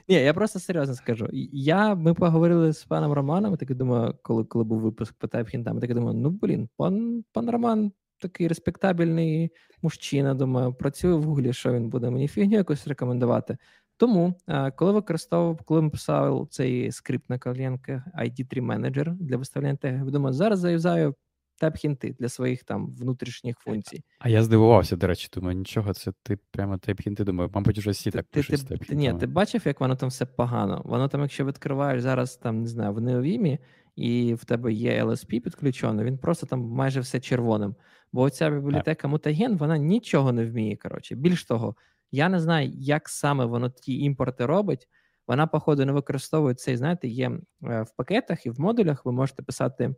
Ні, 0.09 0.15
я 0.15 0.35
просто 0.35 0.59
серйозно 0.59 0.95
скажу. 0.95 1.29
Я, 1.53 1.95
Ми 1.95 2.15
поговорили 2.15 2.73
з 2.73 2.85
паном 2.85 3.13
Романом, 3.13 3.57
так 3.57 3.75
думаю, 3.75 4.15
коли 4.23 4.45
коли 4.45 4.65
був 4.65 4.81
випуск 4.81 5.15
по 5.15 5.27
тайп-хінтам, 5.27 5.81
так 5.81 5.95
думаю, 5.95 6.17
ну 6.17 6.31
блін, 6.31 6.69
пан 6.77 7.25
пан 7.33 7.51
Роман 7.51 7.93
такий 8.21 8.49
респектабельний 8.49 9.51
мужчина, 9.83 10.35
думаю, 10.35 10.75
працює 10.75 11.15
в 11.15 11.23
Гуглі, 11.23 11.53
що 11.53 11.73
він 11.73 11.89
буде 11.89 12.11
мені 12.11 12.29
фігню 12.29 12.57
якось 12.57 12.87
рекомендувати. 12.87 13.57
Тому, 13.97 14.35
коли 14.77 14.93
використовував, 14.93 15.63
коли 15.65 15.83
ми 15.83 15.91
писав 15.91 16.49
цей 16.51 16.93
скрипт 16.93 17.31
на 17.31 17.39
коленках 17.39 18.03
ID3 18.19 18.67
Manager 18.67 19.15
для 19.15 19.37
виставляння 19.37 19.77
тегів, 19.77 20.11
думаю, 20.11 20.33
зараз 20.33 20.59
зав'язаю 20.59 21.15
тайп-хінти 21.63 22.15
для 22.19 22.29
своїх 22.29 22.65
там 22.65 22.95
внутрішніх 22.95 23.59
функцій. 23.59 24.05
А 24.19 24.29
я 24.29 24.43
здивувався, 24.43 24.97
до 24.97 25.07
речі, 25.07 25.29
думаю, 25.35 25.57
нічого, 25.57 25.95
це 25.95 26.13
ти 26.23 26.39
прямо 26.51 26.75
тайп-хінти 26.75 27.25
думаю, 27.25 27.51
мабуть, 27.55 27.79
вже 27.79 27.91
всі 27.91 28.11
так 28.11 28.27
пишуть 28.27 28.69
ти, 28.69 28.79
ти, 28.79 28.95
Ні, 28.95 29.15
ти 29.21 29.27
бачив, 29.27 29.63
як 29.65 29.81
воно 29.81 29.97
там 29.97 30.09
все 30.09 30.27
погано. 30.27 30.83
Воно 30.85 31.09
там, 31.09 31.21
якщо 31.21 31.45
відкриваєш 31.45 32.03
зараз, 32.03 32.37
там, 32.37 32.61
не 32.61 32.69
знаю, 32.69 32.95
в 32.95 33.01
неовімі, 33.01 33.59
і 33.97 34.35
в 34.35 34.45
тебе 34.45 34.73
є 34.73 35.05
LSP 35.05 35.41
підключено, 35.41 36.05
він 36.05 36.19
просто 36.19 36.47
там 36.47 36.61
майже 36.61 37.01
все 37.01 37.21
червоним. 37.21 37.75
Бо 38.13 38.23
оця 38.23 38.51
бібліотека 38.51 39.09
Mutagen, 39.09 39.57
вона 39.57 39.79
нічого 39.79 40.33
не 40.33 40.45
вміє. 40.47 40.77
коротше. 40.77 41.15
Більш 41.15 41.45
того, 41.45 41.77
я 42.13 42.29
не 42.29 42.41
знаю, 42.41 42.71
як 42.75 43.09
саме 43.09 43.45
воно 43.45 43.71
ті 43.71 43.99
імпорти 43.99 44.47
робить. 44.47 44.89
Вона, 45.27 45.47
походу, 45.47 45.87
не 45.87 45.93
використовує 45.93 46.55
цей, 46.55 46.77
знаєте, 46.77 47.09
є 47.09 47.31
е, 47.31 47.83
в 47.83 47.97
пакетах 47.97 48.47
і 48.47 48.51
в 48.51 48.61
модулях 48.61 49.05
ви 49.05 49.13
можете 49.13 49.43
писати 49.43 49.95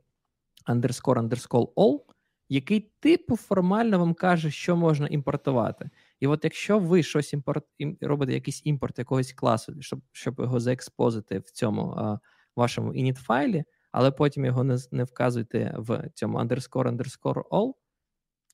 underscore 0.69 1.29
underscore 1.29 1.75
all, 1.75 2.01
який 2.49 2.81
типу 3.01 3.37
формально 3.37 3.99
вам 3.99 4.14
каже, 4.14 4.51
що 4.51 4.77
можна 4.77 5.07
імпортувати. 5.07 5.91
І 6.21 6.27
от 6.27 6.45
якщо 6.45 6.79
ви 6.79 7.03
щось 7.03 7.33
імпорт, 7.33 7.64
робите 8.01 8.33
якийсь 8.33 8.62
імпорт 8.64 8.99
якогось 8.99 9.33
класу, 9.33 9.83
щоб 9.83 10.01
щоб 10.12 10.41
його 10.41 10.61
заекспозити 10.61 11.39
в 11.39 11.51
цьому 11.51 11.95
а, 11.97 12.19
вашому 12.57 12.93
init 12.93 13.14
файлі, 13.14 13.64
але 13.93 14.11
потім 14.11 14.45
його 14.45 14.64
не 14.64 14.79
не 14.91 15.05
вказуєте 15.05 15.75
в 15.79 16.11
цьому 16.14 16.39
underscore 16.39 16.97
underscore 16.97 17.43
all, 17.51 17.73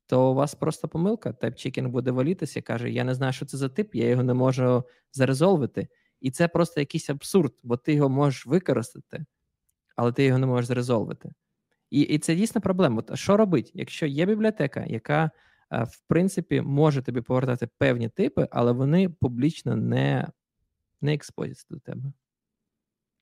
то 0.06 0.30
у 0.30 0.34
вас 0.34 0.54
просто 0.54 0.88
помилка. 0.88 1.30
TypeChicken 1.30 1.88
буде 1.88 2.10
валітися 2.10 2.58
і 2.58 2.62
каже: 2.62 2.90
Я 2.90 3.04
не 3.04 3.14
знаю, 3.14 3.32
що 3.32 3.46
це 3.46 3.56
за 3.56 3.68
тип, 3.68 3.94
я 3.94 4.08
його 4.08 4.22
не 4.22 4.34
можу 4.34 4.84
зарезолвити. 5.12 5.88
І 6.20 6.30
це 6.30 6.48
просто 6.48 6.80
якийсь 6.80 7.10
абсурд, 7.10 7.52
бо 7.62 7.76
ти 7.76 7.94
його 7.94 8.08
можеш 8.08 8.46
використати, 8.46 9.24
але 9.96 10.12
ти 10.12 10.24
його 10.24 10.38
не 10.38 10.46
можеш 10.46 10.66
зарезолвити. 10.66 11.32
І 11.92 12.00
і 12.00 12.18
це 12.18 12.34
дійсна 12.34 12.60
проблема. 12.60 12.98
От 12.98 13.18
Що 13.18 13.36
робить, 13.36 13.70
якщо 13.74 14.06
є 14.06 14.26
бібліотека, 14.26 14.84
яка 14.86 15.30
в 15.70 16.00
принципі 16.08 16.60
може 16.60 17.02
тобі 17.02 17.20
повертати 17.20 17.68
певні 17.78 18.08
типи, 18.08 18.48
але 18.50 18.72
вони 18.72 19.08
публічно 19.08 19.76
не 19.76 20.28
не 21.00 21.14
експозяться 21.14 21.66
до 21.70 21.78
тебе? 21.78 22.12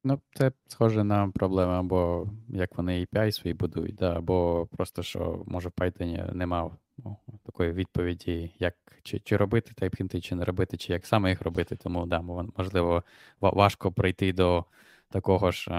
Ну, 0.04 0.20
це 0.34 0.52
схоже 0.66 1.04
на 1.04 1.28
проблему, 1.28 1.72
або 1.72 2.30
як 2.48 2.78
вони 2.78 3.06
API 3.06 3.32
свої 3.32 3.54
будують, 3.54 3.94
да, 3.94 4.16
або 4.16 4.68
просто 4.76 5.02
що, 5.02 5.44
може, 5.46 5.68
в 5.68 5.72
Python 5.72 6.34
немає 6.34 6.70
ну, 6.98 7.16
такої 7.44 7.72
відповіді, 7.72 8.54
як 8.58 8.74
чи 9.02 9.18
чи 9.18 9.36
робити 9.36 9.72
тайпхінти, 9.76 10.20
чи 10.20 10.34
не 10.34 10.44
робити, 10.44 10.76
чи 10.76 10.92
як 10.92 11.06
саме 11.06 11.30
їх 11.30 11.42
робити. 11.42 11.76
Тому 11.76 12.06
да, 12.06 12.20
можливо, 12.56 13.02
важко 13.40 13.92
прийти 13.92 14.32
до 14.32 14.64
такого 15.10 15.50
ж 15.50 15.70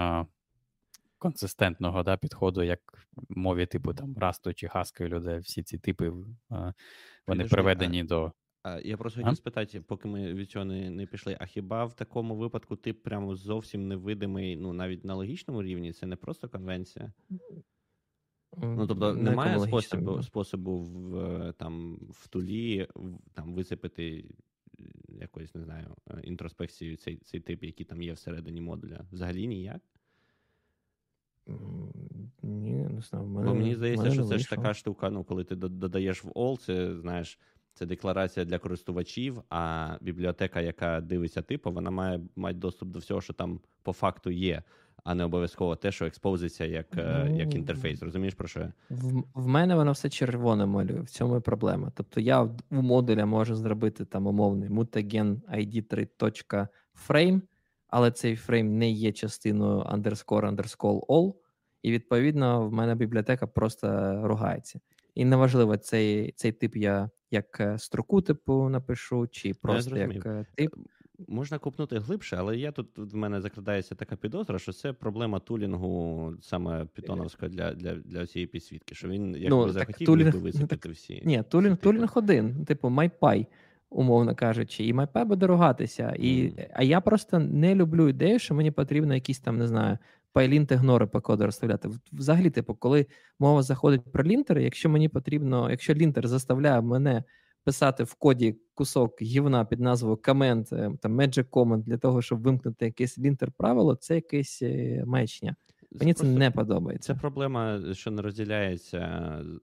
консистентного 1.22 2.02
да, 2.02 2.16
підходу, 2.16 2.62
як 2.62 2.80
мові, 3.28 3.66
типу 3.66 3.94
там 3.94 4.14
Rust 4.14 4.54
чи 4.54 4.66
Haskell, 4.66 5.08
людей, 5.08 5.38
всі 5.38 5.62
ці 5.62 5.78
типи 5.78 6.10
вони 6.10 6.72
Підожди, 7.26 7.48
приведені 7.48 8.00
а, 8.00 8.04
до. 8.04 8.32
А, 8.62 8.80
Я 8.80 8.96
просто 8.96 9.20
хотів 9.20 9.36
спитати, 9.36 9.80
поки 9.80 10.08
ми 10.08 10.34
від 10.34 10.50
цього 10.50 10.64
не, 10.64 10.90
не 10.90 11.06
пішли. 11.06 11.36
А 11.40 11.46
хіба 11.46 11.84
в 11.84 11.94
такому 11.94 12.36
випадку 12.36 12.76
ти 12.76 12.92
прямо 12.92 13.36
зовсім 13.36 13.88
невидимий, 13.88 14.56
ну 14.56 14.72
навіть 14.72 15.04
на 15.04 15.14
логічному 15.14 15.62
рівні, 15.62 15.92
це 15.92 16.06
не 16.06 16.16
просто 16.16 16.48
конвенція? 16.48 17.12
Ну, 18.56 18.86
тобто, 18.86 19.14
немає 19.14 19.60
способу 19.60 20.22
способу 20.22 20.76
в 20.78 21.52
там 21.52 21.98
в 22.10 22.28
тулі 22.28 22.88
там 23.34 23.54
висипати 23.54 24.24
якоюсь, 25.08 25.54
не 25.54 25.64
знаю, 25.64 25.94
інтроспекцією 26.22 26.96
цей 26.96 27.16
цей 27.16 27.40
тип, 27.40 27.64
який 27.64 27.86
там 27.86 28.02
є 28.02 28.12
всередині 28.12 28.60
модуля. 28.60 29.06
Взагалі 29.12 29.46
ніяк? 29.46 29.82
Ні, 32.42 32.86
не 32.90 33.00
знаю. 33.00 33.26
Мене, 33.26 33.48
Бо 33.48 33.54
мені 33.54 33.74
здається, 33.74 34.02
мене 34.02 34.14
що 34.14 34.24
це 34.24 34.38
ж 34.38 34.50
така 34.50 34.74
штука, 34.74 35.10
ну, 35.10 35.24
коли 35.24 35.44
ти 35.44 35.56
додаєш 35.56 36.24
в 36.24 36.28
all, 36.28 36.58
це 36.58 36.96
знаєш, 36.96 37.38
це 37.74 37.86
декларація 37.86 38.44
для 38.44 38.58
користувачів, 38.58 39.42
а 39.50 39.94
бібліотека, 40.00 40.60
яка 40.60 41.00
дивиться 41.00 41.42
типу, 41.42 41.72
вона 41.72 41.90
має 41.90 42.20
мати 42.36 42.54
доступ 42.54 42.88
до 42.88 42.98
всього, 42.98 43.20
що 43.20 43.32
там 43.32 43.60
по 43.82 43.92
факту 43.92 44.30
є 44.30 44.62
а 45.04 45.14
не 45.14 45.24
обов'язково 45.24 45.76
те, 45.76 45.92
що 45.92 46.06
експозиться 46.06 46.64
як 46.64 46.86
ну, 46.96 47.36
як 47.38 47.54
інтерфейс. 47.54 48.02
Розумієш 48.02 48.34
про 48.34 48.48
що? 48.48 48.60
я? 48.60 48.72
В, 48.90 49.22
в 49.34 49.46
мене 49.46 49.74
воно 49.74 49.92
все 49.92 50.08
червоне 50.08 50.66
малює, 50.66 51.00
в 51.00 51.10
цьому 51.10 51.36
і 51.36 51.40
проблема. 51.40 51.92
Тобто 51.94 52.20
я 52.20 52.42
в 52.42 52.60
модуля 52.70 53.26
можу 53.26 53.54
зробити 53.54 54.04
там 54.04 54.26
умовний 54.26 54.68
mutagen 54.68 55.40
id3.frame, 55.56 57.40
але 57.92 58.10
цей 58.10 58.36
фрейм 58.36 58.78
не 58.78 58.90
є 58.90 59.12
частиною 59.12 59.80
underscore 59.80 60.56
underscore 60.56 61.06
all, 61.06 61.34
і 61.82 61.92
відповідно 61.92 62.68
в 62.68 62.72
мене 62.72 62.94
бібліотека 62.94 63.46
просто 63.46 64.20
ругається. 64.24 64.80
І 65.14 65.24
неважливо, 65.24 65.76
цей 65.76 66.32
цей 66.32 66.52
тип 66.52 66.76
я 66.76 67.10
як 67.30 67.60
е, 67.60 67.78
строку 67.78 68.20
типу 68.20 68.68
напишу, 68.68 69.28
чи 69.30 69.54
просто 69.54 69.96
як 69.96 70.26
е, 70.26 70.46
тип. 70.54 70.74
Можна 71.28 71.58
купнути 71.58 71.98
глибше, 71.98 72.36
але 72.36 72.56
я 72.56 72.72
тут 72.72 72.88
в 72.96 73.14
мене 73.16 73.40
закрадається 73.40 73.94
така 73.94 74.16
підозра, 74.16 74.58
що 74.58 74.72
це 74.72 74.92
проблема 74.92 75.38
тулінгу 75.38 76.34
саме 76.40 76.86
Пітоновська 76.94 77.48
для 77.48 77.74
для, 77.74 77.94
для 77.94 78.26
цієї 78.26 78.46
підсвітки. 78.46 78.94
Що 78.94 79.08
він 79.08 79.36
якби 79.36 79.48
ну, 79.48 79.68
захотів 79.68 80.06
тулінг, 80.06 80.36
висипати 80.36 80.76
так, 80.76 80.92
всі. 80.92 81.22
Ні, 81.24 81.42
тулінг 81.48 81.76
типу. 81.76 81.82
тулінг 81.82 82.12
один, 82.14 82.64
типу 82.64 82.88
MyPy, 82.88 83.46
умовно 83.94 84.34
кажучи, 84.34 84.84
і 84.84 84.94
MyPy 84.94 85.24
буде 85.24 85.46
ругатися. 85.46 86.16
І. 86.18 86.52
А 86.74 86.82
я 86.82 87.00
просто 87.00 87.38
не 87.38 87.74
люблю 87.74 88.08
ідею, 88.08 88.38
що 88.38 88.54
мені 88.54 88.70
потрібно 88.70 89.14
якісь 89.14 89.40
там, 89.40 89.58
не 89.58 89.66
знаю, 89.66 89.98
пайлінт 90.32 90.72
ігнори 90.72 91.06
по 91.06 91.20
коду 91.20 91.44
розставляти. 91.44 91.88
Взагалі, 92.12 92.50
типу, 92.50 92.74
коли 92.74 93.06
мова 93.38 93.62
заходить 93.62 94.12
про 94.12 94.24
лінтери, 94.24 94.62
якщо 94.62 94.88
мені 94.88 95.08
потрібно, 95.08 95.70
якщо 95.70 95.94
лінтер 95.94 96.28
заставляє 96.28 96.80
мене 96.80 97.24
писати 97.64 98.04
в 98.04 98.14
коді 98.14 98.56
кусок 98.74 99.22
гівна 99.22 99.64
під 99.64 99.80
назвою 99.80 100.16
comment, 100.16 100.74
е, 100.74 100.96
там 101.00 101.20
Magic 101.20 101.48
Comment 101.48 101.82
для 101.82 101.98
того, 101.98 102.22
щоб 102.22 102.42
вимкнути 102.42 102.84
якесь 102.84 103.18
лінтер 103.18 103.52
правило, 103.56 103.94
це 103.94 104.14
якесь 104.14 104.62
е, 104.62 105.04
маячня. 105.06 105.56
Мені 106.00 106.14
це, 106.14 106.24
це 106.24 106.30
не 106.30 106.50
подобається. 106.50 107.14
Це 107.14 107.20
проблема, 107.20 107.94
що 107.94 108.10
не 108.10 108.22
розділяється, 108.22 108.98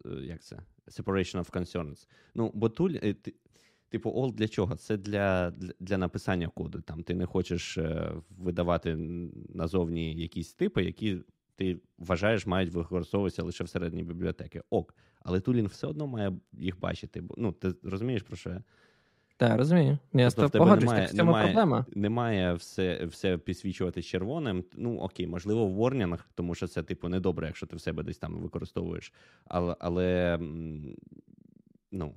е, 0.06 0.10
як 0.10 0.42
це? 0.42 0.60
Separation 0.88 1.38
of 1.38 1.52
concerns. 1.52 2.08
Ну, 2.36 2.52
бо 2.54 2.70
туль, 2.70 2.96
типу, 3.90 4.10
all 4.10 4.34
для 4.34 4.48
чого? 4.48 4.76
Це 4.76 4.98
для 4.98 5.52
для 5.80 5.98
написання 5.98 6.48
коду. 6.48 6.82
Там 6.82 7.04
Ти 7.04 7.14
не 7.14 7.26
хочеш 7.26 7.80
видавати 8.38 8.96
назовні 9.50 10.14
якісь 10.16 10.54
типи, 10.54 10.84
які 10.84 11.18
ти 11.56 11.78
вважаєш, 11.98 12.46
мають 12.46 12.74
використовуватися 12.74 13.44
лише 13.44 13.64
всередині 13.64 14.04
бібліотеки. 14.04 14.62
Ок. 14.70 14.96
Але 15.22 15.40
Тулін 15.40 15.68
все 15.68 15.88
одно 15.88 16.08
має 16.08 16.34
їх 16.54 16.80
бачити. 16.80 17.22
Бо 17.22 17.36
ну 17.38 17.52
ти 17.52 17.74
розумієш 17.84 18.22
про 18.22 18.38
що? 18.38 18.58
Так, 19.38 19.58
розумію. 19.58 19.98
Я 20.14 20.32
тобто, 20.32 20.50
тобою 20.50 20.70
погоджуюсь, 20.70 21.00
так 21.00 21.10
в 21.10 21.18
цьому 21.18 21.32
немає, 21.32 21.46
проблема. 21.46 21.86
Немає 21.96 22.54
все 22.54 23.06
все 23.06 23.38
підсвічувати 23.38 24.02
червоним. 24.02 24.64
Ну 24.76 24.98
окей, 24.98 25.28
можливо, 25.28 25.66
в 25.66 25.74
ворнінах, 25.74 26.30
тому 26.36 26.56
що 26.56 26.68
це, 26.68 26.84
типу, 26.84 27.10
недобре, 27.10 27.48
якщо 27.48 27.66
ти 27.66 27.76
в 27.76 27.82
себе 27.82 28.04
десь 28.04 28.18
там 28.18 28.40
використовуєш. 28.40 29.14
Але 29.46 29.76
але 29.80 30.40
ну, 31.92 32.14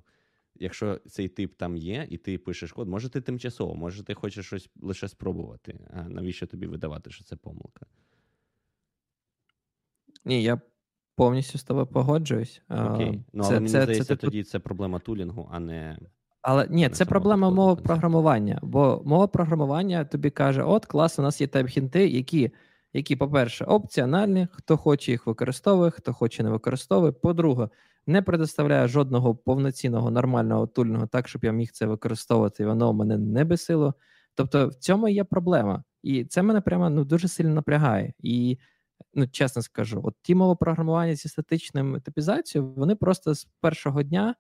якщо 0.63 1.01
цей 1.07 1.29
тип 1.29 1.55
там 1.57 1.77
є, 1.77 2.07
і 2.11 2.17
ти 2.17 2.39
пишеш 2.39 2.73
код, 2.73 2.89
може 2.89 3.09
ти 3.09 3.21
тимчасово, 3.21 3.75
може 3.75 4.05
ти 4.05 4.15
хочеш 4.15 4.47
щось 4.47 4.71
лише 4.83 5.09
спробувати. 5.09 5.79
А 5.95 6.03
навіщо 6.03 6.47
тобі 6.47 6.67
видавати, 6.67 7.11
що 7.11 7.25
це 7.25 7.37
помилка? 7.37 7.87
Ні, 10.25 10.43
я 10.43 10.61
повністю 11.17 11.59
з 11.59 11.65
тобою 11.65 11.87
погоджуюсь. 11.87 12.63
Окей. 12.69 13.25
Ну, 13.33 13.43
це, 13.43 13.49
але 13.49 13.61
мені 13.61 13.73
це, 13.73 13.83
здається, 13.83 14.05
це, 14.05 14.17
тоді 14.17 14.45
це 14.45 14.59
проблема 14.59 14.99
тулінгу, 14.99 15.49
а 15.53 15.61
не. 15.61 15.99
Але 16.43 16.67
ні, 16.71 16.89
це 16.89 17.05
проблема 17.05 17.51
мови 17.51 17.83
програмування. 17.83 18.59
Бо 18.63 19.03
мова 19.05 19.27
програмування 19.27 20.05
тобі 20.05 20.31
каже: 20.31 20.63
от 20.63 20.87
клас, 20.87 21.19
у 21.19 21.23
нас 21.23 21.41
є 21.41 21.47
тайп-хінти, 21.47 22.09
які, 22.09 22.51
які, 22.93 23.17
по-перше, 23.17 23.65
опціональні, 23.65 24.49
хто 24.53 24.77
хоче 24.77 25.11
їх 25.11 25.27
використовує, 25.27 25.91
хто 25.91 26.13
хоче 26.13 26.43
не 26.43 26.51
використовує. 26.51 27.13
По-друге, 27.13 27.69
не 28.07 28.23
предоставляє 28.23 28.89
жодного 28.89 29.35
повноцінного 29.35 30.11
нормального 30.11 30.67
тулінгу 30.67 31.07
так, 31.07 31.29
щоб 31.29 31.45
я 31.45 31.53
міг 31.53 31.71
це 31.73 31.87
використовувати, 31.87 32.63
і 32.63 32.67
воно 32.67 32.93
мене 32.93 33.19
не 33.19 33.45
бесило. 33.45 33.95
Тобто 34.35 34.69
в 34.69 34.75
цьому 34.75 35.09
є 35.09 35.25
проблема. 35.25 35.85
І 36.03 36.25
це 36.25 36.43
мене 36.43 36.61
прямо 36.61 36.91
ну, 36.91 37.05
дуже 37.05 37.29
сильно 37.29 37.55
напрягає. 37.55 38.13
І 38.19 38.59
ну 39.15 39.29
чесно 39.29 39.63
скажу, 39.63 40.01
от 40.05 40.15
ті 40.23 40.35
мовопрограмування 40.35 41.15
зі 41.15 41.29
статичним 41.29 42.01
типізацією, 42.01 42.73
вони 42.77 42.95
просто 42.95 43.35
з 43.35 43.45
першого 43.61 44.03
дня 44.03 44.35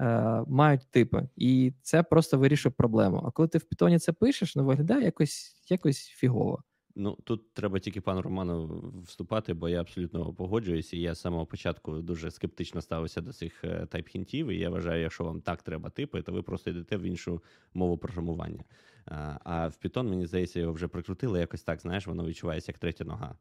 е, 0.00 0.42
мають 0.46 0.90
типи, 0.90 1.28
і 1.36 1.72
це 1.82 2.02
просто 2.02 2.38
вирішує 2.38 2.74
проблему. 2.78 3.22
А 3.26 3.30
коли 3.30 3.48
ти 3.48 3.58
в 3.58 3.64
питоні 3.64 3.98
це 3.98 4.12
пишеш, 4.12 4.56
ну 4.56 4.64
виглядає 4.64 5.04
якось 5.04 5.62
якось 5.68 5.98
фігово. 5.98 6.62
Ну 6.98 7.18
тут 7.24 7.52
треба 7.52 7.78
тільки 7.78 8.00
пану 8.00 8.22
Роману 8.22 8.82
вступати, 9.06 9.54
бо 9.54 9.68
я 9.68 9.80
абсолютно 9.80 10.32
погоджуюся. 10.32 10.96
і 10.96 11.00
Я 11.00 11.14
з 11.14 11.20
самого 11.20 11.46
початку 11.46 11.98
дуже 11.98 12.30
скептично 12.30 12.82
ставився 12.82 13.20
до 13.20 13.32
цих 13.32 13.64
е, 13.64 13.86
тайп-хінтів, 13.90 14.50
І 14.50 14.58
я 14.58 14.70
вважаю, 14.70 15.02
якщо 15.02 15.24
вам 15.24 15.40
так 15.40 15.62
треба 15.62 15.90
типи, 15.90 16.22
то 16.22 16.32
ви 16.32 16.42
просто 16.42 16.70
йдете 16.70 16.96
в 16.96 17.02
іншу 17.02 17.42
мову 17.74 17.98
програмування. 17.98 18.64
А 19.06 19.38
а 19.44 19.68
в 19.68 19.78
Python, 19.84 20.02
мені 20.02 20.26
здається, 20.26 20.60
його 20.60 20.72
вже 20.72 20.88
прикрутили. 20.88 21.40
Якось 21.40 21.62
так, 21.62 21.80
знаєш, 21.80 22.06
воно 22.06 22.26
відчувається 22.26 22.72
як 22.72 22.78
третя 22.78 23.04
нога. 23.04 23.36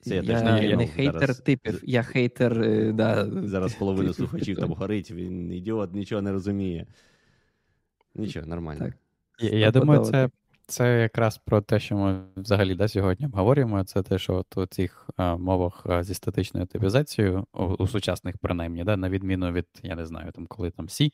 Це 0.00 0.16
я, 0.16 0.22
я 0.22 0.28
теж 0.28 0.42
не, 0.42 0.66
я 0.68 0.76
не 0.76 0.86
хейтер 0.86 1.20
зараз... 1.20 1.38
типів, 1.38 1.80
я 1.82 2.02
хейтер. 2.02 2.62
Е, 2.62 2.92
да. 2.92 3.30
Зараз 3.46 3.74
половина 3.74 4.12
слухачів 4.12 4.56
там 4.56 4.72
горить, 4.72 5.10
він 5.10 5.52
ідіот, 5.52 5.94
нічого 5.94 6.22
не 6.22 6.32
розуміє. 6.32 6.86
Нічого, 8.14 8.46
нормально. 8.46 8.84
Так. 8.84 8.96
Я, 9.40 9.58
я 9.58 9.70
думаю, 9.70 10.04
це 10.04 10.30
це 10.66 11.00
якраз 11.00 11.38
про 11.38 11.60
те, 11.60 11.80
що 11.80 11.96
ми 11.96 12.24
взагалі 12.36 12.74
да, 12.74 12.88
сьогодні 12.88 13.26
обговорюємо. 13.26 13.84
Це 13.84 14.02
те, 14.02 14.18
що 14.18 14.34
от 14.34 14.56
у 14.56 14.66
цих 14.66 15.10
а, 15.16 15.36
мовах 15.36 15.86
а, 15.86 16.02
зі 16.02 16.14
статичною 16.14 16.66
типізацією, 16.66 17.46
у, 17.52 17.64
у 17.64 17.86
сучасних, 17.86 18.38
принаймні, 18.38 18.84
да, 18.84 18.96
на 18.96 19.08
відміну 19.08 19.52
від, 19.52 19.66
я 19.82 19.94
не 19.94 20.06
знаю, 20.06 20.32
там, 20.32 20.46
коли 20.46 20.70
там 20.70 20.86
C, 20.86 21.12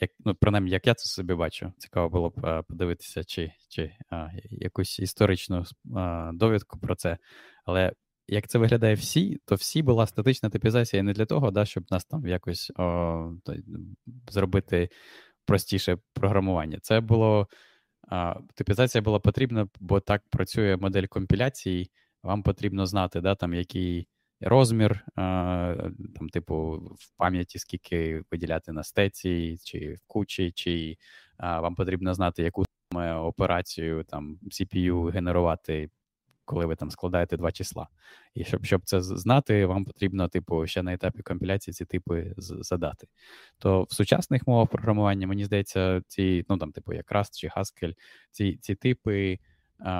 як, 0.00 0.10
ну, 0.24 0.34
принаймні, 0.34 0.70
як 0.70 0.86
я 0.86 0.94
це 0.94 1.08
собі 1.08 1.34
бачу, 1.34 1.72
цікаво 1.78 2.08
було 2.08 2.30
б 2.30 2.62
подивитися, 2.68 3.24
чи 3.24 3.52
чи 3.68 3.92
а, 4.10 4.28
якусь 4.50 4.98
історичну 4.98 5.64
а, 5.96 6.30
довідку 6.34 6.78
про 6.78 6.94
це. 6.94 7.18
Але 7.64 7.92
як 8.28 8.48
це 8.48 8.58
виглядає 8.58 8.94
всі, 8.94 9.40
то 9.44 9.54
всі 9.54 9.82
була 9.82 10.06
статична 10.06 10.50
типізація 10.50 11.02
не 11.02 11.12
для 11.12 11.26
того, 11.26 11.50
да, 11.50 11.64
щоб 11.64 11.84
нас 11.90 12.04
там 12.04 12.26
якось 12.26 12.72
о, 12.76 13.32
зробити 14.30 14.88
простіше 15.46 15.98
програмування. 16.12 16.78
Це 16.82 17.00
було 17.00 17.40
а, 17.40 17.54
типізація 18.54 19.02
була 19.02 19.18
потрібна, 19.18 19.68
бо 19.80 20.00
так 20.00 20.22
працює 20.30 20.76
модель 20.76 21.06
компіляції. 21.06 21.90
Вам 22.22 22.42
потрібно 22.42 22.86
знати, 22.86 23.20
да, 23.20 23.34
там, 23.34 23.54
який 23.54 24.08
розмір, 24.40 25.04
там, 25.16 26.28
типу, 26.32 26.70
в 26.98 27.16
пам'яті, 27.16 27.58
скільки 27.58 28.22
виділяти 28.30 28.72
на 28.72 28.84
стеці, 28.84 29.58
чи 29.64 29.94
в 29.94 30.06
кучі, 30.06 30.52
чи 30.52 30.96
вам 31.38 31.74
потрібно 31.74 32.14
знати, 32.14 32.42
яку 32.42 32.64
операцію 33.24 34.04
там 34.04 34.38
CPU 34.50 35.10
генерувати. 35.10 35.90
Коли 36.48 36.66
ви 36.66 36.76
там 36.76 36.90
складаєте 36.90 37.36
два 37.36 37.52
числа. 37.52 37.88
І 38.34 38.44
щоб 38.44 38.64
щоб 38.64 38.82
це 38.84 39.02
знати, 39.02 39.66
вам 39.66 39.84
потрібно, 39.84 40.28
типу, 40.28 40.66
ще 40.66 40.82
на 40.82 40.92
етапі 40.92 41.22
компіляції 41.22 41.74
ці 41.74 41.84
типи 41.84 42.34
задати. 42.36 43.06
То 43.58 43.82
в 43.82 43.92
сучасних 43.92 44.46
мовах 44.46 44.68
програмування, 44.68 45.26
мені 45.26 45.44
здається, 45.44 46.02
ці, 46.08 46.44
ну 46.48 46.58
там, 46.58 46.72
типу, 46.72 46.92
як 46.92 47.12
Rust 47.12 47.38
чи 47.38 47.48
Haskell, 47.48 47.94
ці 48.30 48.58
ці 48.60 48.74
типи 48.74 49.38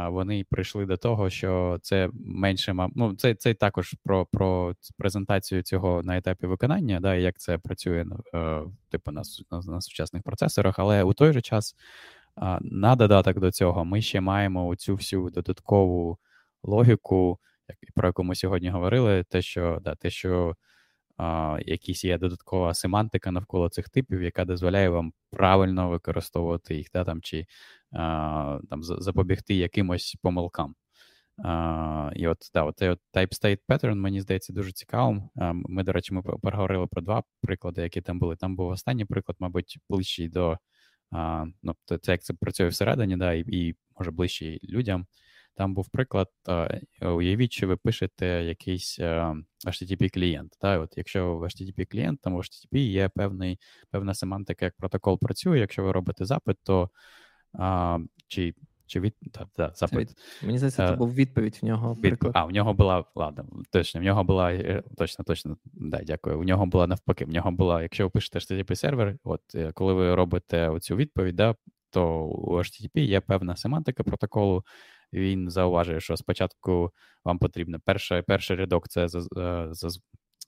вони 0.08 0.44
прийшли 0.50 0.86
до 0.86 0.96
того, 0.96 1.30
що 1.30 1.78
це 1.82 2.10
менше 2.14 2.88
ну, 2.94 3.14
це 3.14 3.34
це 3.34 3.54
також 3.54 3.94
про 4.04 4.26
про 4.26 4.74
презентацію 4.96 5.62
цього 5.62 6.02
на 6.02 6.16
етапі 6.16 6.46
виконання, 6.46 7.00
да, 7.00 7.14
як 7.14 7.38
це 7.38 7.58
працює 7.58 8.06
е, 8.34 8.62
типу 8.90 9.10
на, 9.10 9.22
на, 9.50 9.60
на 9.60 9.80
сучасних 9.80 10.22
процесорах, 10.22 10.78
але 10.78 11.02
у 11.02 11.12
той 11.12 11.32
же 11.32 11.40
час 11.40 11.76
на 12.60 12.96
додаток 12.96 13.38
до 13.38 13.50
цього 13.50 13.84
ми 13.84 14.02
ще 14.02 14.20
маємо 14.20 14.66
оцю 14.66 14.94
всю 14.94 15.30
додаткову 15.30 16.18
логіку, 16.62 17.38
про 17.94 18.08
яку 18.08 18.24
ми 18.24 18.34
сьогодні 18.34 18.70
говорили, 18.70 19.24
те, 19.24 19.42
що 19.42 19.78
да, 19.82 19.94
те, 19.94 20.10
що 20.10 20.56
а, 21.16 21.58
якісь 21.66 22.04
є 22.04 22.18
додаткова 22.18 22.74
семантика 22.74 23.30
навколо 23.30 23.68
цих 23.68 23.88
типів, 23.88 24.22
яка 24.22 24.44
дозволяє 24.44 24.88
вам 24.88 25.12
правильно 25.30 25.88
використовувати 25.88 26.74
їх, 26.76 26.86
да, 26.94 27.04
там, 27.04 27.22
чи 27.22 27.46
а, 27.92 28.58
там, 28.70 28.82
запобігти 28.82 29.54
якимось 29.54 30.16
помилкам. 30.22 30.74
А, 31.44 32.10
І 32.14 32.26
от 32.28 32.38
да, 32.54 32.62
от, 32.62 32.82
от 32.82 33.00
Type 33.14 33.42
State 33.42 33.58
Pattern, 33.68 33.94
мені 33.94 34.20
здається, 34.20 34.52
дуже 34.52 34.72
цікавим. 34.72 35.30
А, 35.36 35.52
Ми, 35.52 35.82
до 35.82 35.92
речі, 35.92 36.14
ми 36.14 36.22
поговорили 36.22 36.86
про 36.86 37.02
два 37.02 37.22
приклади, 37.42 37.82
які 37.82 38.00
там 38.00 38.18
були. 38.18 38.36
Там 38.36 38.56
був 38.56 38.68
останній 38.68 39.04
приклад, 39.04 39.36
мабуть, 39.40 39.78
ближчий 39.88 40.28
до 40.28 40.58
а, 41.10 41.46
ну, 41.62 41.74
це 42.02 42.12
як 42.12 42.22
це 42.22 42.34
працює 42.34 42.68
всередині, 42.68 43.16
да, 43.16 43.32
і, 43.32 43.44
і 43.48 43.76
може 43.98 44.10
ближчий 44.10 44.60
людям. 44.62 45.06
Там 45.58 45.74
був 45.74 45.88
приклад, 45.88 46.28
уявіть, 47.02 47.52
що 47.52 47.68
ви 47.68 47.76
пишете 47.76 48.26
якийсь 48.26 49.00
http 49.00 50.14
клієнт. 50.14 50.52
Да? 50.62 50.78
От 50.78 50.94
Якщо 50.96 51.36
в 51.36 51.42
http 51.42 51.86
клієнт, 51.90 52.20
там 52.20 52.34
в 52.34 52.38
HTTP 52.38 52.78
є 52.78 53.08
певний, 53.08 53.58
певна 53.90 54.14
семантика, 54.14 54.64
як 54.64 54.76
протокол 54.76 55.18
працює. 55.18 55.58
Якщо 55.58 55.82
ви 55.82 55.92
робите 55.92 56.24
запит, 56.24 56.56
то 56.62 56.90
а, 57.52 57.98
чи 58.28 58.54
чи 58.86 59.00
від 59.00 59.14
да, 59.20 59.46
да, 59.56 59.72
запит. 59.74 60.08
Мені 60.42 60.58
здається, 60.58 60.88
це 60.88 60.96
був 60.96 61.14
відповідь 61.14 61.58
в 61.62 61.66
нього. 61.66 61.94
Відповідь. 61.94 62.36
А, 62.36 62.44
в 62.44 62.50
нього 62.50 62.74
була, 62.74 63.04
ладно, 63.14 63.44
точно, 63.70 64.00
в 64.00 64.04
нього 64.04 64.24
була, 64.24 64.52
е, 64.52 64.82
точно, 64.96 65.24
точно, 65.24 65.56
да, 65.64 66.00
дякую. 66.02 66.40
У 66.40 66.44
нього 66.44 66.66
була 66.66 66.86
навпаки. 66.86 67.24
В 67.24 67.28
нього 67.28 67.50
була, 67.50 67.82
якщо 67.82 68.04
ви 68.04 68.10
пишете 68.10 68.38
http 68.38 68.74
сервер, 68.74 69.18
от 69.24 69.54
е, 69.54 69.72
коли 69.72 69.94
ви 69.94 70.14
робите 70.14 70.68
оцю 70.68 70.96
відповідь, 70.96 71.36
да, 71.36 71.54
то 71.90 72.24
у 72.24 72.56
HTTP 72.56 72.98
є 72.98 73.20
певна 73.20 73.56
семантика 73.56 74.02
протоколу, 74.02 74.64
він 75.12 75.50
зауважує, 75.50 76.00
що 76.00 76.16
спочатку 76.16 76.92
вам 77.24 77.38
потрібно 77.38 77.80
перший, 77.84 78.22
перший 78.22 78.56
рядок 78.56 78.88
це 78.88 79.06
е, 79.36 79.70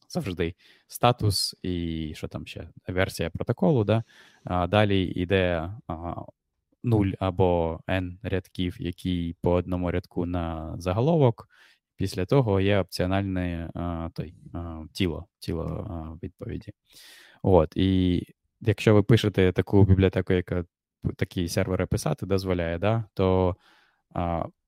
завжди 0.08 0.54
статус 0.86 1.56
і 1.62 2.12
що 2.16 2.28
там 2.28 2.46
ще 2.46 2.68
версія 2.88 3.30
протоколу. 3.30 3.84
да? 3.84 4.04
А 4.44 4.66
Далі 4.66 5.04
йде 5.04 5.70
нуль 6.84 7.12
або 7.18 7.80
n 7.88 8.18
рядків, 8.22 8.76
які 8.80 9.36
по 9.42 9.50
одному 9.52 9.90
рядку 9.90 10.26
на 10.26 10.74
заголовок. 10.78 11.48
Після 11.96 12.26
того 12.26 12.60
є 12.60 12.78
опціональне 12.78 13.70
а, 13.74 14.10
той, 14.14 14.34
а, 14.54 14.84
тіло 14.92 15.26
тіло 15.38 15.64
а, 15.90 16.24
відповіді. 16.26 16.72
От, 17.42 17.72
І 17.76 18.22
якщо 18.60 18.94
ви 18.94 19.02
пишете 19.02 19.52
таку 19.52 19.84
бібліотеку, 19.84 20.32
яка 20.32 20.64
такі 21.16 21.48
сервери 21.48 21.86
писати 21.86 22.26
дозволяє, 22.26 22.78
да, 22.78 23.04
то 23.14 23.56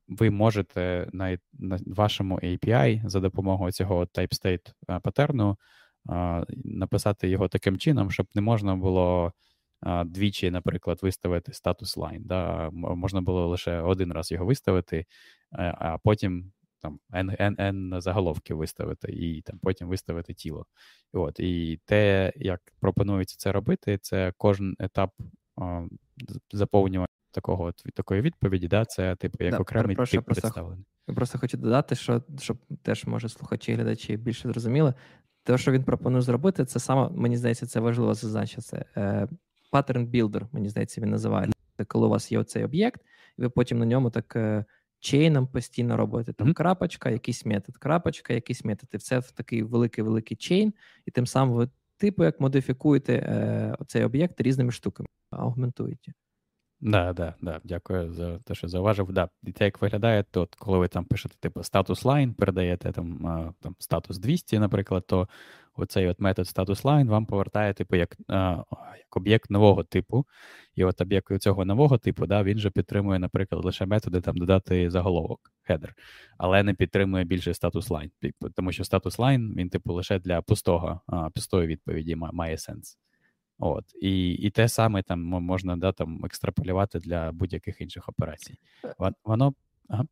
ви 0.09 0.31
можете 0.31 1.09
на 1.13 1.39
на 1.53 1.79
вашому 1.87 2.39
API 2.39 3.09
за 3.09 3.21
допомогою 3.21 3.73
цього 3.73 4.05
type-state 4.05 4.73
патерну 5.03 5.57
написати 6.65 7.29
його 7.29 7.49
таким 7.49 7.79
чином, 7.79 8.11
щоб 8.11 8.27
не 8.35 8.43
можна 8.43 8.77
було 8.77 9.33
двічі, 10.05 10.51
наприклад, 10.51 10.99
виставити 11.03 11.53
статус 11.53 11.99
line. 11.99 12.21
Да? 12.25 12.71
Можна 12.73 13.21
було 13.21 13.49
лише 13.49 13.81
один 13.81 14.13
раз 14.13 14.33
його 14.33 14.45
виставити, 14.45 15.07
а 15.59 15.99
потім 15.99 16.53
там 16.81 16.99
N, 17.13 17.57
N 17.61 18.01
заголовки 18.01 18.55
виставити, 18.55 19.13
і 19.13 19.43
там 19.43 19.59
потім 19.63 19.89
виставити 19.89 20.35
тіло. 20.35 20.67
От, 21.13 21.41
І 21.41 21.81
те, 21.85 22.33
як 22.37 22.61
пропонується 22.81 23.37
це 23.39 23.53
робити, 23.53 23.99
це 24.03 24.33
кожен 24.37 24.77
етап 24.79 25.11
заповнювання 26.53 27.12
такого 27.33 27.65
от, 27.65 27.85
такої 27.95 28.21
відповіді, 28.21 28.69
да, 28.69 28.85
це 28.85 29.17
типу 29.17 29.45
як 29.45 29.53
да, 29.53 29.59
окремий 29.59 29.97
тип 29.97 29.97
просто, 29.97 30.23
представлений. 30.23 30.85
Просто 31.07 31.39
хочу 31.39 31.57
додати, 31.57 31.95
що 31.95 32.23
щоб 32.39 32.59
теж 32.83 33.05
може 33.05 33.29
слухачі 33.29 33.73
і 33.73 33.75
глядачі 33.75 34.17
більше 34.17 34.49
зрозуміли. 34.49 34.95
Те, 35.45 35.59
що 35.59 35.73
він 35.73 35.85
пропонує 35.85 36.23
зробити, 36.23 36.65
це 36.65 36.81
саме, 36.81 37.09
мені 37.11 37.37
здається, 37.37 37.67
це 37.67 37.81
важливо 37.81 38.15
зазначити. 38.15 38.63
Це 38.63 38.85
е, 38.97 39.29
pattern 39.73 40.49
мені 40.53 40.69
здається, 40.69 41.01
він 41.01 41.11
називається. 41.11 41.59
Це 41.77 41.85
коли 41.85 42.07
у 42.07 42.11
вас 42.11 42.33
є 42.33 42.39
оцей 42.39 42.65
об'єкт, 42.65 43.01
і 43.39 43.43
ви 43.43 43.49
потім 43.49 43.79
на 43.79 43.87
ньому 43.87 44.11
так 44.11 44.37
е, 44.37 44.65
чейном 45.01 45.47
постійно 45.47 45.97
робите. 45.97 46.33
Там 46.33 46.49
mm-hmm. 46.49 46.55
крапочка, 46.55 47.11
якийсь 47.11 47.47
метод, 47.47 47.77
крапочка, 47.77 48.33
якийсь 48.33 48.65
метод. 48.65 48.89
І 48.93 48.99
це 48.99 49.19
в 49.19 49.31
такий 49.31 49.63
великий-великий 49.63 50.37
чейн, 50.37 50.73
і 51.07 51.11
тим 51.11 51.27
самим 51.27 51.55
ви, 51.55 51.69
типу, 51.97 52.25
як 52.25 52.41
модифікуєте 52.41 53.15
е, 53.15 53.77
цей 53.87 54.05
об'єкт 54.05 54.41
різними 54.41 54.73
штуками, 54.73 55.09
аугментуєте. 55.31 56.13
Да, 56.85 57.13
да, 57.13 57.35
да, 57.41 57.61
дякую 57.65 58.13
за 58.13 58.39
те, 58.39 58.55
що 58.55 58.69
зауважив. 58.69 59.13
Да, 59.13 59.29
І 59.43 59.53
це 59.53 59.65
як 59.65 59.83
виглядає, 59.83 60.25
то 60.31 60.49
коли 60.59 60.79
ви 60.79 60.89
там 60.89 61.05
пишете, 61.05 61.35
типу, 61.41 61.63
статус 61.63 62.05
line, 62.05 62.35
передаєте 62.35 62.93
там 62.93 63.19
там 63.61 63.77
статус 63.79 64.19
200, 64.19 64.59
наприклад, 64.59 65.07
то 65.07 65.29
оцей 65.77 66.09
от 66.09 66.21
метод 66.21 66.49
статус 66.49 66.85
line 66.85 67.09
вам 67.09 67.27
повертає, 67.27 67.75
типу, 67.75 67.97
як 67.97 68.17
як 68.99 69.17
об'єкт 69.17 69.51
нового 69.51 69.85
типу. 69.85 70.27
І 70.75 70.85
от 70.85 71.01
об'єкт 71.01 71.43
цього 71.43 71.65
нового 71.65 71.99
типу, 71.99 72.27
да, 72.27 72.43
він 72.43 72.59
же 72.59 72.71
підтримує, 72.71 73.19
наприклад, 73.19 73.65
лише 73.65 73.87
методи 73.87 74.21
там 74.21 74.37
додати 74.37 74.91
заголовок, 74.91 75.53
хедер, 75.63 75.95
але 76.39 76.63
не 76.63 76.75
підтримує 76.75 77.25
більше 77.25 77.55
статус 77.55 77.93
типу, 78.21 78.51
тому 78.51 78.73
що 78.73 78.85
статус 78.85 79.19
line, 79.19 79.55
він, 79.55 79.69
типу, 79.69 79.93
лише 79.93 80.19
для 80.19 80.43
пустого, 80.43 81.01
пустої 81.35 81.67
відповіді 81.67 82.17
має 82.17 82.59
сенс. 82.59 82.99
От 83.59 83.85
і 84.01 84.33
і 84.33 84.51
те 84.51 84.69
саме 84.69 85.03
там 85.03 85.21
можна 85.21 85.77
да, 85.77 85.93
там 85.93 86.25
екстраполювати 86.25 86.99
для 86.99 87.33
будь-яких 87.33 87.81
інших 87.81 88.09
операцій. 88.09 88.59
Е. 88.85 89.13
Воно 89.25 89.55
ага. 89.89 90.05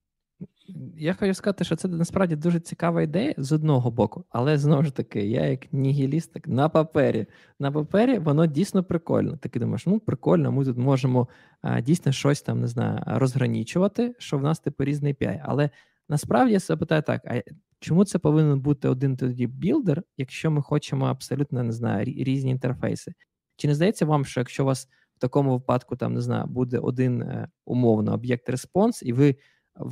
я 0.96 1.14
хочу 1.14 1.34
сказати, 1.34 1.64
що 1.64 1.76
це 1.76 1.88
насправді 1.88 2.36
дуже 2.36 2.60
цікава 2.60 3.02
ідея 3.02 3.34
з 3.36 3.52
одного 3.52 3.90
боку, 3.90 4.24
але 4.30 4.58
знову 4.58 4.82
ж 4.82 4.90
таки, 4.90 5.26
я 5.26 5.46
як 5.46 5.72
нігіліст, 5.72 6.32
так 6.32 6.48
на 6.48 6.68
папері. 6.68 7.26
На 7.58 7.72
папері 7.72 8.18
воно 8.18 8.46
дійсно 8.46 8.84
прикольно. 8.84 9.36
Ти 9.36 9.58
думаєш, 9.58 9.86
ну 9.86 10.00
прикольно, 10.00 10.52
ми 10.52 10.64
тут 10.64 10.78
можемо 10.78 11.28
а, 11.62 11.80
дійсно 11.80 12.12
щось 12.12 12.42
там 12.42 12.60
не 12.60 12.66
знаю, 12.66 13.02
розгранічувати, 13.06 14.14
що 14.18 14.38
в 14.38 14.42
нас 14.42 14.60
типу 14.60 14.84
різний 14.84 15.14
API. 15.14 15.42
Але 15.44 15.70
насправді 16.08 16.52
я 16.52 16.60
себе 16.60 16.78
питаю 16.78 17.02
так: 17.02 17.22
а 17.24 17.42
чому 17.80 18.04
це 18.04 18.18
повинен 18.18 18.60
бути 18.60 18.88
один 18.88 19.16
тоді 19.16 19.46
білдер, 19.46 20.02
якщо 20.16 20.50
ми 20.50 20.62
хочемо 20.62 21.06
абсолютно 21.06 21.62
не 21.62 21.72
знаю, 21.72 22.04
різні 22.04 22.50
інтерфейси? 22.50 23.12
Чи 23.60 23.68
не 23.68 23.74
здається 23.74 24.06
вам, 24.06 24.24
що 24.24 24.40
якщо 24.40 24.62
у 24.62 24.66
вас 24.66 24.88
в 25.16 25.18
такому 25.18 25.52
випадку 25.52 25.96
там 25.96 26.14
не 26.14 26.20
знаю, 26.20 26.46
буде 26.46 26.78
один 26.78 27.22
е, 27.22 27.48
умовно 27.64 28.14
об'єкт 28.14 28.48
респонс, 28.48 29.02
і 29.02 29.12
ви 29.12 29.36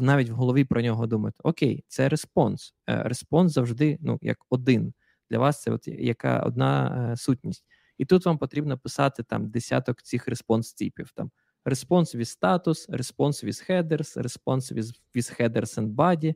навіть 0.00 0.30
в 0.30 0.34
голові 0.34 0.64
про 0.64 0.82
нього 0.82 1.06
думаєте, 1.06 1.38
окей, 1.42 1.84
це 1.88 2.08
респонс. 2.08 2.74
Е, 2.88 3.02
респонс 3.02 3.52
завжди 3.52 3.98
ну, 4.00 4.18
як 4.22 4.38
один. 4.50 4.92
Для 5.30 5.38
вас 5.38 5.62
це 5.62 5.70
от 5.70 5.88
яка 5.88 6.40
одна 6.40 7.08
е, 7.12 7.16
сутність. 7.16 7.64
І 7.98 8.04
тут 8.04 8.26
вам 8.26 8.38
потрібно 8.38 8.78
писати 8.78 9.22
там 9.22 9.50
десяток 9.50 10.02
цих 10.02 10.28
респонс-типів. 10.28 11.12
Там 11.14 11.30
Response 11.64 12.16
with 12.16 12.38
status, 12.40 12.88
response 12.88 13.44
with 13.44 13.70
headers, 13.70 14.16
with, 14.72 14.92
with 15.14 15.40
headers 15.40 15.78
and 15.78 15.94
body. 15.94 16.34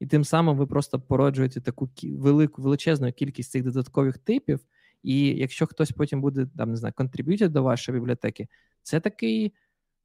І 0.00 0.06
тим 0.06 0.24
самим 0.24 0.56
ви 0.56 0.66
просто 0.66 1.00
породжуєте 1.00 1.60
таку 1.60 1.90
велику 2.02 2.62
величезну 2.62 3.12
кількість 3.12 3.50
цих 3.50 3.64
додаткових 3.64 4.18
типів, 4.18 4.60
і 5.02 5.26
якщо 5.26 5.66
хтось 5.66 5.92
потім 5.92 6.20
буде 6.20 6.46
там 6.56 6.70
не 6.70 6.76
знаю, 6.76 6.94
контриб'ютити 6.96 7.48
до 7.48 7.62
вашої 7.62 7.98
бібліотеки, 7.98 8.48
це 8.82 9.00
такий, 9.00 9.54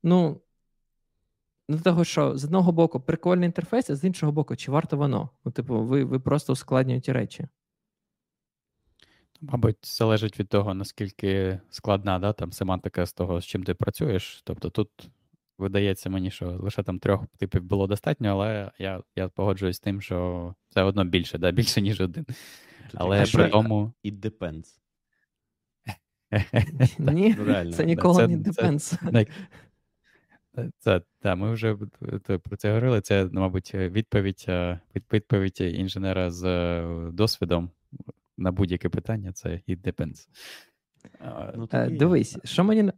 ну. 0.04 0.42
Ну, 1.70 1.80
того, 1.80 2.04
що 2.04 2.38
з 2.38 2.46
одного 2.46 2.72
боку 2.72 3.00
прикольний 3.00 3.46
інтерфейс, 3.46 3.90
а 3.90 3.96
з 3.96 4.04
іншого 4.04 4.32
боку, 4.32 4.56
чи 4.56 4.72
варто 4.72 4.98
воно? 4.98 5.30
Ну, 5.46 5.52
типу, 5.52 5.86
ви 5.86 6.04
ви 6.04 6.20
просто 6.20 6.54
ускладнюєте 6.54 7.14
речі. 7.14 7.48
Мабуть, 9.42 9.78
залежить 9.82 10.40
від 10.40 10.50
того, 10.50 10.74
наскільки 10.74 11.60
складна 11.70 12.20
да, 12.20 12.34
там 12.34 12.52
семантика 12.52 13.06
з 13.06 13.14
того, 13.14 13.42
з 13.42 13.46
чим 13.46 13.64
ти 13.64 13.74
працюєш. 13.74 14.42
Тобто 14.44 14.70
тут 14.70 14.90
видається 15.58 16.10
мені, 16.10 16.32
що 16.32 16.48
лише 16.48 16.84
там 16.84 17.00
трьох 17.00 17.28
типів 17.38 17.64
було 17.64 17.88
достатньо, 17.88 18.30
але 18.30 18.72
я 18.80 19.02
я 19.16 19.28
погоджуюсь 19.28 19.78
з 19.78 19.80
тим, 19.80 20.02
що 20.02 20.56
це 20.70 20.84
одно 20.84 21.04
більше, 21.04 21.38
да, 21.38 21.52
більше, 21.52 21.82
ніж 21.82 22.02
один. 22.02 22.26
Але 22.94 23.26
при 23.26 23.50
тому. 23.50 23.94
It 24.04 24.20
depends. 24.20 24.66
Ні, 27.00 27.36
ну, 27.40 27.72
це 27.72 27.86
ніколи 27.86 28.28
не 28.28 28.38
депенс. 28.38 28.94
Це, 30.80 31.02
так, 31.20 31.38
ми 31.38 31.54
вже 31.54 31.78
про 32.44 32.58
це 32.58 32.70
говорили. 32.70 33.02
Це, 33.02 33.30
мабуть, 33.32 33.74
відповідь 33.76 34.46
відповідь 35.14 35.62
інженера 35.62 36.32
з 36.32 36.44
е, 36.44 37.12
досвідом 37.12 37.70
на 38.38 38.52
будь-яке 38.52 38.90
питання 38.90 39.32
це 39.32 39.50
it 39.50 39.82
depends. 39.82 40.28
Ну, 41.56 41.70
е, 41.74 41.90
Дивись, 41.90 42.38
що 42.44 42.64
мені 42.64 42.92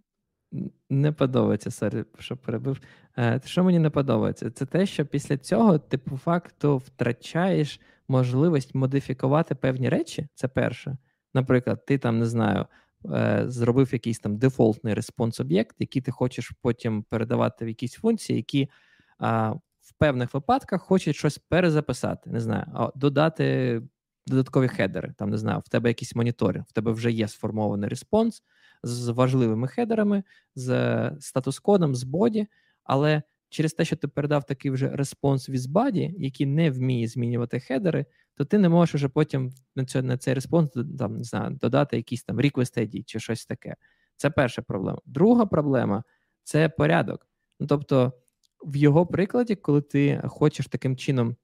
не 0.90 1.12
подобається, 1.12 1.72
сорі, 1.72 2.04
що 2.20 2.38
перебив. 2.38 2.82
Е, 3.18 3.42
що 3.46 3.64
мені 3.64 3.80
не 3.80 3.90
подобається, 3.90 4.52
це 4.52 4.66
те, 4.66 4.86
що 4.86 5.06
після 5.06 5.38
цього 5.38 5.80
ти 5.80 5.98
по 5.98 6.18
факту 6.18 6.78
втрачаєш 6.78 7.80
можливість 8.08 8.76
модифікувати 8.76 9.56
певні 9.56 9.90
речі. 9.90 10.28
Це 10.34 10.48
перше. 10.48 10.98
Наприклад, 11.34 11.86
ти 11.86 11.98
там 11.98 12.20
не 12.20 12.26
знаю. 12.26 12.66
Е, 13.06 13.44
зробив 13.48 13.94
якийсь 13.94 14.20
там 14.20 14.38
дефолтний 14.38 14.94
респонс 14.94 15.40
об'єкт, 15.40 15.76
який 15.80 16.02
ти 16.02 16.12
хочеш 16.12 16.52
потім 16.62 17.04
передавати 17.04 17.66
в 17.66 17.68
якісь 17.68 17.94
функції, 17.94 18.38
які 18.38 18.70
а, 19.20 19.50
в 19.82 19.94
певних 19.98 20.34
випадках 20.34 20.82
хочуть 20.82 21.16
щось 21.16 21.38
перезаписати. 21.38 22.30
Не 22.30 22.40
знаю, 22.40 22.92
додати 22.96 23.82
додаткові 24.28 24.68
хедери. 24.68 25.14
Там 25.18 25.30
не 25.30 25.38
знаю, 25.38 25.60
в 25.60 25.70
тебе 25.70 25.90
якийсь 25.90 26.16
моніторинг, 26.16 26.66
в 26.68 26.72
тебе 26.72 26.92
вже 26.92 27.12
є 27.12 27.28
сформований 27.28 27.90
респонс 27.90 28.44
з 28.84 29.10
важливими 29.10 29.68
хедерами, 29.68 30.24
з 30.56 31.12
статус-кодом, 31.20 31.96
з 31.96 32.04
body, 32.04 32.48
але 32.84 33.22
через 33.50 33.74
те, 33.74 33.86
що 33.86 33.96
ти 33.96 34.08
передав 34.08 34.44
такий 34.44 34.72
вже 34.72 34.90
респонс 34.90 35.50
від 35.50 35.72
body, 35.72 36.16
який 36.18 36.46
не 36.46 36.72
вміє 36.72 37.08
змінювати 37.08 37.60
хедери, 37.60 38.06
то 38.36 38.46
ти 38.46 38.58
не 38.58 38.70
можеш 38.70 38.96
вже 38.96 39.10
потім 39.10 39.54
на 39.76 39.86
цей, 39.86 40.02
на 40.02 40.18
цей 40.18 40.34
респонс 40.34 40.72
там, 41.00 41.18
не 41.18 41.24
знаю, 41.24 41.58
додати 41.62 41.98
якийсь 41.98 42.24
там 42.24 42.40
request 42.40 42.80
ID 42.80 43.04
чи 43.06 43.20
щось 43.20 43.46
таке. 43.46 43.76
Це 44.16 44.30
перша 44.30 44.62
проблема. 44.62 45.00
Друга 45.06 45.46
проблема 45.46 46.04
це 46.44 46.70
порядок. 46.70 47.28
Ну, 47.60 47.68
Тобто, 47.68 48.14
в 48.66 48.76
його 48.76 49.06
прикладі, 49.06 49.56
коли 49.56 49.82
ти 49.82 50.22
хочеш 50.28 50.68
таким 50.68 50.98
чином 50.98 51.36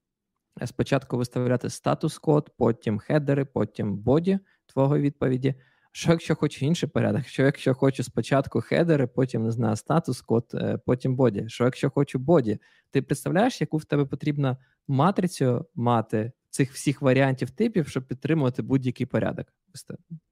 е, 0.62 0.68
спочатку 0.68 1.18
виставляти 1.18 1.70
статус-код, 1.70 2.50
потім 2.58 3.00
хедери, 3.00 3.46
потім 3.46 3.98
боді 3.98 4.40
твого 4.66 5.00
відповіді. 5.00 5.56
Що 5.96 6.12
якщо 6.12 6.36
хочу 6.36 6.66
інший 6.66 6.90
порядок? 6.90 7.28
Що 7.28 7.44
якщо 7.44 7.74
хочу 7.74 8.04
спочатку 8.04 8.62
хедери, 8.62 9.08
потім 9.08 9.44
не 9.44 9.52
знаю, 9.52 9.76
статус-код, 9.76 10.46
е, 10.54 10.80
потім 10.86 11.16
боді. 11.16 11.46
Що 11.48 11.64
якщо 11.64 11.90
хочу 11.90 12.20
боді? 12.20 12.60
Ти 12.92 13.02
представляєш, 13.02 13.62
яку 13.62 13.78
в 13.78 13.86
тебе 13.86 14.06
потрібна 14.06 14.58
матрицю 14.88 15.66
мати 15.76 16.32
цих 16.50 16.74
всіх 16.74 17.02
варіантів 17.02 17.50
типів, 17.50 17.88
щоб 17.88 18.08
підтримувати 18.08 18.62
будь-який 18.62 19.06
порядок? 19.06 19.48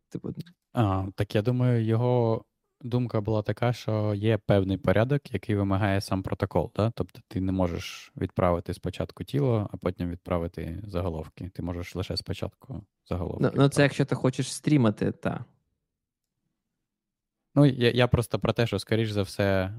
Типу... 0.10 0.34
А, 0.74 1.06
Так 1.16 1.36
я 1.36 1.42
думаю, 1.42 1.86
його 1.86 2.46
думка 2.82 3.22
була 3.22 3.42
така, 3.42 3.74
що 3.74 4.14
є 4.16 4.38
певний 4.38 4.78
порядок, 4.78 5.34
який 5.34 5.56
вимагає 5.56 6.02
сам 6.02 6.24
протокол. 6.24 6.72
Да? 6.76 6.92
Тобто 6.96 7.20
ти 7.28 7.42
не 7.42 7.52
можеш 7.52 8.12
відправити 8.18 8.74
спочатку 8.74 9.24
тіло, 9.24 9.70
а 9.74 9.78
потім 9.78 10.10
відправити 10.10 10.84
заголовки. 10.88 11.50
Ти 11.54 11.62
можеш 11.62 11.96
лише 11.96 12.18
спочатку 12.18 12.84
заголовки. 13.10 13.44
Ну, 13.44 13.52
ну 13.56 13.70
це 13.70 13.84
якщо 13.84 14.06
ти 14.06 14.16
хочеш 14.16 14.54
стрімати, 14.54 15.12
так. 15.12 15.42
Ну, 17.56 17.66
я 17.66 17.92
я 17.92 18.08
просто 18.08 18.40
про 18.40 18.54
те, 18.54 18.68
що, 18.68 18.80
скоріш 18.80 19.10
за 19.12 19.22
все, 19.22 19.74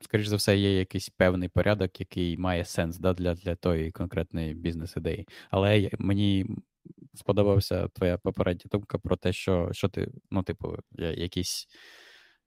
скоріш 0.00 0.26
за 0.26 0.36
все, 0.36 0.56
є 0.58 0.78
якийсь 0.78 1.08
певний 1.08 1.48
порядок, 1.48 2.00
який 2.00 2.36
має 2.38 2.64
сенс 2.64 2.98
да, 2.98 3.14
для 3.14 3.34
для 3.34 3.54
тої 3.54 3.90
конкретної 3.90 4.54
бізнес-ідеї. 4.54 5.28
Але 5.50 5.90
мені 5.98 6.46
сподобався 7.14 7.88
твоя 7.88 8.18
попередня 8.18 8.64
думка 8.72 8.98
про 8.98 9.16
те, 9.16 9.32
що 9.32 9.68
що 9.72 9.88
ти, 9.88 10.12
ну, 10.30 10.42
типу, 10.42 10.76
якийсь 10.98 11.68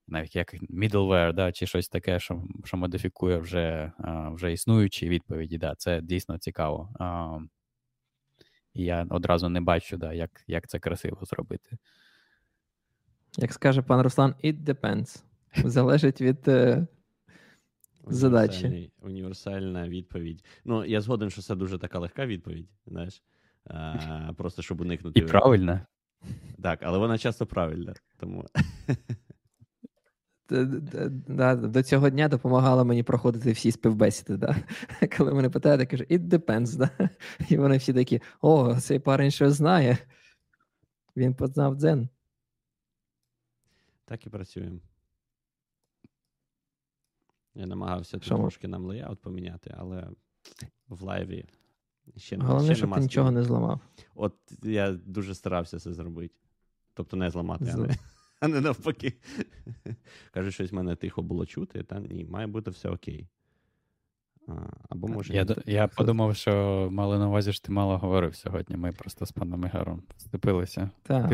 навіть 0.07 0.35
як 0.35 0.53
middleware, 0.53 1.33
да, 1.33 1.51
чи 1.51 1.67
щось 1.67 1.89
таке, 1.89 2.19
що 2.19 2.43
що 2.65 2.77
модифікує 2.77 3.37
вже 3.37 3.91
вже 4.31 4.53
існуючі 4.53 5.09
відповіді. 5.09 5.57
Да, 5.57 5.75
Це 5.75 6.01
дійсно 6.01 6.37
цікаво. 6.37 6.89
І 8.73 8.83
я 8.83 9.07
одразу 9.09 9.49
не 9.49 9.61
бачу, 9.61 9.97
да, 9.97 10.13
як, 10.13 10.43
як 10.47 10.67
це 10.67 10.79
красиво 10.79 11.25
зробити. 11.25 11.77
Як 13.37 13.53
скаже 13.53 13.81
пан 13.81 14.01
Руслан, 14.01 14.35
it 14.43 14.63
depends. 14.63 15.23
Залежить 15.65 16.21
від 16.21 16.47
е, 16.47 16.87
задачі. 18.07 18.91
Універсальна 19.01 19.89
відповідь. 19.89 20.43
Ну, 20.65 20.85
я 20.85 21.01
згоден, 21.01 21.29
що 21.29 21.41
це 21.41 21.55
дуже 21.55 21.77
така 21.77 21.99
легка 21.99 22.25
відповідь, 22.25 22.69
знаєш. 22.87 23.23
А, 23.65 24.33
Просто 24.37 24.61
щоб 24.61 24.81
уникнути. 24.81 25.19
І 25.19 25.23
правильна. 25.23 25.85
Так, 26.61 26.79
але 26.83 26.97
вона 26.97 27.17
часто 27.17 27.45
правильна. 27.45 27.93
тому... 28.19 28.45
До 31.57 31.83
цього 31.83 32.09
дня 32.09 32.27
допомагала 32.27 32.83
мені 32.83 33.03
проходити 33.03 33.51
всі 33.51 33.71
співбесіди. 33.71 34.37
Да? 34.37 34.55
Коли 35.17 35.33
мене 35.33 35.49
питають, 35.49 35.81
я 35.81 35.85
кажу, 35.85 36.03
it 36.03 36.19
depends. 36.19 36.77
Да? 36.77 37.09
І 37.49 37.57
вони 37.57 37.77
всі 37.77 37.93
такі: 37.93 38.21
о, 38.41 38.75
цей 38.75 38.99
парень 38.99 39.31
щось 39.31 39.53
знає. 39.53 39.97
Він 41.15 41.35
познав 41.35 41.75
дзен. 41.75 42.09
Так 44.05 44.25
і 44.25 44.29
працюємо. 44.29 44.79
Я 47.55 47.65
намагався 47.65 48.19
тут 48.19 48.27
трошки 48.27 48.67
нам 48.67 48.85
леяут 48.85 49.21
поміняти, 49.21 49.75
але 49.77 50.09
в 50.87 51.01
лайві 51.01 51.45
ще 52.17 52.37
Головне, 52.37 52.65
ще 52.65 52.75
щоб 52.75 52.93
ти 52.93 52.99
нічого 52.99 53.31
не 53.31 53.43
зламав. 53.43 53.79
От 54.15 54.35
я 54.63 54.91
дуже 54.91 55.35
старався 55.35 55.79
це 55.79 55.93
зробити. 55.93 56.35
Тобто 56.93 57.17
не 57.17 57.29
зламати, 57.29 57.65
Зл... 57.65 57.83
а, 57.83 57.87
не, 57.87 57.97
а 58.39 58.47
не 58.47 58.61
навпаки. 58.61 59.13
Каже, 60.31 60.51
щось 60.51 60.71
в 60.71 60.75
мене 60.75 60.95
тихо 60.95 61.21
було 61.21 61.45
чути, 61.45 61.83
та 61.83 61.99
ні, 61.99 62.25
має 62.25 62.47
бути 62.47 62.71
все 62.71 62.89
окей. 62.89 63.27
Або 64.89 65.07
може 65.07 65.33
Я 65.33 65.45
я 65.65 65.87
подумав, 65.87 66.35
що 66.35 66.87
мали 66.91 67.19
на 67.19 67.27
увазі, 67.27 67.53
що 67.53 67.65
ти 67.65 67.71
мало 67.71 67.97
говорив 67.97 68.35
сьогодні. 68.35 68.77
Ми 68.77 68.91
просто 68.91 69.25
з 69.25 69.31
паном 69.31 69.65
Ігорем 69.65 70.01
ступилися. 70.17 70.89
Так. 71.03 71.33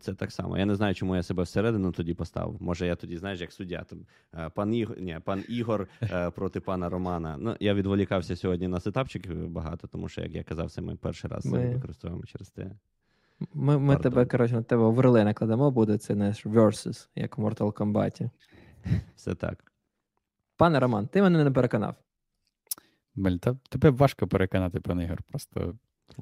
Це 0.00 0.14
так 0.14 0.32
само. 0.32 0.58
Я 0.58 0.66
не 0.66 0.74
знаю, 0.74 0.94
чому 0.94 1.16
я 1.16 1.22
себе 1.22 1.42
всередину 1.42 1.92
тоді 1.92 2.14
поставив. 2.14 2.62
Може, 2.62 2.86
я 2.86 2.96
тоді, 2.96 3.16
знаєш, 3.16 3.40
як 3.40 3.52
суддя. 3.52 3.84
Там, 3.88 3.98
е, 4.34 4.50
Пан 4.54 4.74
Ігор 4.74 5.00
ні, 5.00 5.18
пан 5.24 5.44
Ігор 5.48 5.88
е, 6.02 6.30
проти 6.34 6.60
пана 6.60 6.88
Романа. 6.88 7.36
Ну, 7.38 7.56
Я 7.60 7.74
відволікався 7.74 8.36
сьогодні 8.36 8.68
на 8.68 8.80
сетапчик 8.80 9.34
багато, 9.34 9.86
тому 9.86 10.08
що, 10.08 10.20
як 10.20 10.34
я 10.34 10.42
казав, 10.42 10.70
це 10.70 10.80
ми 10.80 10.96
перший 10.96 11.30
раз 11.30 11.46
ми... 11.46 11.68
використовуємо 11.68 12.24
через 12.24 12.50
те. 12.50 12.70
Ми 13.54 13.78
ми 13.78 13.96
тебе, 13.96 14.26
коротше, 14.26 14.54
на 14.54 14.62
тебе 14.62 14.82
оверлей 14.82 15.24
накладемо, 15.24 15.70
буде 15.70 15.98
це 15.98 16.14
наш 16.14 16.46
versus, 16.46 17.08
як 17.14 17.38
в 17.38 17.42
Mortal 17.42 17.72
Kombat. 17.72 18.30
Все 19.16 19.34
так. 19.34 19.72
Пане 20.56 20.80
Роман, 20.80 21.06
ти 21.06 21.22
мене 21.22 21.44
не 21.44 21.50
переконав. 21.50 21.94
Блін, 23.14 23.38
та 23.38 23.56
тебе 23.68 23.90
важко 23.90 24.26
переконати, 24.26 24.80
пан 24.80 25.00
Ігор. 25.00 25.22
Просто. 25.22 25.74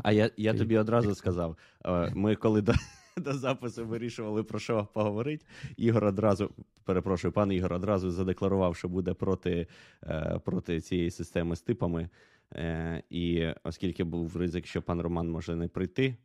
А 0.03 0.13
я 0.13 0.31
я 0.37 0.55
тобі 0.55 0.77
одразу 0.79 1.15
сказав: 1.15 1.57
е, 1.85 2.13
ми 2.15 2.37
коли 2.37 2.63
до 2.63 2.73
до 3.17 3.33
запису 3.33 3.87
вирішували 3.87 4.43
про 4.43 4.59
що 4.59 4.89
поговорити, 4.95 5.47
Ігор 5.77 6.05
одразу, 6.05 6.51
перепрошую, 6.85 7.33
пан 7.33 7.53
Ігор 7.53 7.73
одразу 7.73 8.11
задекларував, 8.11 8.77
що 8.77 8.89
буде 8.89 9.15
проти 9.15 9.67
е, 10.03 10.41
проти 10.45 10.81
цієї 10.81 11.11
системи 11.11 11.57
з 11.57 11.63
типами. 11.63 12.09
Е, 12.55 13.03
і 13.11 13.49
оскільки 13.65 14.05
був 14.05 14.37
ризик, 14.37 14.67
що 14.67 14.83
пан 14.83 15.01
Роман 15.01 15.31
може 15.31 15.57
не 15.57 15.69
прийти. 15.69 16.17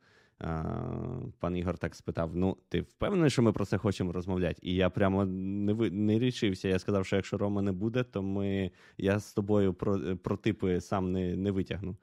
Пан 1.39 1.55
Ігор 1.57 1.77
так 1.77 1.95
спитав: 1.95 2.35
Ну, 2.35 2.57
ти 2.69 2.81
впевнений, 2.81 3.29
що 3.29 3.41
ми 3.41 3.51
про 3.51 3.65
це 3.65 3.77
хочемо 3.77 4.11
розмовляти? 4.11 4.59
І 4.61 4.75
я 4.75 4.89
прямо 4.89 5.25
не 5.25 5.73
ви 5.73 5.91
не 5.91 6.19
рішився. 6.19 6.67
Я 6.67 6.79
сказав, 6.79 7.05
що 7.05 7.15
якщо 7.15 7.37
Рома 7.37 7.61
не 7.61 7.71
буде, 7.71 8.03
то 8.03 8.21
ми 8.21 8.71
я 8.97 9.19
з 9.19 9.33
тобою 9.33 9.73
про 9.73 10.17
про 10.17 10.37
типи 10.37 10.81
сам 10.81 11.11
не 11.11 11.35
не 11.35 11.51
витягну, 11.51 11.97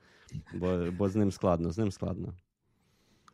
бо 0.55 0.85
бо 0.99 1.09
з 1.09 1.17
ним 1.17 1.33
складно, 1.33 1.71
з 1.71 1.79
ним 1.79 1.93
складно. 1.93 2.35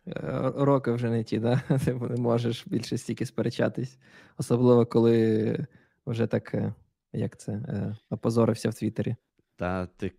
Е, 0.06 0.52
роки 0.56 0.92
вже 0.92 1.10
не 1.10 1.24
ті, 1.24 1.38
да? 1.38 1.62
ти 1.84 1.94
не 1.94 2.16
можеш 2.16 2.66
більше 2.66 2.98
стільки 2.98 3.26
сперечатись, 3.26 3.98
особливо 4.38 4.86
коли 4.86 5.66
вже 6.06 6.26
так, 6.26 6.54
е, 6.54 6.74
як 7.12 7.38
це, 7.38 7.52
е, 7.52 7.96
опозорився 8.10 8.70
в 8.70 8.74
Твіттері. 8.74 9.16
Та 9.56 9.86
ти 9.86 10.12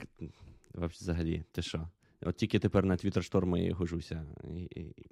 взагалі, 0.74 1.44
ти 1.52 1.62
що? 1.62 1.88
От 2.22 2.36
тільки 2.36 2.60
тепер 2.60 2.86
на 2.86 2.98
Твіттер 2.98 3.24
шторми 3.24 3.64
і 3.64 3.72
гожуся 3.72 4.26
і, 4.44 4.60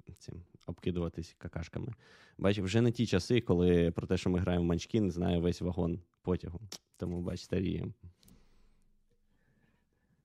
і, 0.06 0.12
цим 0.18 0.34
обкидуватись 0.66 1.34
какашками. 1.38 1.92
Бачиш, 2.38 2.64
вже 2.64 2.80
не 2.80 2.92
ті 2.92 3.06
часи, 3.06 3.40
коли 3.40 3.90
про 3.90 4.06
те, 4.06 4.16
що 4.16 4.30
ми 4.30 4.38
граємо 4.38 4.64
в 4.64 4.68
Манчкін, 4.68 5.10
знає 5.10 5.38
весь 5.38 5.60
вагон 5.60 6.00
потягу. 6.22 6.60
Тому 6.96 7.20
бач, 7.20 7.40
старіємо. 7.40 7.92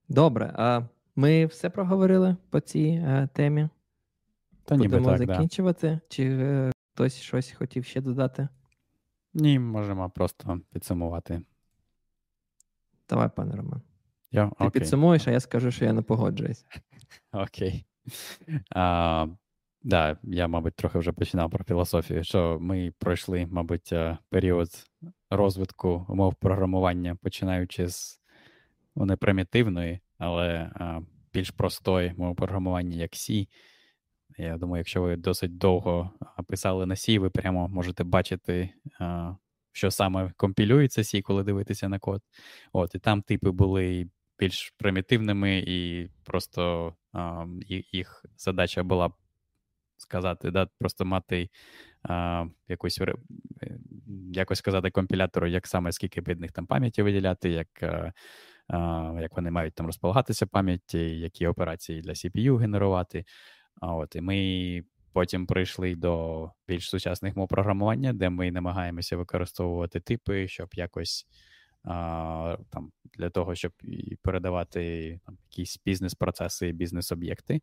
Добре. 0.10 0.54
А 0.56 0.82
ми 1.16 1.46
все 1.46 1.70
проговорили 1.70 2.36
по 2.50 2.60
цій 2.60 3.04
а, 3.08 3.24
е, 3.24 3.30
темі? 3.34 3.70
Та 4.66 4.76
Будемо 4.76 5.06
так, 5.06 5.18
закінчувати? 5.18 5.90
Да. 5.90 6.02
Чи 6.10 6.24
е, 6.24 6.72
хтось 6.94 7.16
щось 7.16 7.52
хотів 7.52 7.86
ще 7.86 8.02
додати? 8.02 8.48
Ні, 9.34 9.60
можемо 9.60 10.10
просто 10.10 10.62
підсумувати. 10.72 11.42
Давай, 13.10 13.30
пане 13.36 13.56
Роман. 13.56 13.82
Я, 14.36 14.52
Ти 14.60 14.80
підсумуєш, 14.80 15.28
а 15.28 15.32
я 15.32 15.40
скажу, 15.40 15.72
що 15.72 15.86
я 15.86 15.94
не 15.94 16.02
погоджуюсь. 16.02 16.66
Окей. 17.32 17.86
А, 18.70 19.28
да, 19.82 20.18
Я, 20.24 20.48
мабуть, 20.48 20.76
трохи 20.76 21.00
вже 21.00 21.12
починав 21.12 21.52
про 21.52 21.64
філософію, 21.64 22.24
що 22.24 22.58
ми 22.62 22.94
пройшли, 23.00 23.46
мабуть, 23.46 23.94
е, 23.94 24.18
період 24.30 24.70
розвитку 25.30 26.06
умов 26.10 26.36
програмування, 26.36 27.16
починаючи 27.16 27.88
з 27.88 28.22
вони 28.96 29.16
примітивної, 29.16 30.00
але 30.18 30.72
а, 30.76 31.00
більш 31.34 31.50
простої 31.50 32.14
мови 32.18 32.36
програмування, 32.36 32.98
як 32.98 33.12
C. 33.12 33.48
Я 34.38 34.58
думаю, 34.58 34.80
якщо 34.80 35.02
ви 35.02 35.16
досить 35.16 35.58
довго 35.58 36.12
писали 36.48 36.86
на 36.86 36.96
C, 36.96 37.20
ви 37.20 37.30
прямо 37.30 37.68
можете 37.68 38.04
бачити, 38.04 38.70
а, 39.00 39.36
що 39.72 39.92
саме 39.92 40.32
компілюється 40.38 41.02
C, 41.02 41.22
коли 41.22 41.44
дивитися 41.44 41.90
на 41.90 42.00
код. 42.00 42.22
От, 42.74 42.96
І 42.96 43.00
там 43.00 43.22
типи 43.22 43.52
були 43.52 44.10
більш 44.40 44.74
примітивними, 44.78 45.64
і 45.68 46.10
просто 46.24 46.94
а, 47.14 47.46
їх 47.92 48.26
задача 48.38 48.84
була 48.84 49.12
сказати, 49.98 50.52
да, 50.52 50.68
просто 50.80 51.06
мати 51.06 51.50
а, 52.04 52.46
якусь 52.68 53.02
е, 53.02 53.16
якось 54.34 54.60
сказати 54.60 54.92
компілятору, 54.92 55.48
як 55.48 55.68
саме 55.68 55.92
скільки 55.92 56.22
бідних 56.22 56.52
там 56.52 56.66
пам'яті 56.66 57.02
виділяти, 57.02 57.50
як 57.50 57.84
а, 58.68 59.18
як 59.22 59.36
вони 59.38 59.52
мають 59.52 59.76
там 59.76 59.86
розполагатися 59.86 60.46
пам'яті, 60.48 61.00
які 61.00 61.48
операції 61.48 62.02
для 62.02 62.12
CPU 62.12 62.58
генерувати. 62.58 63.26
От, 63.82 64.16
І 64.16 64.22
ми 64.22 64.84
потім 65.14 65.46
прийшли 65.48 65.96
до 65.96 66.50
більш 66.68 66.90
сучасних 66.90 67.36
мов 67.36 67.48
програмування, 67.48 68.14
де 68.14 68.30
ми 68.30 68.52
намагаємося 68.52 69.18
використовувати 69.18 70.00
типи, 70.00 70.48
щоб 70.48 70.70
якось 70.74 71.28
там, 72.70 72.92
Для 73.18 73.30
того, 73.30 73.56
щоб 73.56 73.72
передавати 74.22 75.20
там, 75.26 75.38
якісь 75.50 75.82
бізнес-процеси, 75.86 76.72
бізнес-об'єкти. 76.72 77.62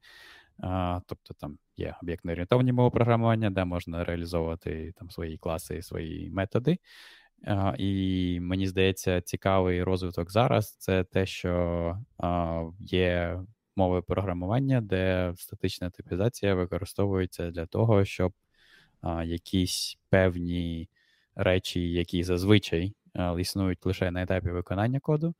А, 0.58 1.00
Тобто 1.06 1.34
там 1.34 1.58
є 1.76 1.96
об'єктно 2.02 2.32
орієнтовані 2.32 2.72
мови 2.72 2.90
програмування, 2.90 3.50
де 3.50 3.64
можна 3.64 4.04
реалізовувати 4.04 4.92
там 4.98 5.10
свої 5.10 5.38
класи, 5.38 5.82
свої 5.82 6.30
методи. 6.30 6.78
А, 7.44 7.74
І 7.78 8.40
мені 8.40 8.66
здається, 8.66 9.20
цікавий 9.20 9.82
розвиток 9.82 10.30
зараз 10.30 10.76
це 10.78 11.04
те, 11.04 11.26
що 11.26 11.98
а, 12.18 12.62
є 12.80 13.40
мови 13.76 14.02
програмування, 14.02 14.80
де 14.80 15.32
статична 15.36 15.90
типізація 15.90 16.54
використовується 16.54 17.50
для 17.50 17.66
того, 17.66 18.04
щоб 18.04 18.32
а, 19.00 19.24
якісь 19.24 19.98
певні 20.10 20.88
речі, 21.34 21.90
які 21.92 22.24
зазвичай 22.24 22.94
існують 23.38 23.86
лише 23.86 24.10
на 24.10 24.22
етапі 24.22 24.50
виконання 24.50 25.00
коду, 25.00 25.34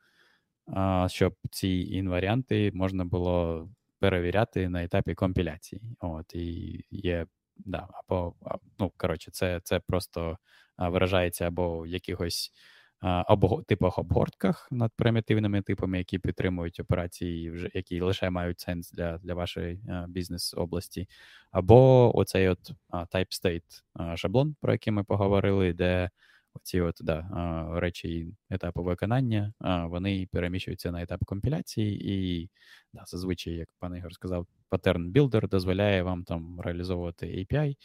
щоб 1.07 1.35
ці 1.51 1.69
інваріанти 1.69 2.71
можна 2.75 3.05
було 3.05 3.69
перевіряти 3.99 4.69
на 4.69 4.85
етапі 4.85 5.15
компіляції. 5.15 5.83
От, 6.01 6.35
І 6.35 6.85
є, 6.91 7.27
да, 7.57 7.89
або, 7.93 8.35
ну, 8.79 8.93
коротше, 8.97 9.31
це 9.31 9.61
це 9.65 9.81
просто 9.81 10.39
виражається 10.79 11.47
або 11.47 11.81
в 11.81 11.87
якихось 11.87 12.53
або 13.01 13.63
типах 13.63 13.99
обгортках 13.99 14.69
над 14.71 14.93
примітивними 14.97 15.63
типами, 15.63 15.99
які 15.99 16.19
підтримують 16.19 16.81
операції, 16.81 17.51
вже 17.51 17.71
які 17.75 18.01
лише 18.01 18.31
мають 18.31 18.61
сенс 18.61 18.91
для 18.91 19.19
для 19.19 19.35
вашої 19.35 19.81
бізнес-області, 20.09 21.09
або 21.51 22.11
оцей 22.19 22.49
от 22.49 22.73
type 22.91 23.43
state 23.43 24.17
шаблон, 24.17 24.57
про 24.61 24.73
який 24.73 24.93
ми 24.93 25.05
поговорили, 25.05 25.73
де 25.73 26.11
оці 26.55 26.81
от 26.81 26.99
да, 27.01 27.29
речі 27.75 28.35
етапу 28.51 28.83
виконання, 28.83 29.53
вони 29.89 30.29
переміщуються 30.33 30.93
на 30.93 31.03
етап 31.03 31.25
компіляції, 31.25 32.13
і 32.13 32.51
да, 32.93 33.03
зазвичай, 33.07 33.55
як 33.55 33.69
пан 33.79 33.97
Ігор 33.97 34.15
сказав, 34.15 34.47
паттерн 34.69 35.13
Builder 35.13 35.49
дозволяє 35.49 36.03
вам 36.03 36.25
там 36.25 36.61
реалізовувати 36.61 37.27
API 37.27 37.77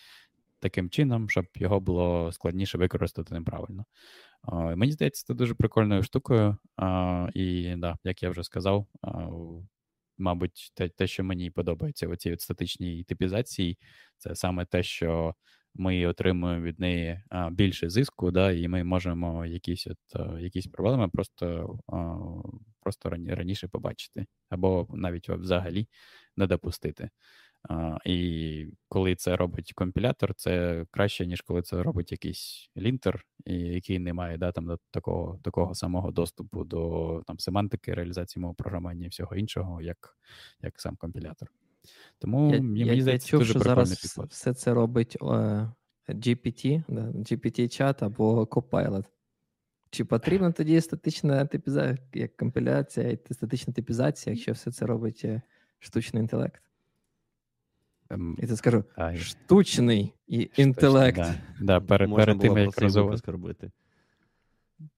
таким 0.60 0.90
чином, 0.90 1.30
щоб 1.30 1.46
його 1.56 1.80
було 1.80 2.32
складніше 2.32 2.78
використати 2.78 3.34
неправильно. 3.34 3.86
Мені 4.76 4.92
здається, 4.92 5.26
це 5.26 5.34
дуже 5.34 5.54
прикольною 5.54 6.04
штукою. 6.04 6.58
І 7.34 7.76
да, 7.78 7.98
як 8.04 8.24
я 8.24 8.30
вже 8.30 8.44
сказав, 8.44 8.88
мабуть, 10.18 10.72
те, 10.74 10.90
те, 10.90 11.08
що 11.08 11.24
мені 11.24 11.52
подобається 11.52 12.08
у 12.08 12.16
цій 12.16 12.34
от 12.34 12.42
статичній 12.42 13.04
типізації, 13.04 13.78
це 14.18 14.36
саме 14.36 14.66
те, 14.66 14.84
що 14.84 15.36
ми 15.78 16.06
отримуємо 16.06 16.66
від 16.66 16.80
неї 16.80 17.24
більше 17.52 17.90
зиску, 17.90 18.32
да, 18.32 18.52
і 18.52 18.68
ми 18.68 18.84
можемо 18.84 19.46
якісь 19.46 19.88
от, 19.88 20.42
якісь 20.42 20.68
проблеми 20.68 21.10
просто 21.14 21.78
просто 22.80 23.10
раніше 23.10 23.68
побачити, 23.68 24.26
або 24.50 24.88
навіть 24.94 25.30
взагалі 25.30 25.88
не 26.38 26.48
допустити. 26.48 27.10
І 28.06 28.68
коли 28.90 29.16
це 29.16 29.36
робить 29.36 29.74
компілятор, 29.74 30.34
це 30.34 30.86
краще, 30.92 31.26
ніж 31.26 31.42
коли 31.42 31.62
це 31.62 31.84
робить 31.84 32.12
якийсь 32.12 32.70
лінтер, 32.78 33.26
який 33.46 34.00
не 34.00 34.14
має 34.14 34.38
да, 34.38 34.52
там, 34.52 34.66
до 34.66 34.80
такого 34.92 35.40
такого 35.44 35.76
самого 35.76 36.12
доступу 36.12 36.64
до 36.64 37.24
там, 37.28 37.40
семантики, 37.40 37.94
реалізації 37.94 38.42
мого 38.42 38.54
програмування 38.54 39.06
і 39.06 39.10
всього 39.10 39.36
іншого, 39.36 39.82
як 39.82 40.18
як 40.62 40.82
сам 40.82 40.96
компілятор. 40.96 41.50
Тому 42.20 42.54
я, 42.54 42.62
мені 42.62 42.80
я, 42.80 43.02
здається, 43.02 43.28
я 43.28 43.32
чув, 43.32 43.40
дуже 43.40 43.52
що 43.54 43.60
зараз 43.60 44.02
підход. 44.02 44.30
Все 44.30 44.54
це 44.54 44.74
робить 44.74 45.18
о, 45.20 45.36
GPT, 46.10 46.84
да, 46.88 47.02
GPT-чат 47.02 48.06
або 48.06 48.44
Copilot. 48.44 49.06
Чи 49.90 50.06
потрібна 50.06 50.52
тоді 50.52 50.82
статична 50.82 51.46
типізація, 51.46 51.98
як 52.14 52.38
компіляція 52.38 53.10
і 53.10 53.34
статична 53.34 53.74
типізація, 53.74 54.34
якщо 54.34 54.52
все 54.52 54.72
це 54.72 54.86
робить 54.86 55.22
е, 55.26 55.42
штучний 55.80 56.22
інтелект? 56.22 56.62
Ем, 58.10 58.38
І 58.40 58.48
це 58.48 58.56
скажу 58.56 58.84
а, 58.96 59.16
штучний 59.16 60.14
і 60.28 60.42
штучний, 60.42 60.68
інтелект. 60.68 61.18
Да, 61.18 61.36
да, 61.62 61.80
перед, 61.80 62.10
Можна 62.10 62.26
перед 62.26 62.40
тим, 62.40 62.58
як 62.58 62.82
розвивати. 62.82 63.72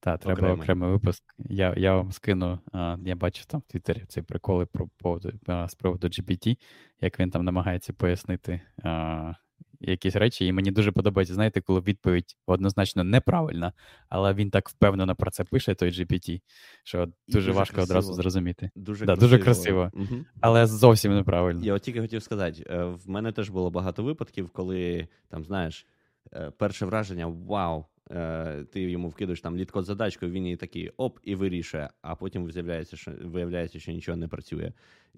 Так, 0.00 0.20
треба 0.20 0.34
окремий, 0.34 0.62
окремий 0.62 0.90
випуск. 0.90 1.22
Я 1.38 1.74
я 1.76 1.96
вам 1.96 2.12
скину, 2.12 2.58
а, 2.72 2.96
я 3.04 3.16
бачив 3.16 3.44
там 3.44 3.60
в 3.60 3.72
Твіттері 3.72 4.04
ці 4.08 4.22
приколи 4.22 4.66
про 4.66 4.88
поводу, 4.88 5.32
з 5.68 5.74
приводу 5.74 6.06
GPT, 6.06 6.56
як 7.00 7.20
він 7.20 7.30
там 7.30 7.44
намагається 7.44 7.92
пояснити 7.92 8.60
а, 8.82 9.34
якісь 9.80 10.16
речі, 10.16 10.46
і 10.46 10.52
мені 10.52 10.70
дуже 10.70 10.92
подобається, 10.92 11.34
знаєте, 11.34 11.60
коли 11.60 11.80
відповідь 11.80 12.36
однозначно 12.46 13.04
неправильна, 13.04 13.72
але 14.08 14.34
він 14.34 14.50
так 14.50 14.68
впевнено 14.68 15.16
про 15.16 15.30
це 15.30 15.44
пише, 15.44 15.74
той 15.74 15.90
GPT, 15.90 16.40
що 16.84 16.98
дуже, 16.98 17.12
дуже 17.28 17.52
важко 17.52 17.74
красиво. 17.74 17.98
одразу 17.98 18.14
зрозуміти. 18.14 18.70
Дуже 18.74 19.06
да, 19.06 19.12
красиво, 19.12 19.30
дуже 19.30 19.38
красиво 19.44 19.90
угу. 19.94 20.24
але 20.40 20.66
зовсім 20.66 21.14
неправильно. 21.14 21.64
Я 21.64 21.74
от 21.74 21.82
тільки 21.82 22.00
хотів 22.00 22.22
сказати: 22.22 22.64
е, 22.70 22.84
в 22.84 23.10
мене 23.10 23.32
теж 23.32 23.50
було 23.50 23.70
багато 23.70 24.02
випадків, 24.02 24.50
коли 24.50 25.08
там, 25.28 25.44
знаєш, 25.44 25.86
е, 26.32 26.52
перше 26.58 26.86
враження: 26.86 27.26
вау, 27.26 27.84
Е, 28.10 28.64
ти 28.64 28.80
йому 28.80 29.08
вкидуєш 29.08 29.40
там 29.40 29.56
літкод 29.56 29.84
задачку, 29.84 30.26
він 30.26 30.44
її 30.44 30.56
такий 30.56 30.90
оп, 30.96 31.18
і 31.22 31.34
вирішує, 31.34 31.90
а 32.02 32.14
потім 32.14 32.44
виявляється, 32.44 32.96
що 32.96 33.12
виявляється, 33.24 33.80
що 33.80 33.92
нічого 33.92 34.16
не 34.16 34.28
працює. 34.28 34.72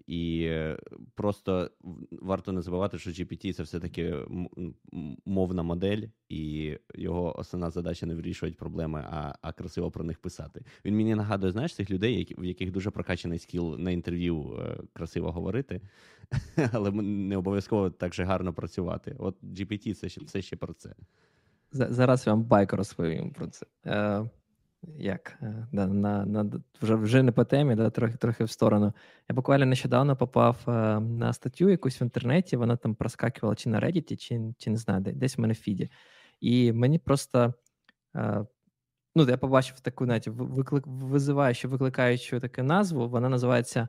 І 0.07 0.45
е, 0.45 0.79
просто 1.15 1.71
варто 2.11 2.53
не 2.53 2.63
забувати, 2.63 2.99
що 2.99 3.11
GPT 3.11 3.53
це 3.53 3.63
все-таки 3.63 4.15
мовна 5.25 5.63
модель, 5.63 6.03
і 6.29 6.75
його 6.95 7.39
основна 7.39 7.71
задача 7.71 8.07
не 8.07 8.15
вирішувати 8.15 8.57
проблеми, 8.57 9.05
а 9.11 9.35
а 9.43 9.53
красиво 9.53 9.91
про 9.91 10.05
них 10.05 10.19
писати. 10.19 10.65
Він 10.85 10.97
мені 10.97 11.15
нагадує, 11.15 11.53
знаєш, 11.53 11.75
цих 11.75 11.91
людей, 11.91 12.35
в 12.39 12.45
яких 12.45 12.71
дуже 12.71 12.91
прокачаний 12.91 13.39
скіл 13.39 13.79
на 13.79 13.91
інтерв'ю 13.91 14.61
е, 14.61 14.83
красиво 14.93 15.33
говорити, 15.33 15.81
але 16.73 16.91
не 17.03 17.37
обов'язково 17.37 17.91
так 17.91 18.15
же 18.15 18.25
гарно 18.25 18.53
працювати. 18.53 19.17
От 19.19 19.43
GPT 19.43 19.95
це 19.95 20.09
ще, 20.09 20.25
це 20.25 20.43
ще 20.43 20.57
про 20.57 20.75
це. 20.75 20.95
Зараз 21.73 22.27
я 22.27 22.33
вам 22.33 22.45
байк 22.45 22.73
розповім 22.73 23.33
про 23.33 23.47
це. 23.47 23.67
Е, 23.87 24.25
Як? 24.99 25.39
Е, 25.43 25.67
да, 25.73 25.87
на, 25.87 26.27
на, 26.27 26.61
Вже 26.83 26.95
вже 26.95 27.23
не 27.23 27.33
по 27.33 27.45
темі, 27.45 27.75
да, 27.75 27.91
трохи 27.91 28.17
трохи 28.17 28.45
в 28.45 28.51
сторону. 28.51 28.93
Я 29.29 29.35
буквально 29.35 29.67
нещодавно 29.67 30.17
попав 30.17 30.59
е, 30.69 31.01
на 31.01 31.33
статтю 31.33 31.69
якусь 31.71 32.01
в 32.01 32.03
інтернеті, 32.03 32.57
вона 32.57 32.77
там 32.77 32.95
проскакувала 32.95 33.55
чи 33.55 33.69
на 33.69 33.81
Reddit, 33.81 34.17
чи 34.17 34.41
чи 34.59 34.71
не 34.71 34.77
знаю, 34.77 35.01
десь 35.01 35.39
в 35.39 35.41
мене 35.41 35.53
в 35.53 35.57
фіді. 35.57 35.91
І 36.41 36.73
мені 36.73 36.99
просто. 36.99 37.55
Е, 38.17 38.47
Ну, 39.15 39.29
я 39.29 39.37
побачив 39.37 39.81
таку 39.81 40.07
навіть 40.07 40.29
виклик, 40.29 40.85
визиваючу, 40.87 41.69
викликаючу 41.69 42.41
таку 42.41 42.63
назву. 42.63 43.09
Вона 43.09 43.29
називається 43.29 43.89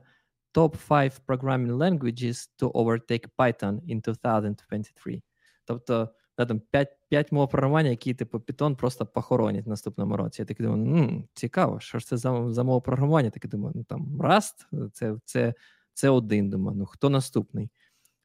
Top 0.54 0.76
5 0.88 1.22
Programming 1.26 1.76
Languages 1.76 2.50
to 2.58 2.72
Overtake 2.72 3.28
Python 3.38 3.80
in 3.80 4.00
2023. 4.00 5.22
Тобто 5.64 6.08
да, 6.38 6.46
там 6.46 6.60
5 6.60 6.88
5 7.08 7.32
мов 7.32 7.50
програмування, 7.50 7.90
які 7.90 8.14
типу 8.14 8.38
Python 8.38 8.76
просто 8.76 9.06
похоронять 9.06 9.66
в 9.66 9.68
наступному 9.68 10.16
році. 10.16 10.42
Я 10.42 10.46
такий 10.46 10.66
думаю, 10.66 10.84
ну, 10.84 11.28
цікаво, 11.34 11.80
що 11.80 11.98
ж 11.98 12.06
це 12.06 12.16
за 12.16 12.52
за 12.52 12.62
мова 12.62 12.80
програмування? 12.80 13.30
Такий 13.30 13.50
думаю, 13.50 13.72
ну 13.76 13.84
там 13.84 14.20
Rust, 14.22 14.88
це 14.92 15.16
це, 15.24 15.54
це 15.94 16.08
один. 16.08 16.50
Думаю, 16.50 16.78
ну 16.78 16.86
хто 16.86 17.10
наступний? 17.10 17.70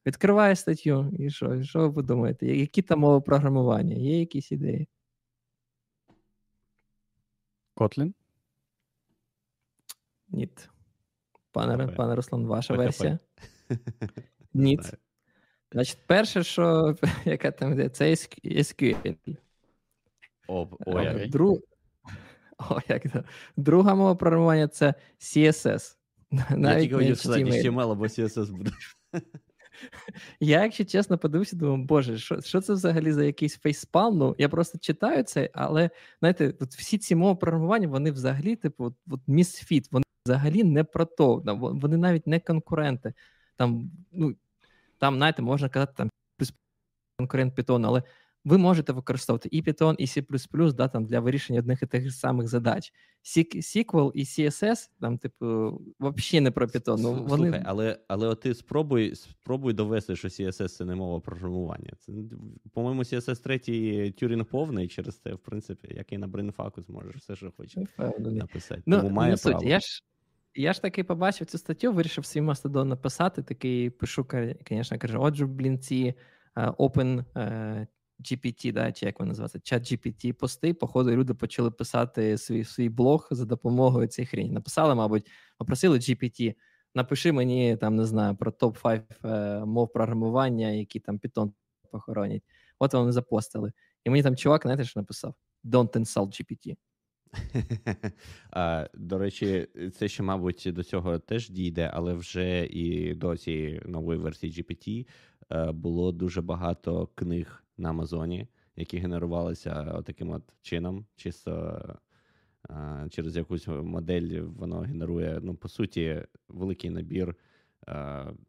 Відкриваю 0.05 0.55
статтю, 0.55 1.11
і 1.19 1.29
що? 1.29 1.55
І 1.55 1.63
що 1.63 1.89
ви 1.89 2.03
думаєте? 2.03 2.47
Які 2.47 2.81
там 2.81 2.99
мови 2.99 3.21
програмування? 3.21 3.95
Є 3.95 4.19
якісь 4.19 4.51
ідеї? 4.51 4.87
Kotlin? 7.75 8.13
Ні. 10.29 10.49
Пане, 11.51 11.87
пане 11.87 12.15
Руслан, 12.15 12.45
ваша 12.45 12.73
версія? 12.73 13.19
Ні. 14.53 14.79
Значить, 15.71 15.99
перше, 16.07 16.43
що 16.43 16.95
яка 17.25 17.51
там 17.51 17.73
йде, 17.73 17.89
це 17.89 18.11
SQL. 18.11 19.17
О, 20.47 20.67
о, 20.85 21.01
як. 21.01 21.29
Друг... 21.29 21.57
О, 22.69 22.79
як 22.87 23.03
Друга 23.57 23.95
мова 23.95 24.15
програмування 24.15 24.67
це 24.67 24.93
CSS. 25.19 25.95
Навіть 26.49 26.75
Я 26.75 26.79
тільки 26.79 26.95
хотів 26.95 27.17
сказати, 27.17 27.43
HTML 27.43 27.91
або 27.91 28.03
CSS 28.03 28.51
буде. 28.51 28.71
Я, 30.39 30.63
якщо 30.63 30.85
чесно, 30.85 31.17
подивився, 31.17 31.55
думаю, 31.55 31.83
боже, 31.83 32.17
що 32.17 32.41
що 32.41 32.61
це 32.61 32.73
взагалі 32.73 33.11
за 33.11 33.23
якийсь 33.23 33.57
фейспал? 33.57 34.15
Ну, 34.15 34.35
я 34.37 34.49
просто 34.49 34.77
читаю 34.77 35.23
це, 35.23 35.49
але 35.53 35.89
знаєте, 36.19 36.53
от 36.59 36.69
всі 36.69 36.97
ці 36.97 37.15
мови 37.15 37.35
програмування, 37.35 37.87
вони 37.87 38.11
взагалі, 38.11 38.55
типу, 38.55 38.83
от, 38.85 38.93
от 39.09 39.21
місфіт, 39.27 39.91
вони 39.91 40.03
взагалі 40.25 40.63
не 40.63 40.83
про 40.83 41.05
то, 41.05 41.43
вони 41.59 41.97
навіть 41.97 42.27
не 42.27 42.39
конкуренти. 42.39 43.13
Там, 43.55 43.91
ну, 44.11 44.35
там, 44.99 45.15
знаєте, 45.15 45.41
можна 45.41 45.69
казати, 45.69 45.93
там 45.95 46.09
конкурент 47.19 47.59
Python, 47.59 47.85
але 47.85 48.03
ви 48.45 48.57
можете 48.57 48.93
використовувати 48.93 49.49
і 49.51 49.63
Python, 49.63 49.95
і 49.97 50.05
C++ 50.05 50.73
да, 50.73 50.87
там, 50.87 51.05
для 51.05 51.19
вирішення 51.19 51.59
одних 51.59 51.83
і 51.83 51.85
тих 51.85 52.13
самих 52.13 52.47
задач. 52.47 52.93
SQL 53.23 54.11
і 54.13 54.23
CSS, 54.23 54.89
там, 54.99 55.17
типу, 55.17 55.45
взагалі 55.99 56.43
не 56.43 56.51
про 56.51 56.65
Python. 56.65 56.97
Ну, 56.99 57.13
вони... 57.13 57.43
Слухай, 57.43 57.63
але 57.65 57.99
але 58.07 58.27
от 58.27 58.41
ти 58.41 58.55
спробуй 58.55 59.15
спробуй 59.15 59.73
довести, 59.73 60.15
що 60.15 60.27
CSS 60.27 60.67
це 60.67 60.85
не 60.85 60.95
мова 60.95 61.19
програмування. 61.19 61.93
Це, 61.99 62.13
По-моєму, 62.73 63.03
CSS 63.03 63.43
3 63.43 64.11
Тюрінг 64.11 64.45
повний 64.45 64.87
через 64.87 65.19
це, 65.19 65.33
в 65.33 65.39
принципі, 65.39 65.87
як 65.97 66.13
і 66.13 66.17
на 66.17 66.27
брейнфаку 66.27 66.81
зможеш 66.81 67.15
все, 67.15 67.35
що 67.35 67.51
хочеш 67.57 67.83
написати. 68.17 68.83
Ну, 68.85 68.97
Тому 68.97 69.09
має 69.09 69.31
не 69.31 69.37
право. 69.37 69.63
Я 69.63 69.79
ж 69.79 70.03
я 70.55 70.73
ж 70.73 70.81
таки 70.81 71.03
побачив 71.03 71.47
цю 71.47 71.57
статтю, 71.57 71.93
вирішив 71.93 72.25
свій 72.25 72.41
мастодон 72.41 72.89
написати. 72.89 73.43
Такий 73.43 73.89
пишу, 73.89 74.25
звісно, 74.69 74.97
каже, 74.99 75.17
отже, 75.17 75.45
блін, 75.45 75.79
ці 75.79 76.13
uh, 76.55 76.75
open 76.75 77.23
uh, 77.35 77.87
GPT, 78.19 78.73
да, 78.73 78.91
чи 78.91 79.05
як 79.05 79.19
воно 79.19 79.29
називається, 79.29 79.59
чат 79.59 79.91
GPT 79.91 80.33
пости. 80.33 80.73
Походу, 80.73 81.11
люди 81.11 81.33
почали 81.33 81.71
писати 81.71 82.37
свій 82.37 82.63
свій 82.63 82.89
блог 82.89 83.27
за 83.31 83.45
допомогою 83.45 84.07
цієї 84.07 84.27
хрені. 84.27 84.51
Написали, 84.51 84.95
мабуть, 84.95 85.27
попросили 85.57 85.97
GPT, 85.97 86.55
напиши 86.95 87.31
мені 87.31 87.77
там, 87.77 87.95
не 87.95 88.05
знаю, 88.05 88.35
про 88.35 88.51
топ-5 88.51 89.01
е, 89.25 89.65
мов 89.65 89.93
програмування, 89.93 90.69
які 90.69 90.99
там 90.99 91.19
Python 91.19 91.51
похоронять. 91.91 92.43
От 92.79 92.93
вони 92.93 93.11
запостили. 93.11 93.71
І 94.05 94.09
мені 94.09 94.23
там 94.23 94.35
чувак, 94.35 94.61
знаєте, 94.61 94.83
що 94.85 94.99
написав: 94.99 95.35
Don't 95.63 95.91
insult 95.91 96.27
GPT. 96.27 96.75
До 98.93 99.17
речі, 99.17 99.67
це 99.93 100.07
ще, 100.07 100.23
мабуть, 100.23 100.69
до 100.73 100.83
цього 100.83 101.19
теж 101.19 101.49
дійде, 101.49 101.91
але 101.93 102.13
вже 102.13 102.65
і 102.65 103.13
до 103.13 103.37
цієї 103.37 103.81
нової 103.85 104.19
версії 104.19 104.53
GPT 104.53 105.07
е, 105.51 105.71
було 105.71 106.11
дуже 106.11 106.41
багато 106.41 107.07
книг 107.15 107.63
на 107.77 107.89
Амазоні, 107.89 108.47
які 108.75 108.97
генерувалися 108.97 110.01
таким 110.05 110.29
от 110.29 110.43
чином, 110.61 111.05
чисто 111.15 111.81
через 113.09 113.37
якусь 113.37 113.67
модель 113.67 114.41
воно 114.41 114.79
генерує, 114.79 115.39
ну, 115.43 115.55
по 115.55 115.69
суті, 115.69 116.23
великий 116.47 116.89
набір 116.89 117.35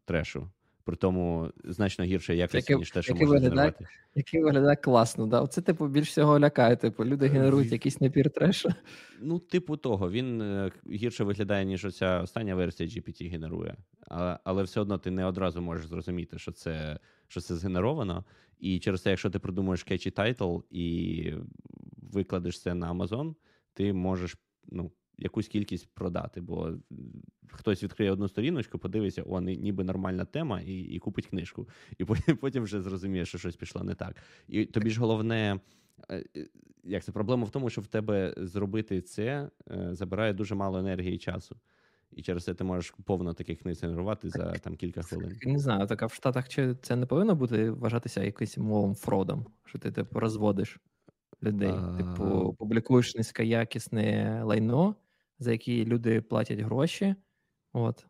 трешу. 0.05 0.49
При 0.91 0.97
тому 0.97 1.51
значно 1.63 2.05
гірше 2.05 2.35
якості, 2.35 2.75
ніж 2.75 2.91
те, 2.91 3.01
що 3.01 3.15
можна 3.15 3.39
генерувати. 3.39 3.87
Який 4.15 4.43
виглядає 4.43 4.75
класно, 4.75 5.27
да? 5.27 5.41
Оце, 5.41 5.61
типу, 5.61 5.87
більш 5.87 6.09
всього 6.09 6.39
лякає. 6.39 6.75
Типу, 6.75 7.05
люди 7.05 7.27
генерують 7.27 7.71
якийсь 7.71 8.01
набір 8.01 8.29
трешу. 8.29 8.69
Ну, 9.21 9.39
типу, 9.39 9.77
того, 9.77 10.11
він 10.11 10.41
е, 10.41 10.71
гірше 10.91 11.23
виглядає, 11.23 11.65
ніж 11.65 11.85
оця 11.85 12.21
остання 12.21 12.55
версія 12.55 12.89
GPT 12.89 13.29
генерує. 13.31 13.75
Але, 14.07 14.39
але 14.43 14.63
все 14.63 14.81
одно 14.81 14.97
ти 14.97 15.11
не 15.11 15.25
одразу 15.25 15.61
можеш 15.61 15.87
зрозуміти, 15.87 16.39
що 16.39 16.51
це 16.51 16.99
що 17.27 17.41
це 17.41 17.55
згенеровано. 17.55 18.25
І 18.59 18.79
через 18.79 19.01
те, 19.01 19.09
якщо 19.09 19.29
ти 19.29 19.39
придумаєш 19.39 19.85
catchy 19.85 20.19
title 20.19 20.63
і 20.69 21.33
викладеш 22.13 22.61
це 22.61 22.73
на 22.73 22.93
Amazon, 22.93 23.35
ти 23.73 23.93
можеш 23.93 24.37
ну, 24.71 24.91
якусь 25.21 25.47
кількість 25.47 25.87
продати. 25.93 26.41
Бо 26.41 26.73
хтось 27.47 27.83
відкриє 27.83 28.11
одну 28.11 28.27
сторіночку, 28.27 28.77
подивиться, 28.77 29.23
о, 29.27 29.41
ніби 29.41 29.83
нормальна 29.83 30.25
тема, 30.25 30.61
і 30.61 30.79
і 30.79 30.99
купить 30.99 31.27
книжку. 31.27 31.69
І 31.97 32.05
потім, 32.41 32.63
вже 32.63 32.81
зрозуміє, 32.81 33.25
що 33.25 33.37
щось 33.37 33.55
пішло 33.55 33.83
не 33.83 33.95
так. 33.95 34.15
І 34.47 34.65
тобі 34.65 34.89
ж 34.89 34.99
головне. 34.99 35.59
Е, 36.09 36.23
е, 36.37 36.47
як 36.83 37.03
це 37.03 37.11
проблема 37.11 37.43
в 37.43 37.49
тому, 37.49 37.69
що 37.69 37.81
в 37.81 37.87
тебе 37.87 38.33
зробити 38.37 39.01
це 39.01 39.49
е, 39.71 39.89
забирає 39.95 40.33
дуже 40.33 40.55
мало 40.55 40.79
енергії 40.79 41.15
і 41.15 41.17
часу. 41.17 41.55
І 42.11 42.21
через 42.21 42.43
це 42.43 42.53
ти 42.53 42.63
можеш 42.63 42.93
повно 43.05 43.33
таких 43.33 43.59
книг 43.59 43.77
генерувати 43.81 44.29
за 44.29 44.51
там 44.51 44.75
кілька 44.75 45.01
хвилин. 45.01 45.37
Не 45.43 45.59
знаю, 45.59 45.87
так 45.87 46.01
а 46.01 46.05
в 46.05 46.13
Штатах 46.13 46.49
чи 46.49 46.75
це 46.81 46.95
не 46.95 47.05
повинно 47.05 47.35
бути 47.35 47.71
вважатися 47.71 48.23
якимось 48.23 48.57
мовом 48.57 48.95
фродом, 48.95 49.45
що 49.65 49.79
ти 49.79 49.91
типу 49.91 50.19
розводиш 50.19 50.79
людей. 51.43 51.71
А... 51.71 51.97
Типу, 51.97 52.55
публікуєш 52.59 53.15
низькоякісне 53.15 54.41
лайно, 54.43 54.95
за 55.41 55.51
які 55.51 55.85
люди 55.85 56.21
платять 56.21 56.59
гроші. 56.59 57.15
От. 57.73 58.05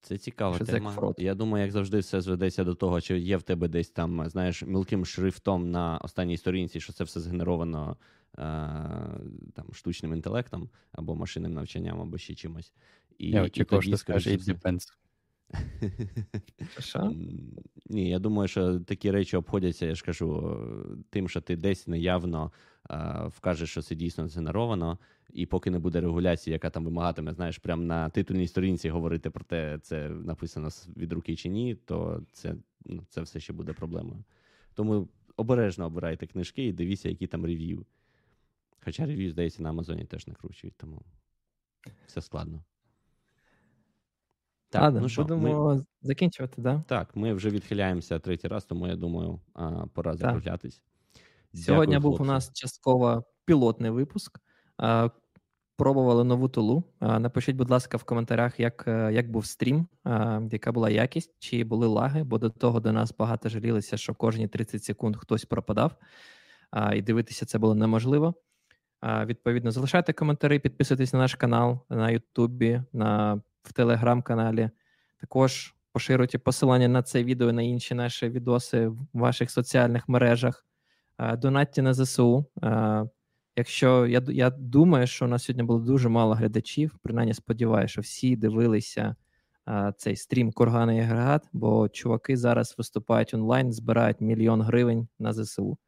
Це 0.00 0.18
цікава 0.18 0.58
тема. 0.58 1.14
Я 1.18 1.34
думаю, 1.34 1.64
як 1.64 1.72
завжди, 1.72 1.98
все 1.98 2.20
зведеться 2.20 2.64
до 2.64 2.74
того, 2.74 3.00
чи 3.00 3.18
є 3.18 3.36
в 3.36 3.42
тебе 3.42 3.68
десь 3.68 3.90
там, 3.90 4.28
знаєш, 4.28 4.62
мілким 4.62 5.06
шрифтом 5.06 5.70
на 5.70 5.98
останній 5.98 6.36
сторінці, 6.36 6.80
що 6.80 6.92
це 6.92 7.04
все 7.04 7.20
згенеровано 7.20 7.96
е- 8.38 8.42
там 9.54 9.72
штучним 9.72 10.12
інтелектом 10.12 10.70
або 10.92 11.14
машинним 11.14 11.54
навчанням, 11.54 12.00
або 12.00 12.18
ще 12.18 12.34
чимось. 12.34 12.72
І, 13.18 13.30
Я 13.30 13.42
очікував, 13.42 13.82
що 13.82 13.96
скаже 13.96 14.30
it 14.30 14.40
depends. 14.40 14.86
Що? 16.78 17.12
Ні, 17.86 18.08
я 18.08 18.18
думаю, 18.18 18.48
що 18.48 18.80
такі 18.80 19.10
речі 19.10 19.36
обходяться, 19.36 19.86
я 19.86 19.94
ж 19.94 20.04
кажу, 20.04 20.58
тим, 21.10 21.28
що 21.28 21.40
ти 21.40 21.56
десь 21.56 21.86
неявно 21.86 22.52
а, 22.82 23.26
вкажеш, 23.26 23.70
що 23.70 23.82
це 23.82 23.94
дійсно 23.94 24.28
згенеровано, 24.28 24.98
і 25.32 25.46
поки 25.46 25.70
не 25.70 25.78
буде 25.78 26.00
регуляції, 26.00 26.52
яка 26.52 26.70
там 26.70 26.84
вимагатиме, 26.84 27.32
знаєш, 27.32 27.58
прямо 27.58 27.82
на 27.82 28.08
титульній 28.08 28.48
сторінці 28.48 28.90
говорити 28.90 29.30
про 29.30 29.44
те, 29.44 29.78
це 29.82 30.08
написано 30.08 30.68
від 30.96 31.12
руки 31.12 31.36
чи 31.36 31.48
ні, 31.48 31.74
то 31.74 32.22
це 32.32 32.54
ну, 32.84 33.04
це 33.08 33.20
все 33.20 33.40
ще 33.40 33.52
буде 33.52 33.72
проблемою. 33.72 34.24
Тому 34.74 35.08
обережно 35.36 35.86
обирайте 35.86 36.26
книжки 36.26 36.64
і 36.64 36.72
дивіться, 36.72 37.08
які 37.08 37.26
там 37.26 37.46
рев'ю. 37.46 37.86
Хоча 38.84 39.06
рев'ю, 39.06 39.30
здається, 39.30 39.62
на 39.62 39.68
Амазоні 39.68 40.04
теж 40.04 40.26
накручують, 40.26 40.76
тому 40.76 41.02
все 42.06 42.20
складно. 42.20 42.64
Так, 44.70 44.82
Ладно, 44.82 45.00
ну 45.00 45.08
що, 45.08 45.22
будемо 45.22 45.74
ми... 45.74 45.84
закінчувати, 46.02 46.62
да? 46.62 46.82
Так, 46.86 47.16
ми 47.16 47.34
вже 47.34 47.50
відхиляємося 47.50 48.18
третій 48.18 48.48
раз, 48.48 48.64
тому 48.64 48.88
я 48.88 48.96
думаю, 48.96 49.40
пора 49.92 50.14
закруглятись. 50.14 50.82
Сьогодні 51.54 51.94
Дякую, 51.94 52.00
був 52.00 52.16
хлопці. 52.16 52.22
у 52.22 52.26
нас 52.26 52.52
частково 52.52 53.24
пілотний 53.44 53.90
випуск. 53.90 54.40
Пробували 55.78 56.24
нову 56.24 56.48
тулу. 56.48 56.84
Напишіть, 57.00 57.56
будь 57.56 57.70
ласка, 57.70 57.96
в 57.96 58.04
коментарях, 58.04 58.60
як 58.60 58.84
е, 58.88 59.12
як 59.12 59.30
був 59.30 59.46
стрім, 59.46 59.86
яка 60.50 60.72
була 60.72 60.90
якість, 60.90 61.36
чи 61.38 61.64
були 61.64 61.86
лаги, 61.86 62.22
бо 62.22 62.38
до 62.38 62.50
того 62.50 62.80
до 62.80 62.92
нас 62.92 63.14
багато 63.18 63.48
жалілися, 63.48 63.96
що 63.96 64.14
кожні 64.14 64.48
30 64.48 64.84
секунд 64.84 65.16
хтось 65.16 65.44
пропадав, 65.44 65.92
і 66.94 67.02
дивитися 67.02 67.46
це 67.46 67.58
було 67.58 67.74
неможливо. 67.74 68.34
Відповідно, 69.24 69.70
залишайте 69.70 70.12
коментарі, 70.12 70.58
підписуйтесь 70.58 71.12
на 71.12 71.18
наш 71.18 71.34
канал 71.34 71.78
на 71.90 72.10
Ютубі, 72.10 72.82
на 72.92 73.40
в 73.62 73.72
телеграм-каналі. 73.72 74.70
Також 75.20 75.74
поширюйте 75.92 76.38
посилання 76.38 76.88
на 76.88 77.02
це 77.02 77.24
відео 77.24 77.50
і 77.50 77.52
на 77.52 77.62
інші 77.62 77.94
наші 77.94 78.28
відоси 78.28 78.88
в 78.88 78.98
ваших 79.12 79.50
соціальних 79.50 80.08
мережах. 80.08 80.66
Донатьте 81.18 81.82
на 81.82 81.94
ЗСУ. 81.94 82.46
Якщо 83.58 84.06
я 84.06 84.22
я 84.28 84.50
думаю, 84.50 85.06
що 85.06 85.24
у 85.24 85.28
нас 85.28 85.44
сьогодні 85.44 85.62
було 85.62 85.78
дуже 85.78 86.08
мало 86.08 86.34
глядачів, 86.34 86.98
принаймні 87.02 87.34
сподіваюся, 87.34 87.92
що 87.92 88.00
всі 88.00 88.36
дивилися 88.36 89.16
а, 89.64 89.92
цей 89.92 90.16
стрім 90.16 90.52
Кургана 90.52 90.94
і 90.94 91.00
агрегат, 91.00 91.48
бо 91.52 91.88
чуваки 91.88 92.36
зараз 92.36 92.74
виступають 92.78 93.34
онлайн, 93.34 93.72
збирають 93.72 94.20
мільйон 94.20 94.62
гривень 94.62 95.08
на 95.18 95.32
ЗСУ. 95.32 95.78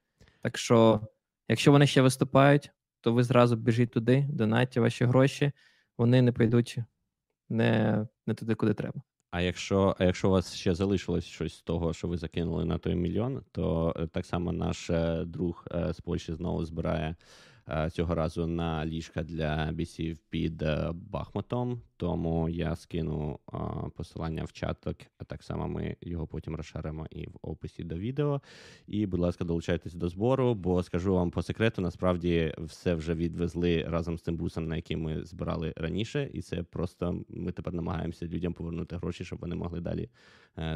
Так 0.41 0.59
що, 0.59 1.01
якщо 1.49 1.73
вони 1.73 1.87
ще 1.87 2.03
виступають, 2.03 2.71
то 3.01 3.12
ви 3.12 3.23
зразу 3.23 3.57
біжіть 3.57 3.91
туди, 3.91 4.27
донатьте 4.29 4.81
ваші 4.81 5.05
гроші, 5.05 5.53
вони 5.99 6.23
не 6.23 6.33
підуть 6.33 6.79
не 7.49 8.07
не 8.27 8.35
туди, 8.35 8.55
куди 8.55 8.75
треба. 8.75 9.03
А 9.31 9.41
якщо 9.41 9.97
а 9.99 10.05
якщо 10.05 10.29
у 10.29 10.31
вас 10.31 10.55
ще 10.55 10.75
залишилось 10.75 11.25
щось 11.25 11.55
з 11.55 11.62
того, 11.62 11.93
що 11.93 12.09
ви 12.09 12.16
закинули 12.16 12.64
на 12.64 12.79
той 12.79 12.95
мільйон, 12.95 13.43
то 13.53 13.95
е, 13.97 14.07
так 14.07 14.27
само 14.27 14.53
наш 14.53 14.91
е, 14.91 15.25
друг 15.25 15.66
е, 15.75 15.93
з 15.93 16.01
Польщі 16.01 16.33
знову 16.33 16.64
збирає 16.64 17.16
цього 17.93 18.15
разу 18.15 18.47
на 18.47 18.87
ліжка 18.87 19.23
для 19.23 19.73
бійців 19.73 20.19
під 20.31 20.63
е, 20.63 20.91
Бахмутом. 20.95 21.83
Тому 22.01 22.48
я 22.48 22.76
скину 22.76 23.38
е, 23.53 23.57
посилання 23.96 24.44
в 24.44 24.53
чаток, 24.53 24.96
а 25.18 25.24
так 25.24 25.42
само 25.42 25.68
ми 25.68 25.96
його 26.01 26.26
потім 26.26 26.57
розшаримо 26.57 27.07
і 27.11 27.26
в 27.26 27.38
описі 27.42 27.84
до 27.84 27.94
відео. 27.94 28.40
І, 28.86 29.06
будь 29.06 29.20
ласка, 29.20 29.44
долучайтесь 29.44 29.94
до 29.94 30.09
збору, 30.09 30.55
бо 30.55 30.82
скажу 30.82 31.14
вам 31.14 31.31
по 31.31 31.43
секрету, 31.43 31.82
насправді 31.82 32.55
все 32.59 32.94
вже 32.94 33.14
відвезли 33.14 33.82
разом 33.89 34.18
з 34.18 34.22
цим 34.22 34.36
бусом, 34.36 34.66
на 34.66 34.77
який 34.77 34.97
ми 34.97 35.24
збирали 35.24 35.74
раніше, 35.77 36.31
і 36.32 36.43
це 36.43 36.62
просто 36.62 37.24
ми 37.28 37.52
тепер 37.52 37.74
намагаємося 37.74 38.27
людям 38.27 38.52
повернути 38.52 38.97
гроші, 38.97 39.24
щоб 39.24 39.39
вони 39.39 39.55
могли 39.55 39.81
далі 39.81 40.09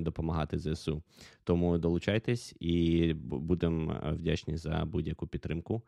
допомагати 0.01 0.59
ЗСУ. 0.59 1.02
Тому 1.44 1.78
долучайтесь 1.78 2.55
і 2.60 3.12
будемо 3.14 4.01
вдячні 4.12 4.56
за 4.56 4.84
будь-яку 4.84 5.26
підтримку 5.26 5.82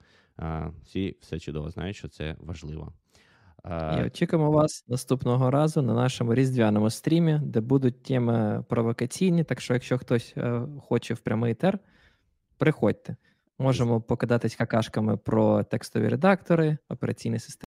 всі 0.84 1.16
все 1.20 1.40
чудово 1.40 1.70
знають, 1.70 1.96
що 1.96 2.08
це 2.08 2.36
важливо. 2.40 2.92
І 3.70 4.02
очікуємо 4.02 4.50
вас 4.50 4.84
наступного 4.88 5.50
разу 5.50 5.82
на 5.82 5.94
нашому 5.94 6.34
різдвяному 6.34 6.90
стрімі, 6.90 7.40
де 7.44 7.60
будуть 7.60 8.02
теми 8.02 8.64
провокаційні. 8.68 9.44
Так 9.44 9.60
що, 9.60 9.74
якщо 9.74 9.98
хтось 9.98 10.34
е, 10.36 10.62
хоче 10.80 11.14
в 11.14 11.18
прямий 11.18 11.54
тер, 11.54 11.78
приходьте. 12.58 13.16
Можемо 13.58 14.00
покидатись 14.00 14.56
какашками 14.56 15.16
про 15.16 15.64
текстові 15.64 16.08
редактори, 16.08 16.78
операційні 16.88 17.38
системи. 17.38 17.64